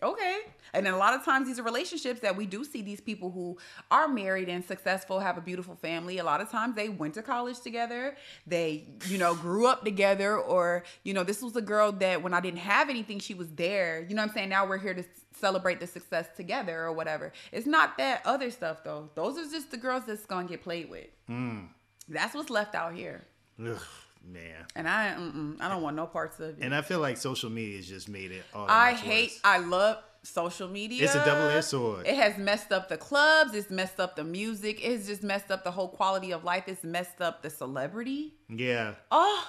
Okay. 0.03 0.39
And 0.73 0.83
then 0.83 0.93
a 0.95 0.97
lot 0.97 1.13
of 1.13 1.23
times 1.23 1.45
these 1.47 1.59
are 1.59 1.63
relationships 1.63 2.21
that 2.21 2.35
we 2.35 2.47
do 2.47 2.63
see 2.65 2.81
these 2.81 2.99
people 3.01 3.29
who 3.29 3.57
are 3.91 4.07
married 4.07 4.49
and 4.49 4.65
successful, 4.65 5.19
have 5.19 5.37
a 5.37 5.41
beautiful 5.41 5.75
family. 5.75 6.17
A 6.17 6.23
lot 6.23 6.41
of 6.41 6.49
times 6.49 6.75
they 6.75 6.89
went 6.89 7.13
to 7.15 7.21
college 7.21 7.59
together. 7.59 8.15
They, 8.47 8.85
you 9.05 9.19
know, 9.19 9.35
grew 9.35 9.67
up 9.67 9.83
together 9.83 10.35
or, 10.39 10.85
you 11.03 11.13
know, 11.13 11.23
this 11.23 11.41
was 11.43 11.55
a 11.55 11.61
girl 11.61 11.91
that 11.93 12.23
when 12.23 12.33
I 12.33 12.39
didn't 12.39 12.61
have 12.61 12.89
anything, 12.89 13.19
she 13.19 13.35
was 13.35 13.51
there. 13.51 14.01
You 14.01 14.15
know 14.15 14.23
what 14.23 14.29
I'm 14.29 14.33
saying? 14.33 14.49
Now 14.49 14.65
we're 14.65 14.79
here 14.79 14.95
to 14.95 15.03
celebrate 15.39 15.79
the 15.79 15.85
success 15.87 16.27
together 16.35 16.83
or 16.83 16.93
whatever. 16.93 17.31
It's 17.51 17.67
not 17.67 17.95
that 17.99 18.21
other 18.25 18.49
stuff 18.49 18.83
though. 18.83 19.09
Those 19.13 19.37
are 19.37 19.51
just 19.51 19.69
the 19.69 19.77
girls 19.77 20.05
that's 20.07 20.25
going 20.25 20.47
to 20.47 20.53
get 20.53 20.63
played 20.63 20.89
with. 20.89 21.07
Hmm. 21.27 21.65
That's 22.09 22.33
what's 22.33 22.49
left 22.49 22.73
out 22.73 22.95
here. 22.95 23.21
ugh, 23.63 23.77
man. 24.25 24.65
And 24.75 24.88
I 24.88 25.13
I 25.60 25.69
don't 25.69 25.81
want 25.81 25.95
no 25.95 26.05
parts 26.07 26.39
of 26.39 26.49
it. 26.49 26.57
And 26.62 26.73
I 26.73 26.81
feel 26.81 26.99
like 26.99 27.17
social 27.17 27.49
media 27.49 27.77
has 27.77 27.88
just 27.88 28.10
made 28.10 28.31
it 28.31 28.43
all. 28.53 28.67
I 28.69 28.93
hate. 28.93 29.31
worse. 29.31 29.39
I 29.43 29.57
love 29.60 29.97
social 30.23 30.67
media. 30.67 31.03
It's 31.03 31.15
a 31.15 31.25
double-edged 31.25 31.65
sword. 31.65 32.05
It 32.07 32.15
has 32.15 32.38
messed 32.38 32.71
up 32.71 32.89
the 32.89 32.97
clubs. 32.97 33.53
It's 33.55 33.69
messed 33.71 33.99
up 33.99 34.15
the 34.15 34.23
music. 34.23 34.79
It's 34.86 35.07
just 35.07 35.23
messed 35.23 35.49
up 35.51 35.63
the 35.63 35.71
whole 35.71 35.89
quality 35.89 36.31
of 36.31 36.43
life. 36.43 36.65
It's 36.67 36.84
messed 36.84 37.21
up 37.21 37.41
the 37.41 37.49
celebrity. 37.49 38.36
Yeah. 38.47 38.93
Oh, 39.12 39.47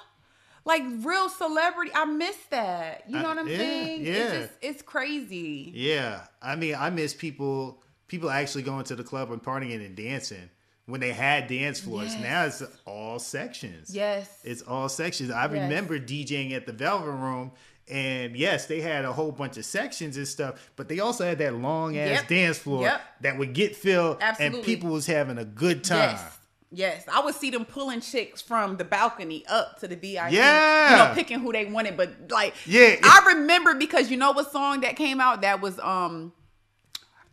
like 0.65 0.83
real 1.01 1.29
celebrity. 1.29 1.91
I 1.95 2.05
miss 2.07 2.37
that. 2.51 3.05
You 3.09 3.17
know 3.19 3.25
I- 3.27 3.35
what 3.35 3.39
I'm 3.39 3.49
yeah, 3.49 3.57
saying? 3.59 4.07
yeah. 4.07 4.13
It's 4.13 4.33
just 4.33 4.53
it's 4.63 4.83
crazy. 4.83 5.73
Yeah. 5.75 6.23
I 6.41 6.57
mean, 6.57 6.75
I 6.75 6.91
miss 6.91 7.13
people 7.15 7.83
people 8.09 8.31
actually 8.31 8.63
going 8.63 8.85
to 8.85 8.95
the 8.97 9.05
club 9.05 9.31
and 9.33 9.43
partying 9.43 9.85
and 9.85 9.97
dancing 9.97 10.51
when 10.87 11.01
they 11.01 11.13
had 11.13 11.47
dance 11.47 11.81
floors. 11.81 12.13
Yes. 12.15 12.23
Now 12.23 12.45
it's 12.45 12.63
all 12.87 13.19
sections. 13.19 13.95
Yes. 13.95 14.29
It's 14.45 14.63
all 14.63 14.89
sections. 14.89 15.31
I 15.31 15.45
Yes. 15.45 15.53
remember 15.53 15.99
DJing 15.99 16.53
at 16.53 16.67
the 16.67 16.73
Velvet 16.73 17.11
Room. 17.11 17.53
And 17.91 18.37
yes, 18.37 18.67
they 18.67 18.81
had 18.81 19.05
a 19.05 19.13
whole 19.13 19.33
bunch 19.33 19.57
of 19.59 19.65
sections 19.65 20.17
and 20.17 20.27
stuff, 20.27 20.71
but 20.77 20.89
they 20.89 21.01
also 21.01 21.25
had 21.25 21.39
that 21.39 21.55
long 21.55 21.97
ass 21.99 22.21
Yep. 22.21 22.29
dance 22.29 22.59
floor 22.59 22.83
Yep. 22.85 23.01
that 23.23 23.39
would 23.39 23.53
get 23.55 23.75
filled, 23.77 24.19
and 24.39 24.63
people 24.63 24.91
was 24.91 25.07
having 25.07 25.37
a 25.37 25.45
good 25.45 25.83
time. 25.85 26.11
Yes. 26.17 26.39
Yes, 26.75 27.05
I 27.13 27.21
would 27.23 27.35
see 27.35 27.51
them 27.51 27.67
pulling 27.67 28.01
chicks 28.01 28.41
from 28.41 28.77
the 28.79 28.85
balcony 28.85 29.45
up 29.47 29.79
to 29.81 29.89
the 29.89 29.97
VIP. 29.97 30.33
Yeah. 30.33 30.91
you 30.91 30.97
know, 30.97 31.15
picking 31.15 31.41
who 31.41 31.53
they 31.53 31.67
wanted. 31.67 31.97
But 31.99 32.31
like, 32.31 32.55
Yeah. 32.67 32.97
I 33.03 33.25
remember 33.35 33.75
because 33.75 34.11
you 34.11 34.17
know 34.17 34.31
what 34.33 34.51
song 34.51 34.81
that 34.81 34.97
came 34.97 35.21
out 35.21 35.43
that 35.43 35.61
was 35.61 35.79
um, 35.81 36.33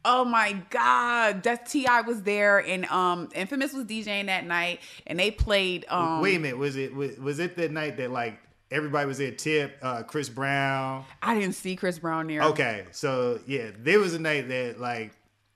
oh 0.05 0.25
my 0.25 0.53
god, 0.69 1.43
that 1.43 1.65
T.I. 1.65 2.01
was 2.01 2.21
there 2.23 2.59
and 2.59 2.85
um, 2.85 3.29
Infamous 3.35 3.73
was 3.73 3.85
DJing 3.85 4.27
that 4.27 4.45
night 4.45 4.81
and 5.07 5.19
they 5.19 5.31
played 5.31 5.85
um, 5.89 6.21
Wait 6.21 6.35
a 6.35 6.39
minute, 6.39 6.57
was 6.57 6.75
it 6.75 6.93
was, 6.93 7.17
was 7.17 7.39
it 7.39 7.55
that 7.57 7.71
night 7.71 7.97
that 7.97 8.11
like 8.11 8.39
everybody 8.71 9.07
was 9.07 9.17
there? 9.17 9.31
Tip, 9.31 9.77
uh, 9.81 10.03
Chris 10.03 10.29
Brown. 10.29 11.05
I 11.21 11.35
didn't 11.35 11.55
see 11.55 11.75
Chris 11.75 11.99
Brown 11.99 12.27
there. 12.27 12.41
Okay, 12.43 12.85
so 12.91 13.39
yeah, 13.45 13.71
there 13.77 13.99
was 13.99 14.13
a 14.13 14.19
night 14.19 14.47
that 14.49 14.79
like 14.79 15.11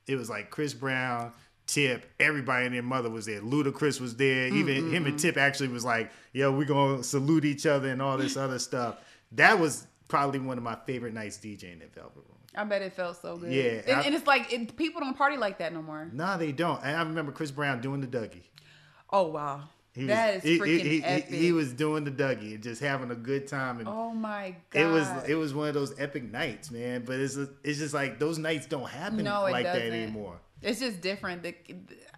it 0.08 0.16
was 0.16 0.30
like 0.30 0.50
Chris 0.50 0.74
Brown, 0.74 1.32
Tip, 1.66 2.06
everybody 2.20 2.66
and 2.66 2.76
their 2.76 2.84
mother 2.84 3.10
was 3.10 3.26
there. 3.26 3.42
Ludacris 3.42 4.02
was 4.02 4.16
there. 4.16 4.48
Even 4.48 4.92
him 4.92 5.06
and 5.06 5.18
Tip 5.18 5.38
actually 5.38 5.70
was 5.70 5.86
like, 5.86 6.12
"Yo, 6.34 6.52
we're 6.52 6.66
gonna 6.66 7.04
salute 7.04 7.46
each 7.46 7.66
other 7.66 7.90
and 7.90 8.02
all 8.02 8.18
this 8.18 8.38
other 8.38 8.60
stuff." 8.60 9.00
That 9.32 9.60
was 9.60 9.88
probably 10.08 10.40
one 10.40 10.58
of 10.58 10.64
my 10.64 10.78
favorite 10.86 11.14
nights 11.14 11.38
DJing 11.38 11.82
at 11.82 11.94
Velvet 11.94 12.16
Room. 12.18 12.38
I 12.56 12.64
bet 12.66 12.82
it 12.82 12.94
felt 12.94 13.22
so 13.22 13.38
good. 13.38 13.52
Yeah, 13.52 13.82
and, 13.88 13.92
I- 14.00 14.02
and 14.04 14.16
it's 14.16 14.28
like 14.28 14.52
it, 14.54 14.76
people 14.76 15.02
don't 15.02 15.18
party 15.18 15.38
like 15.38 15.58
that 15.60 15.74
no 15.74 15.82
more. 15.82 16.10
Nah, 16.14 16.38
they 16.38 16.52
don't. 16.52 16.82
And 16.84 16.96
I 16.96 17.02
remember 17.04 17.32
Chris 17.32 17.52
Brown 17.52 17.82
doing 17.82 18.02
the 18.02 18.08
Dougie. 18.08 18.44
Oh 19.10 19.28
wow, 19.28 19.62
He 19.94 20.06
that 20.08 20.36
was, 20.36 20.46
is 20.46 20.60
freaking 20.60 20.80
he, 20.82 20.90
he- 21.00 21.04
epic. 21.04 21.30
he 21.30 21.52
was 21.52 21.72
doing 21.74 22.04
the 22.04 22.12
Dougie 22.12 22.56
and 22.56 22.64
just 22.64 22.82
having 22.82 23.12
a 23.12 23.16
good 23.16 23.48
time. 23.48 23.80
And 23.80 23.88
oh 23.88 24.12
my 24.12 24.56
god, 24.72 24.80
it 24.80 24.86
was 24.86 25.08
it 25.30 25.36
was 25.36 25.54
one 25.54 25.68
of 25.68 25.74
those 25.74 26.00
epic 26.00 26.24
nights, 26.24 26.72
man. 26.72 27.04
But 27.06 27.20
it's 27.20 27.36
it's 27.64 27.80
just 27.80 27.94
like 27.94 28.20
those 28.20 28.38
nights 28.38 28.66
don't 28.68 28.90
happen 28.90 29.24
No, 29.24 29.44
like 29.44 29.66
that 29.66 29.74
doesn't. 29.76 29.94
anymore. 29.94 30.40
It's 30.62 30.80
just 30.80 31.02
different. 31.02 31.44
The, 31.44 31.54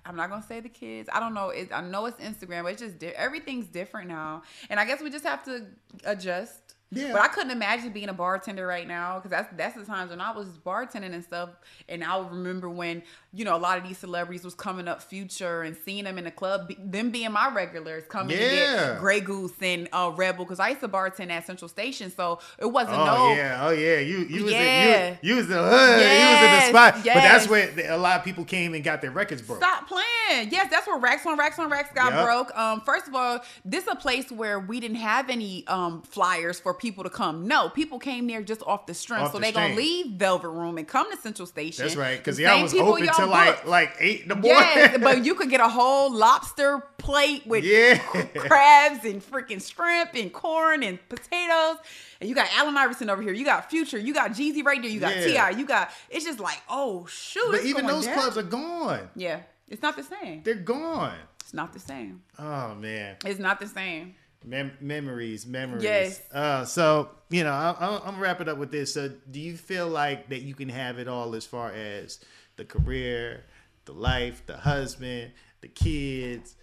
I'm 0.05 0.15
not 0.15 0.29
gonna 0.29 0.43
say 0.43 0.59
the 0.59 0.69
kids. 0.69 1.09
I 1.11 1.19
don't 1.19 1.33
know. 1.33 1.49
It, 1.49 1.69
I 1.73 1.81
know 1.81 2.05
it's 2.05 2.21
Instagram, 2.21 2.61
but 2.63 2.73
it's 2.73 2.81
just 2.81 2.99
di- 2.99 3.07
everything's 3.07 3.65
different 3.67 4.07
now. 4.07 4.43
And 4.69 4.79
I 4.79 4.85
guess 4.85 5.01
we 5.01 5.09
just 5.09 5.25
have 5.25 5.43
to 5.45 5.65
adjust. 6.03 6.64
Yeah. 6.95 7.11
But 7.11 7.21
I 7.21 7.27
couldn't 7.27 7.51
imagine 7.51 7.91
being 7.91 8.09
a 8.09 8.13
bartender 8.13 8.65
right 8.65 8.87
now 8.87 9.15
because 9.15 9.31
that's 9.31 9.53
that's 9.57 9.75
the 9.75 9.83
times 9.85 10.09
when 10.11 10.21
I 10.21 10.31
was 10.31 10.47
bartending 10.65 11.13
and 11.13 11.23
stuff. 11.23 11.49
And 11.89 12.03
I 12.03 12.17
remember 12.19 12.69
when 12.69 13.03
you 13.33 13.45
know 13.45 13.55
a 13.55 13.59
lot 13.59 13.77
of 13.77 13.83
these 13.87 13.97
celebrities 13.97 14.43
was 14.43 14.53
coming 14.55 14.87
up, 14.87 15.01
Future, 15.01 15.61
and 15.63 15.75
seeing 15.75 16.05
them 16.05 16.17
in 16.17 16.23
the 16.23 16.31
club, 16.31 16.67
be, 16.69 16.77
them 16.79 17.09
being 17.11 17.31
my 17.31 17.53
regulars 17.53 18.03
coming 18.07 18.37
to 18.37 18.43
Yeah. 18.43 18.75
get 18.93 18.99
Grey 18.99 19.19
Goose 19.19 19.51
and 19.61 19.87
uh, 19.91 20.11
Rebel 20.15 20.45
because 20.45 20.59
I 20.59 20.69
used 20.69 20.81
to 20.81 20.87
bartend 20.87 21.29
at 21.31 21.45
Central 21.45 21.67
Station, 21.69 22.11
so 22.11 22.39
it 22.59 22.65
wasn't 22.65 22.97
Oh 22.97 23.05
no. 23.05 23.35
yeah, 23.35 23.59
oh 23.61 23.71
yeah. 23.71 23.99
You 23.99 24.19
you 24.19 24.43
was 24.45 24.53
Yeah. 24.53 25.07
in, 25.07 25.17
you, 25.21 25.31
you 25.31 25.35
was 25.37 25.47
the 25.47 25.55
hood, 25.55 25.99
you 26.01 26.27
was 26.29 26.41
in 26.41 26.51
the 26.51 26.55
Yes, 26.55 26.69
spot. 26.69 26.93
But 26.95 27.03
that's 27.03 27.47
yes. 27.47 27.49
where 27.49 27.91
a 27.91 27.97
lot 27.97 28.17
of 28.19 28.23
people 28.25 28.45
came 28.45 28.73
and 28.73 28.83
got 28.83 29.01
their 29.01 29.11
records 29.11 29.41
broke. 29.41 29.59
Stop 29.59 29.87
playing. 29.87 30.49
Yes, 30.51 30.67
that's 30.71 30.87
where 30.87 30.97
Racks 30.97 31.25
on 31.25 31.37
Racks 31.37 31.59
on 31.59 31.69
Racks 31.69 31.89
got 31.93 32.13
Yep. 32.13 32.23
broke. 32.25 32.57
Um, 32.57 32.81
first 32.81 33.07
of 33.07 33.15
all, 33.15 33.39
this 33.65 33.83
is 33.83 33.89
a 33.91 33.95
place 33.95 34.31
where 34.31 34.59
we 34.59 34.79
didn't 34.79 34.97
have 34.97 35.29
any 35.29 35.67
um 35.67 36.01
flyers 36.03 36.59
for 36.59 36.73
people 36.73 36.84
to 37.03 37.09
come. 37.09 37.47
No, 37.47 37.69
people 37.69 37.99
came 37.99 38.27
there 38.27 38.41
just 38.41 38.61
off 38.63 38.85
the 38.85 38.93
strength. 38.93 39.25
Off 39.25 39.31
so 39.31 39.37
the 39.39 39.43
they 39.45 39.51
gonna 39.51 39.75
leave 39.75 40.13
Velvet 40.13 40.49
Room 40.49 40.77
and 40.77 40.87
come 40.87 41.09
to 41.11 41.17
Central 41.17 41.45
Station. 41.45 41.83
That's 41.83 41.95
right, 41.95 42.17
because 42.17 42.39
y'all 42.39 42.61
was 42.61 42.71
people 42.73 42.89
open 42.89 43.07
till 43.15 43.27
like 43.27 43.65
like 43.65 43.95
eight 43.99 44.21
in 44.23 44.29
the 44.29 44.35
morning. 44.35 44.51
Yes, 44.51 44.97
but 45.01 45.25
you 45.25 45.35
could 45.35 45.49
get 45.49 45.59
a 45.61 45.67
whole 45.67 46.13
lobster 46.13 46.83
plate 46.97 47.45
with 47.45 47.63
Yeah. 47.63 47.97
crabs 48.35 49.05
and 49.05 49.21
freaking 49.21 49.61
shrimp 49.65 50.13
and 50.15 50.31
corn 50.31 50.83
and 50.83 50.99
potatoes. 51.09 51.77
And 52.21 52.29
you 52.29 52.35
got 52.35 52.47
Allen 52.55 52.77
Iverson 52.77 53.09
over 53.09 53.21
here. 53.21 53.33
You 53.33 53.45
got 53.45 53.69
Future. 53.69 53.97
You 53.97 54.13
got 54.13 54.31
Jeezy 54.31 54.63
right 54.63 54.81
there. 54.81 54.89
You 54.91 54.99
got 54.99 55.15
Yeah. 55.15 55.25
T.I. 55.25 55.49
You 55.51 55.65
got. 55.65 55.91
It's 56.09 56.25
just 56.25 56.39
like, 56.39 56.61
oh 56.69 57.05
shoot. 57.07 57.51
but 57.51 57.63
even 57.65 57.85
those 57.85 58.05
down. 58.05 58.17
clubs 58.19 58.37
are 58.37 58.43
gone. 58.43 59.09
Yeah, 59.15 59.41
it's 59.67 59.81
not 59.81 59.95
the 59.95 60.03
same. 60.03 60.41
They're 60.43 60.55
gone. 60.55 61.15
It's 61.41 61.53
not 61.53 61.73
the 61.73 61.79
same. 61.79 62.21
Oh 62.39 62.73
man. 62.75 63.17
It's 63.25 63.39
not 63.39 63.59
the 63.59 63.67
same. 63.67 64.15
Mem- 64.45 64.77
memories, 64.79 65.45
memories. 65.45 65.83
Yes. 65.83 66.21
Uh, 66.31 66.65
so 66.65 67.09
you 67.29 67.43
know, 67.43 67.51
I, 67.51 67.75
I, 67.79 67.95
I'm 67.97 68.05
gonna 68.05 68.19
wrap 68.19 68.41
it 68.41 68.47
up 68.47 68.57
with 68.57 68.71
this. 68.71 68.93
So, 68.93 69.09
do 69.31 69.39
you 69.39 69.57
feel 69.57 69.87
like 69.87 70.29
that 70.29 70.41
you 70.41 70.53
can 70.53 70.69
have 70.69 70.99
it 70.99 71.07
all 71.07 71.35
as 71.35 71.45
far 71.45 71.71
as 71.71 72.19
the 72.55 72.65
career, 72.65 73.43
the 73.85 73.93
life, 73.93 74.43
the 74.45 74.57
husband, 74.57 75.31
the 75.61 75.67
kids, 75.67 76.55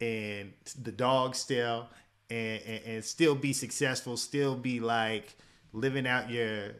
and 0.00 0.52
the 0.82 0.92
dog 0.92 1.34
still, 1.34 1.88
and, 2.30 2.60
and 2.62 2.84
and 2.84 3.04
still 3.04 3.34
be 3.34 3.52
successful, 3.52 4.16
still 4.16 4.54
be 4.54 4.80
like 4.80 5.36
living 5.72 6.06
out 6.06 6.30
your 6.30 6.72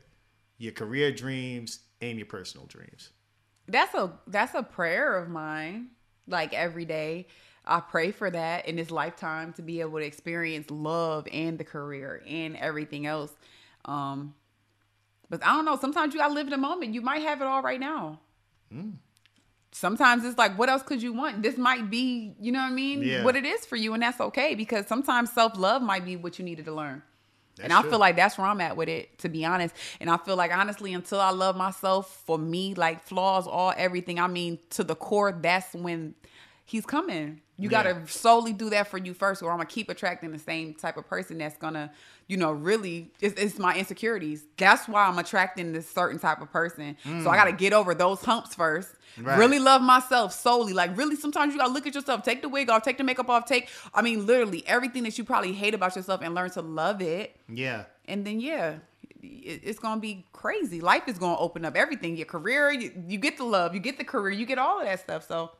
your 0.58 0.72
career 0.72 1.12
dreams 1.12 1.80
and 2.00 2.18
your 2.18 2.26
personal 2.26 2.66
dreams? 2.66 3.10
That's 3.68 3.94
a 3.94 4.12
that's 4.26 4.54
a 4.54 4.62
prayer 4.62 5.16
of 5.16 5.28
mine. 5.28 5.88
Like 6.26 6.52
every 6.52 6.84
day, 6.84 7.26
I 7.68 7.80
pray 7.80 8.10
for 8.10 8.30
that 8.30 8.66
in 8.66 8.76
this 8.76 8.90
lifetime 8.90 9.52
to 9.54 9.62
be 9.62 9.80
able 9.80 9.98
to 9.98 10.04
experience 10.04 10.70
love 10.70 11.28
and 11.30 11.58
the 11.58 11.64
career 11.64 12.22
and 12.26 12.56
everything 12.56 13.06
else. 13.06 13.32
Um, 13.84 14.34
but 15.30 15.44
I 15.44 15.48
don't 15.48 15.64
know. 15.64 15.76
Sometimes 15.76 16.14
you 16.14 16.20
gotta 16.20 16.34
live 16.34 16.46
in 16.46 16.52
the 16.52 16.56
moment. 16.58 16.94
You 16.94 17.02
might 17.02 17.22
have 17.22 17.40
it 17.40 17.46
all 17.46 17.62
right 17.62 17.78
now. 17.78 18.20
Hmm. 18.72 18.90
Sometimes 19.70 20.24
it's 20.24 20.38
like, 20.38 20.58
what 20.58 20.70
else 20.70 20.82
could 20.82 21.02
you 21.02 21.12
want? 21.12 21.42
This 21.42 21.58
might 21.58 21.90
be, 21.90 22.34
you 22.40 22.50
know 22.50 22.60
what 22.60 22.72
I 22.72 22.74
mean? 22.74 23.02
Yeah. 23.02 23.22
What 23.22 23.36
it 23.36 23.44
is 23.44 23.66
for 23.66 23.76
you, 23.76 23.92
and 23.92 24.02
that's 24.02 24.20
okay 24.20 24.54
because 24.54 24.86
sometimes 24.86 25.30
self 25.30 25.56
love 25.58 25.82
might 25.82 26.04
be 26.04 26.16
what 26.16 26.38
you 26.38 26.44
needed 26.44 26.64
to 26.64 26.72
learn. 26.72 27.02
and 27.62 27.72
I 27.72 27.82
true. 27.82 27.90
feel 27.90 27.98
like 27.98 28.16
that's 28.16 28.38
where 28.38 28.46
I'm 28.46 28.60
at 28.62 28.76
with 28.76 28.88
it, 28.88 29.18
to 29.18 29.28
be 29.28 29.44
honest. 29.44 29.74
And 30.00 30.08
I 30.08 30.16
feel 30.16 30.36
like 30.36 30.56
honestly, 30.56 30.94
until 30.94 31.20
I 31.20 31.30
love 31.30 31.54
myself, 31.54 32.22
for 32.24 32.38
me, 32.38 32.74
like 32.74 33.04
flaws, 33.04 33.46
all 33.46 33.74
everything. 33.76 34.18
I 34.18 34.26
mean, 34.26 34.58
to 34.70 34.84
the 34.84 34.94
core, 34.94 35.32
that's 35.32 35.74
when 35.74 36.14
he's 36.68 36.84
coming. 36.84 37.40
You 37.56 37.70
Yeah. 37.70 37.82
gotta 37.82 38.06
solely 38.06 38.52
do 38.52 38.68
that 38.70 38.86
for 38.88 38.98
you 38.98 39.14
first, 39.14 39.42
or 39.42 39.50
I'm 39.50 39.56
gonna 39.56 39.66
keep 39.66 39.88
attracting 39.88 40.30
the 40.30 40.38
same 40.38 40.74
type 40.74 40.96
of 40.98 41.08
person 41.08 41.38
that's 41.38 41.56
gonna, 41.56 41.90
you 42.28 42.36
know, 42.36 42.52
really. 42.52 43.10
It's, 43.20 43.40
it's 43.40 43.58
my 43.58 43.74
insecurities. 43.74 44.44
That's 44.58 44.86
why 44.86 45.06
I'm 45.06 45.18
attracting 45.18 45.72
this 45.72 45.88
certain 45.90 46.18
type 46.20 46.40
of 46.40 46.52
person. 46.52 46.96
So 47.04 47.30
I 47.30 47.36
gotta 47.36 47.52
get 47.52 47.72
over 47.72 47.94
those 47.94 48.20
humps 48.22 48.54
first. 48.54 48.90
Mm. 49.16 49.26
Right. 49.26 49.38
Really 49.38 49.58
love 49.58 49.80
myself 49.82 50.32
solely. 50.34 50.72
Like 50.74 50.96
really, 50.96 51.16
sometimes 51.16 51.52
you 51.54 51.58
gotta 51.58 51.72
look 51.72 51.86
at 51.86 51.94
yourself. 51.96 52.22
Take 52.22 52.42
the 52.42 52.48
wig 52.48 52.68
off. 52.70 52.82
Take 52.82 52.98
the 52.98 53.04
makeup 53.04 53.28
off. 53.30 53.46
Take, 53.46 53.68
I 53.94 54.02
mean, 54.02 54.26
literally 54.26 54.62
everything 54.66 55.02
that 55.04 55.16
you 55.18 55.24
probably 55.24 55.52
hate 55.54 55.74
about 55.74 55.96
yourself, 55.96 56.20
and 56.22 56.34
learn 56.34 56.50
to 56.50 56.60
love 56.62 57.00
it 57.02 57.34
Yeah. 57.48 57.84
and 58.06 58.24
then 58.24 58.38
yeah 58.40 58.74
it's 59.20 59.80
gonna 59.80 60.00
be 60.00 60.24
crazy 60.32 60.80
life 60.80 61.08
is 61.08 61.18
gonna 61.18 61.36
open 61.38 61.64
up 61.64 61.74
everything 61.76 62.16
your 62.16 62.24
career 62.26 62.70
you, 62.70 62.92
you 63.08 63.18
get 63.18 63.36
the 63.36 63.42
love 63.44 63.74
you 63.74 63.80
get 63.80 63.98
the 63.98 64.04
career 64.04 64.32
you 64.32 64.46
get 64.46 64.58
all 64.58 64.78
of 64.80 64.86
that 64.86 65.00
stuff 65.00 65.26
so 65.26 65.50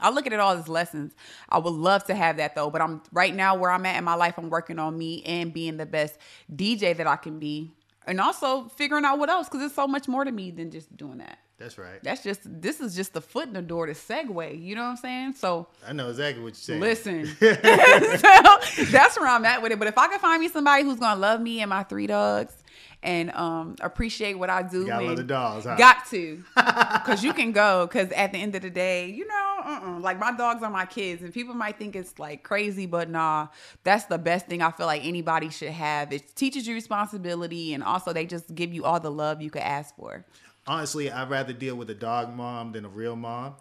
I 0.00 0.10
look 0.10 0.26
at 0.26 0.32
it 0.32 0.40
all 0.40 0.52
as 0.52 0.68
lessons. 0.68 1.14
I 1.48 1.58
would 1.58 1.72
love 1.72 2.04
to 2.04 2.14
have 2.14 2.38
that 2.38 2.54
though, 2.54 2.70
but 2.70 2.80
I'm 2.80 3.02
right 3.12 3.34
now 3.34 3.54
where 3.56 3.70
I'm 3.70 3.84
at 3.86 3.96
in 3.96 4.04
my 4.04 4.14
life. 4.14 4.34
I'm 4.38 4.50
working 4.50 4.78
on 4.78 4.96
me 4.96 5.22
and 5.24 5.52
being 5.52 5.76
the 5.76 5.86
best 5.86 6.18
DJ 6.54 6.96
that 6.96 7.06
I 7.06 7.16
can 7.16 7.38
be, 7.38 7.72
and 8.06 8.20
also 8.20 8.64
figuring 8.68 9.04
out 9.04 9.18
what 9.18 9.28
else 9.28 9.48
because 9.48 9.62
it's 9.64 9.74
so 9.74 9.86
much 9.86 10.08
more 10.08 10.24
to 10.24 10.32
me 10.32 10.50
than 10.50 10.70
just 10.70 10.96
doing 10.96 11.18
that. 11.18 11.38
That's 11.58 11.76
right. 11.76 12.02
That's 12.02 12.22
just 12.22 12.40
this 12.44 12.80
is 12.80 12.96
just 12.96 13.12
the 13.12 13.20
foot 13.20 13.46
in 13.46 13.52
the 13.52 13.60
door 13.60 13.84
to 13.84 13.92
segue. 13.92 14.62
You 14.62 14.74
know 14.74 14.82
what 14.82 14.88
I'm 14.88 14.96
saying? 14.96 15.34
So 15.34 15.68
I 15.86 15.92
know 15.92 16.08
exactly 16.08 16.42
what 16.42 16.48
you're 16.50 16.54
saying. 16.54 16.80
Listen, 16.80 17.26
so 17.38 18.84
that's 18.90 19.18
where 19.18 19.28
I'm 19.28 19.44
at 19.44 19.60
with 19.62 19.72
it. 19.72 19.78
But 19.78 19.88
if 19.88 19.98
I 19.98 20.08
can 20.08 20.18
find 20.20 20.40
me 20.40 20.48
somebody 20.48 20.84
who's 20.84 20.98
gonna 20.98 21.20
love 21.20 21.40
me 21.42 21.60
and 21.60 21.68
my 21.68 21.82
three 21.82 22.06
dogs 22.06 22.54
and 23.02 23.30
um 23.32 23.76
appreciate 23.82 24.38
what 24.38 24.48
I 24.48 24.62
do, 24.62 24.86
Gotta 24.86 25.04
love 25.04 25.16
the 25.18 25.22
dogs, 25.22 25.66
huh? 25.66 25.76
got 25.76 26.06
to, 26.10 26.42
because 26.54 27.22
you 27.22 27.34
can 27.34 27.52
go. 27.52 27.86
Because 27.86 28.10
at 28.12 28.32
the 28.32 28.38
end 28.38 28.54
of 28.54 28.62
the 28.62 28.70
day, 28.70 29.10
you 29.10 29.26
know, 29.26 29.49
uh-uh. 29.64 30.00
like 30.00 30.18
my 30.18 30.32
dogs 30.32 30.62
are 30.62 30.70
my 30.70 30.86
kids, 30.86 31.22
and 31.22 31.32
people 31.32 31.54
might 31.54 31.78
think 31.78 31.96
it's 31.96 32.18
like 32.18 32.42
crazy, 32.42 32.86
but 32.86 33.08
nah, 33.10 33.48
that's 33.84 34.04
the 34.06 34.18
best 34.18 34.46
thing 34.46 34.62
I 34.62 34.70
feel 34.70 34.86
like 34.86 35.04
anybody 35.04 35.50
should 35.50 35.70
have. 35.70 36.12
It 36.12 36.34
teaches 36.34 36.66
you 36.66 36.74
responsibility, 36.74 37.74
and 37.74 37.82
also 37.82 38.12
they 38.12 38.26
just 38.26 38.54
give 38.54 38.72
you 38.72 38.84
all 38.84 39.00
the 39.00 39.10
love 39.10 39.40
you 39.42 39.50
could 39.50 39.62
ask 39.62 39.94
for. 39.96 40.24
Honestly, 40.66 41.10
I'd 41.10 41.30
rather 41.30 41.52
deal 41.52 41.74
with 41.76 41.90
a 41.90 41.94
dog 41.94 42.34
mom 42.34 42.72
than 42.72 42.84
a 42.84 42.88
real 42.88 43.16
mom. 43.16 43.54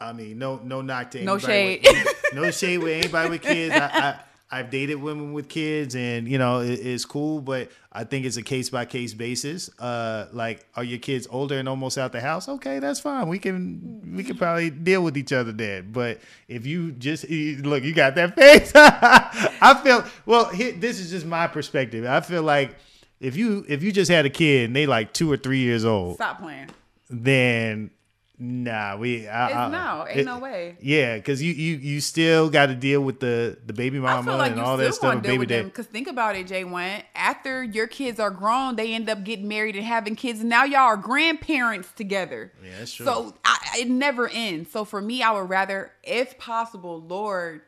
I 0.00 0.12
mean, 0.12 0.38
no, 0.38 0.56
no 0.62 0.80
knock 0.82 1.12
to 1.12 1.22
No 1.22 1.38
shade. 1.38 1.82
with- 1.84 2.34
no 2.34 2.50
shade 2.50 2.78
with 2.78 2.92
anybody 3.04 3.30
with 3.30 3.42
kids. 3.42 3.74
I, 3.74 3.78
I, 3.86 4.18
I've 4.52 4.68
dated 4.68 5.00
women 5.00 5.32
with 5.32 5.48
kids, 5.48 5.96
and 5.96 6.28
you 6.28 6.36
know, 6.36 6.60
it, 6.60 6.72
it's 6.74 7.06
cool. 7.06 7.40
But 7.40 7.70
I 7.90 8.04
think 8.04 8.26
it's 8.26 8.36
a 8.36 8.42
case 8.42 8.68
by 8.68 8.84
case 8.84 9.14
basis. 9.14 9.70
Uh, 9.78 10.26
like, 10.32 10.66
are 10.76 10.84
your 10.84 10.98
kids 10.98 11.26
older 11.30 11.58
and 11.58 11.66
almost 11.68 11.96
out 11.96 12.12
the 12.12 12.20
house? 12.20 12.48
Okay, 12.48 12.78
that's 12.78 13.00
fine. 13.00 13.28
We 13.28 13.38
can 13.38 14.14
we 14.14 14.22
can 14.22 14.36
probably 14.36 14.68
deal 14.68 15.02
with 15.02 15.16
each 15.16 15.32
other 15.32 15.52
then. 15.52 15.90
But 15.90 16.20
if 16.48 16.66
you 16.66 16.92
just 16.92 17.28
look, 17.30 17.82
you 17.82 17.94
got 17.94 18.14
that 18.16 18.34
face. 18.36 18.70
I 18.74 19.80
feel 19.82 20.04
well. 20.26 20.50
Here, 20.50 20.72
this 20.72 21.00
is 21.00 21.10
just 21.10 21.24
my 21.24 21.46
perspective. 21.46 22.04
I 22.04 22.20
feel 22.20 22.42
like 22.42 22.76
if 23.20 23.36
you 23.36 23.64
if 23.68 23.82
you 23.82 23.90
just 23.90 24.10
had 24.10 24.26
a 24.26 24.30
kid 24.30 24.66
and 24.66 24.76
they 24.76 24.84
like 24.86 25.14
two 25.14 25.32
or 25.32 25.38
three 25.38 25.60
years 25.60 25.84
old, 25.86 26.16
Stop 26.16 26.40
playing. 26.42 26.68
then 27.08 27.90
nah, 28.42 28.96
we 28.96 29.28
I, 29.28 29.46
It's 29.46 29.54
I- 29.56 29.70
no, 29.70 30.06
ain't 30.08 30.20
it- 30.20 30.26
no 30.26 30.38
way. 30.38 30.76
Yeah, 30.80 31.16
because 31.16 31.40
you 31.42 31.52
you 31.52 31.76
you 31.76 32.00
still 32.00 32.50
got 32.50 32.66
to 32.66 32.74
deal 32.74 33.00
with 33.00 33.20
the 33.20 33.56
the 33.64 33.72
baby 33.72 33.98
mama 34.00 34.36
like 34.36 34.52
and 34.52 34.60
all 34.60 34.76
that 34.76 34.92
stuff 34.94 35.04
want 35.04 35.14
and 35.16 35.22
to 35.24 35.28
deal 35.30 35.38
baby 35.38 35.46
dad. 35.54 35.64
because 35.64 35.86
think 35.86 36.08
about 36.08 36.34
it, 36.36 36.46
Jay. 36.46 36.64
One 36.64 37.02
after 37.14 37.62
your 37.62 37.86
kids 37.86 38.18
are 38.18 38.30
grown, 38.30 38.76
they 38.76 38.92
end 38.94 39.08
up 39.08 39.22
getting 39.24 39.46
married 39.48 39.76
and 39.76 39.84
having 39.84 40.16
kids. 40.16 40.40
And 40.40 40.48
now 40.50 40.64
y'all 40.64 40.80
are 40.80 40.96
grandparents 40.96 41.92
together. 41.92 42.52
Yeah, 42.64 42.70
that's 42.80 42.92
true. 42.92 43.06
So 43.06 43.34
I, 43.44 43.56
it 43.78 43.88
never 43.88 44.28
ends. 44.28 44.70
So 44.72 44.84
for 44.84 45.00
me, 45.00 45.22
I 45.22 45.30
would 45.32 45.48
rather, 45.48 45.92
if 46.02 46.36
possible, 46.38 47.00
Lord, 47.00 47.62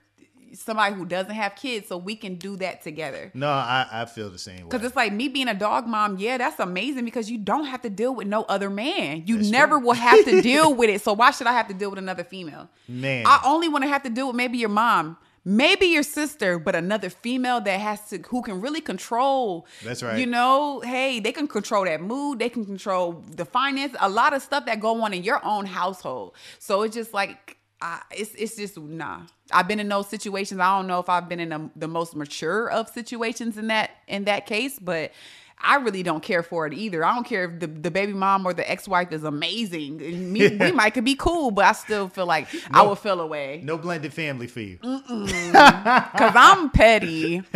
somebody 0.55 0.95
who 0.95 1.05
doesn't 1.05 1.35
have 1.35 1.57
kids, 1.57 1.89
so 1.89 1.97
we 1.97 2.17
can 2.17 2.37
do 2.37 2.57
that 2.57 2.83
together. 2.83 3.31
No, 3.35 3.49
I 3.49 3.87
I 3.91 4.05
feel 4.07 4.31
the 4.31 4.39
same 4.39 4.57
way. 4.57 4.63
Because 4.71 4.85
it's 4.87 4.97
like 4.97 5.13
me 5.13 5.29
being 5.29 5.49
a 5.49 5.55
dog 5.55 5.87
mom, 5.87 6.19
yeah, 6.19 6.39
that's 6.39 6.59
amazing 6.61 7.05
because 7.05 7.31
you 7.31 7.39
don't 7.39 7.67
have 7.67 7.83
to 7.83 7.91
deal 7.91 8.15
with 8.15 8.27
no 8.27 8.45
other 8.45 8.71
man. 8.71 9.25
You 9.27 9.37
That's 9.37 9.51
never 9.51 9.77
true. 9.79 9.87
will 9.87 9.95
have 9.95 10.25
to 10.25 10.43
deal 10.51 10.75
with 10.75 10.91
it. 10.91 11.01
So 11.03 11.13
why 11.13 11.31
should 11.31 11.47
I 11.47 11.53
have 11.53 11.69
to 11.69 11.75
deal 11.75 11.91
with 11.91 11.99
another 11.99 12.25
female? 12.25 12.69
Man. 12.89 13.25
I 13.27 13.41
only 13.45 13.69
want 13.69 13.85
to 13.85 13.89
have 13.89 14.03
to 14.05 14.11
deal 14.11 14.29
with 14.29 14.37
maybe 14.37 14.59
your 14.59 14.69
mom, 14.69 15.17
maybe 15.45 15.87
your 15.87 16.03
sister, 16.03 16.59
but 16.59 16.75
another 16.75 17.11
female 17.11 17.61
that 17.61 17.81
has 17.81 18.09
to 18.11 18.19
who 18.19 18.43
can 18.43 18.61
really 18.61 18.81
control. 18.81 19.67
That's 19.85 20.03
right. 20.03 20.19
You 20.19 20.27
know, 20.27 20.81
hey, 20.81 21.21
they 21.21 21.33
can 21.33 21.47
control 21.49 21.85
that 21.85 22.01
mood. 22.01 22.39
They 22.39 22.49
can 22.49 22.65
control 22.65 23.23
the 23.31 23.45
finance. 23.45 23.95
A 24.01 24.09
lot 24.09 24.33
of 24.35 24.43
stuff 24.43 24.67
that 24.67 24.81
go 24.81 25.03
on 25.03 25.13
in 25.13 25.23
your 25.25 25.45
own 25.45 25.67
household. 25.67 26.35
So 26.59 26.83
it's 26.83 26.95
just 26.95 27.13
like. 27.15 27.59
I, 27.83 28.01
it's 28.13 28.35
it's 28.37 28.57
just 28.57 28.79
nah. 28.79 29.23
I've 29.55 29.69
been 29.69 29.81
in 29.81 29.89
those 29.89 30.09
situations. 30.09 30.61
I 30.61 30.77
don't 30.77 30.87
know 30.87 30.99
if 30.99 31.09
I've 31.09 31.29
been 31.29 31.41
in 31.41 31.49
the, 31.51 31.71
the 31.77 31.89
most 31.89 32.17
mature 32.17 32.69
of 32.71 32.89
situations 32.89 33.57
in 33.57 33.69
that 33.69 33.93
in 34.09 34.25
that 34.25 34.47
case, 34.47 34.79
but 34.79 35.13
I 35.59 35.77
really 35.77 36.03
don't 36.03 36.23
care 36.23 36.43
for 36.43 36.67
it 36.67 36.75
either. 36.75 37.05
I 37.05 37.15
don't 37.15 37.25
care 37.25 37.45
if 37.45 37.61
the, 37.61 37.67
the 37.69 37.91
baby 37.91 38.13
mom 38.13 38.45
or 38.45 38.53
the 38.53 38.69
ex 38.71 38.87
wife 38.87 39.13
is 39.13 39.25
amazing. 39.25 40.33
Me, 40.33 40.49
we 40.61 40.73
might 40.73 40.91
could 40.91 41.05
be 41.05 41.15
cool, 41.15 41.51
but 41.51 41.65
I 41.65 41.73
still 41.73 42.09
feel 42.09 42.27
like 42.27 42.49
I 42.71 42.83
would 42.83 42.99
feel 42.99 43.21
away 43.21 43.63
no 43.65 43.79
blended 43.79 44.13
family 44.13 44.47
for 44.47 44.61
you. 44.61 44.79
because 44.83 46.35
I'm 46.35 46.71
petty. 46.75 47.43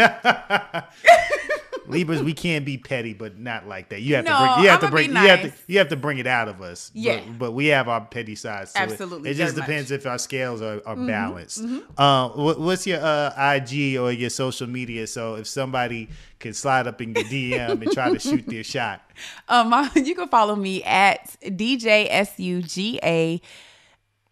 Libras, 1.89 2.23
we 2.23 2.33
can 2.35 2.65
be 2.65 2.79
petty, 2.79 3.15
but 3.15 3.39
not 3.39 3.67
like 3.67 3.89
that. 3.91 4.01
You 4.01 4.17
have 4.17 4.25
No, 4.25 4.33
to 4.33 4.39
bring 4.39 4.63
you 4.65 4.69
have 4.71 4.81
to 4.81 4.91
bring 4.91 5.07
be 5.09 5.13
you 5.13 5.29
have 5.29 5.43
to 5.43 5.53
you 5.67 5.79
have 5.79 5.89
to 5.89 5.97
bring 5.97 6.19
it 6.19 6.27
out 6.27 6.49
of 6.49 6.61
us. 6.63 6.91
Yeah. 6.95 7.21
But, 7.27 7.39
but 7.39 7.53
we 7.53 7.67
have 7.67 7.89
our 7.89 8.01
petty 8.05 8.35
sides. 8.35 8.73
Absolutely, 8.75 9.31
It, 9.31 9.33
it 9.33 9.37
just 9.39 9.55
depends 9.57 9.91
much. 9.91 10.01
if 10.01 10.07
our 10.07 10.19
scales 10.19 10.63
are, 10.63 10.81
are 10.87 10.97
Mm-hmm, 10.97 11.07
balanced. 11.07 11.65
Uh, 11.97 12.29
what, 12.31 12.61
what's 12.61 12.87
your 12.87 13.01
uh, 13.01 13.55
IG 13.57 13.97
or 13.97 14.13
your 14.13 14.31
social 14.31 14.67
media? 14.67 15.07
So 15.07 15.37
if 15.37 15.47
somebody 15.47 16.09
can 16.39 16.55
slide 16.55 16.87
up 16.87 17.01
in 17.01 17.15
your 17.15 17.25
DM 17.25 17.83
and 17.83 17.91
try 17.93 18.11
to 18.11 18.19
shoot 18.19 18.47
their 18.47 18.65
shot. 18.65 19.03
Um, 19.49 19.91
you 19.97 20.15
can 20.15 20.29
follow 20.29 20.55
me 20.55 20.85
at 20.85 21.25
DJ 21.43 22.07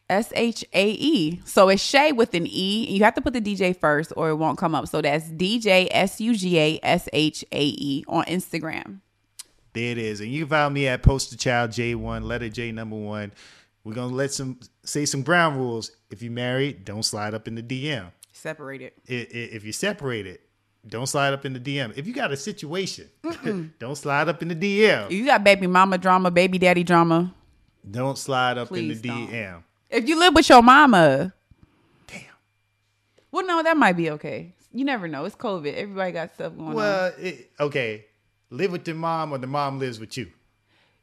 S 0.08 0.32
U 0.34 0.52
G 0.52 0.58
A 0.58 0.58
S 0.58 0.62
H 0.62 0.64
A 0.72 0.90
E. 0.90 1.40
So 1.44 1.68
it's 1.68 1.82
Shay 1.82 2.12
with 2.12 2.34
an 2.34 2.46
E. 2.46 2.86
You 2.90 3.04
have 3.04 3.14
to 3.14 3.20
put 3.20 3.32
the 3.32 3.40
DJ 3.40 3.78
first 3.78 4.12
or 4.16 4.30
it 4.30 4.36
won't 4.36 4.58
come 4.58 4.74
up. 4.74 4.88
So 4.88 5.02
that's 5.02 5.26
DJ 5.28 5.88
S 5.90 6.20
U 6.20 6.34
G 6.34 6.58
A 6.58 6.80
S 6.82 7.08
H 7.12 7.44
A 7.52 7.64
E 7.64 8.04
on 8.08 8.24
Instagram. 8.24 9.00
There 9.72 9.92
it 9.92 9.98
is. 9.98 10.20
And 10.20 10.30
you 10.30 10.42
can 10.42 10.48
find 10.48 10.72
me 10.74 10.88
at 10.88 11.02
Poster 11.02 11.36
Child 11.36 11.72
J1, 11.72 12.22
letter 12.24 12.48
J 12.48 12.72
number 12.72 12.96
one. 12.96 13.32
We're 13.84 13.94
gonna 13.94 14.14
let 14.14 14.32
some 14.32 14.58
say 14.84 15.04
some 15.04 15.22
ground 15.22 15.56
rules. 15.58 15.92
If 16.10 16.22
you 16.22 16.30
married, 16.30 16.84
don't 16.84 17.04
slide 17.04 17.34
up 17.34 17.46
in 17.46 17.54
the 17.54 17.62
DM. 17.62 18.10
Separated. 18.32 18.92
If 19.06 19.64
you're 19.64 19.72
separated, 19.72 20.38
don't 20.86 21.06
slide 21.06 21.32
up 21.34 21.44
in 21.44 21.52
the 21.52 21.60
DM. 21.60 21.96
If 21.96 22.06
you 22.06 22.12
got 22.14 22.32
a 22.32 22.36
situation, 22.36 23.08
don't 23.78 23.96
slide 23.96 24.28
up 24.28 24.42
in 24.42 24.48
the 24.48 24.56
DM. 24.56 25.10
You 25.10 25.26
got 25.26 25.44
baby 25.44 25.66
mama 25.66 25.98
drama, 25.98 26.30
baby 26.30 26.58
daddy 26.58 26.82
drama. 26.84 27.32
Don't 27.88 28.18
slide 28.18 28.58
up 28.58 28.68
Please 28.68 28.96
in 28.96 29.02
the 29.02 29.08
don't. 29.08 29.28
DM. 29.28 29.62
If 29.90 30.08
you 30.08 30.18
live 30.18 30.34
with 30.34 30.48
your 30.48 30.62
mama, 30.62 31.32
Damn. 32.06 32.20
well, 33.30 33.46
no, 33.46 33.62
that 33.62 33.76
might 33.76 33.96
be 33.96 34.10
okay. 34.10 34.54
You 34.72 34.84
never 34.84 35.08
know. 35.08 35.24
It's 35.24 35.36
COVID. 35.36 35.74
Everybody 35.74 36.12
got 36.12 36.34
stuff 36.34 36.56
going 36.56 36.68
on. 36.68 36.74
Well, 36.74 37.12
okay. 37.60 38.06
Live 38.50 38.72
with 38.72 38.86
your 38.86 38.96
mom 38.96 39.32
or 39.32 39.38
the 39.38 39.46
mom 39.46 39.78
lives 39.78 39.98
with 39.98 40.16
you. 40.16 40.30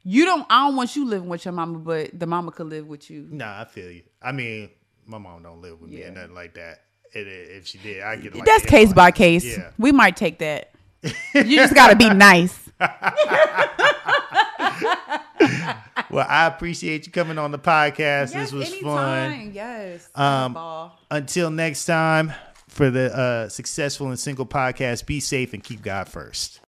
You 0.02 0.26
don't. 0.26 0.46
I 0.50 0.66
don't 0.66 0.76
want 0.76 0.94
you 0.96 1.06
living 1.06 1.28
with 1.28 1.44
your 1.44 1.52
mama, 1.52 1.78
but 1.78 2.18
the 2.18 2.26
mama 2.26 2.52
could 2.52 2.68
live 2.68 2.86
with 2.86 3.10
you. 3.10 3.26
Nah, 3.30 3.62
I 3.62 3.64
feel 3.64 3.90
you. 3.90 4.02
I 4.22 4.32
mean, 4.32 4.70
my 5.06 5.18
mom 5.18 5.42
don't 5.42 5.60
live 5.60 5.80
with 5.80 5.90
me 5.90 6.02
or 6.02 6.10
nothing 6.10 6.34
like 6.34 6.54
that. 6.54 6.82
And 7.14 7.26
if 7.26 7.66
she 7.66 7.78
did, 7.78 8.02
I 8.02 8.16
get 8.16 8.34
like 8.34 8.44
That's 8.44 8.66
case 8.66 8.92
by 8.92 9.10
case. 9.10 9.44
Yeah. 9.44 9.70
We 9.78 9.92
might 9.92 10.16
take 10.16 10.38
that. 10.38 10.70
you 11.34 11.56
just 11.56 11.74
got 11.74 11.88
to 11.88 11.96
be 11.96 12.10
nice. 12.10 12.58
Well, 16.10 16.26
I 16.28 16.46
appreciate 16.46 17.06
you 17.06 17.12
coming 17.12 17.38
on 17.38 17.50
the 17.50 17.58
podcast. 17.58 18.32
this 18.32 18.52
was 18.52 18.72
fun. 18.76 19.52
Yes. 19.52 20.08
Um, 20.14 20.90
Until 21.10 21.50
next 21.50 21.86
time, 21.86 22.32
for 22.68 22.90
the 22.90 23.16
uh, 23.16 23.48
Successful 23.48 24.08
and 24.08 24.18
Single 24.18 24.46
podcast, 24.46 25.06
be 25.06 25.20
safe 25.20 25.54
and 25.54 25.62
keep 25.62 25.82
God 25.82 26.08
first. 26.08 26.60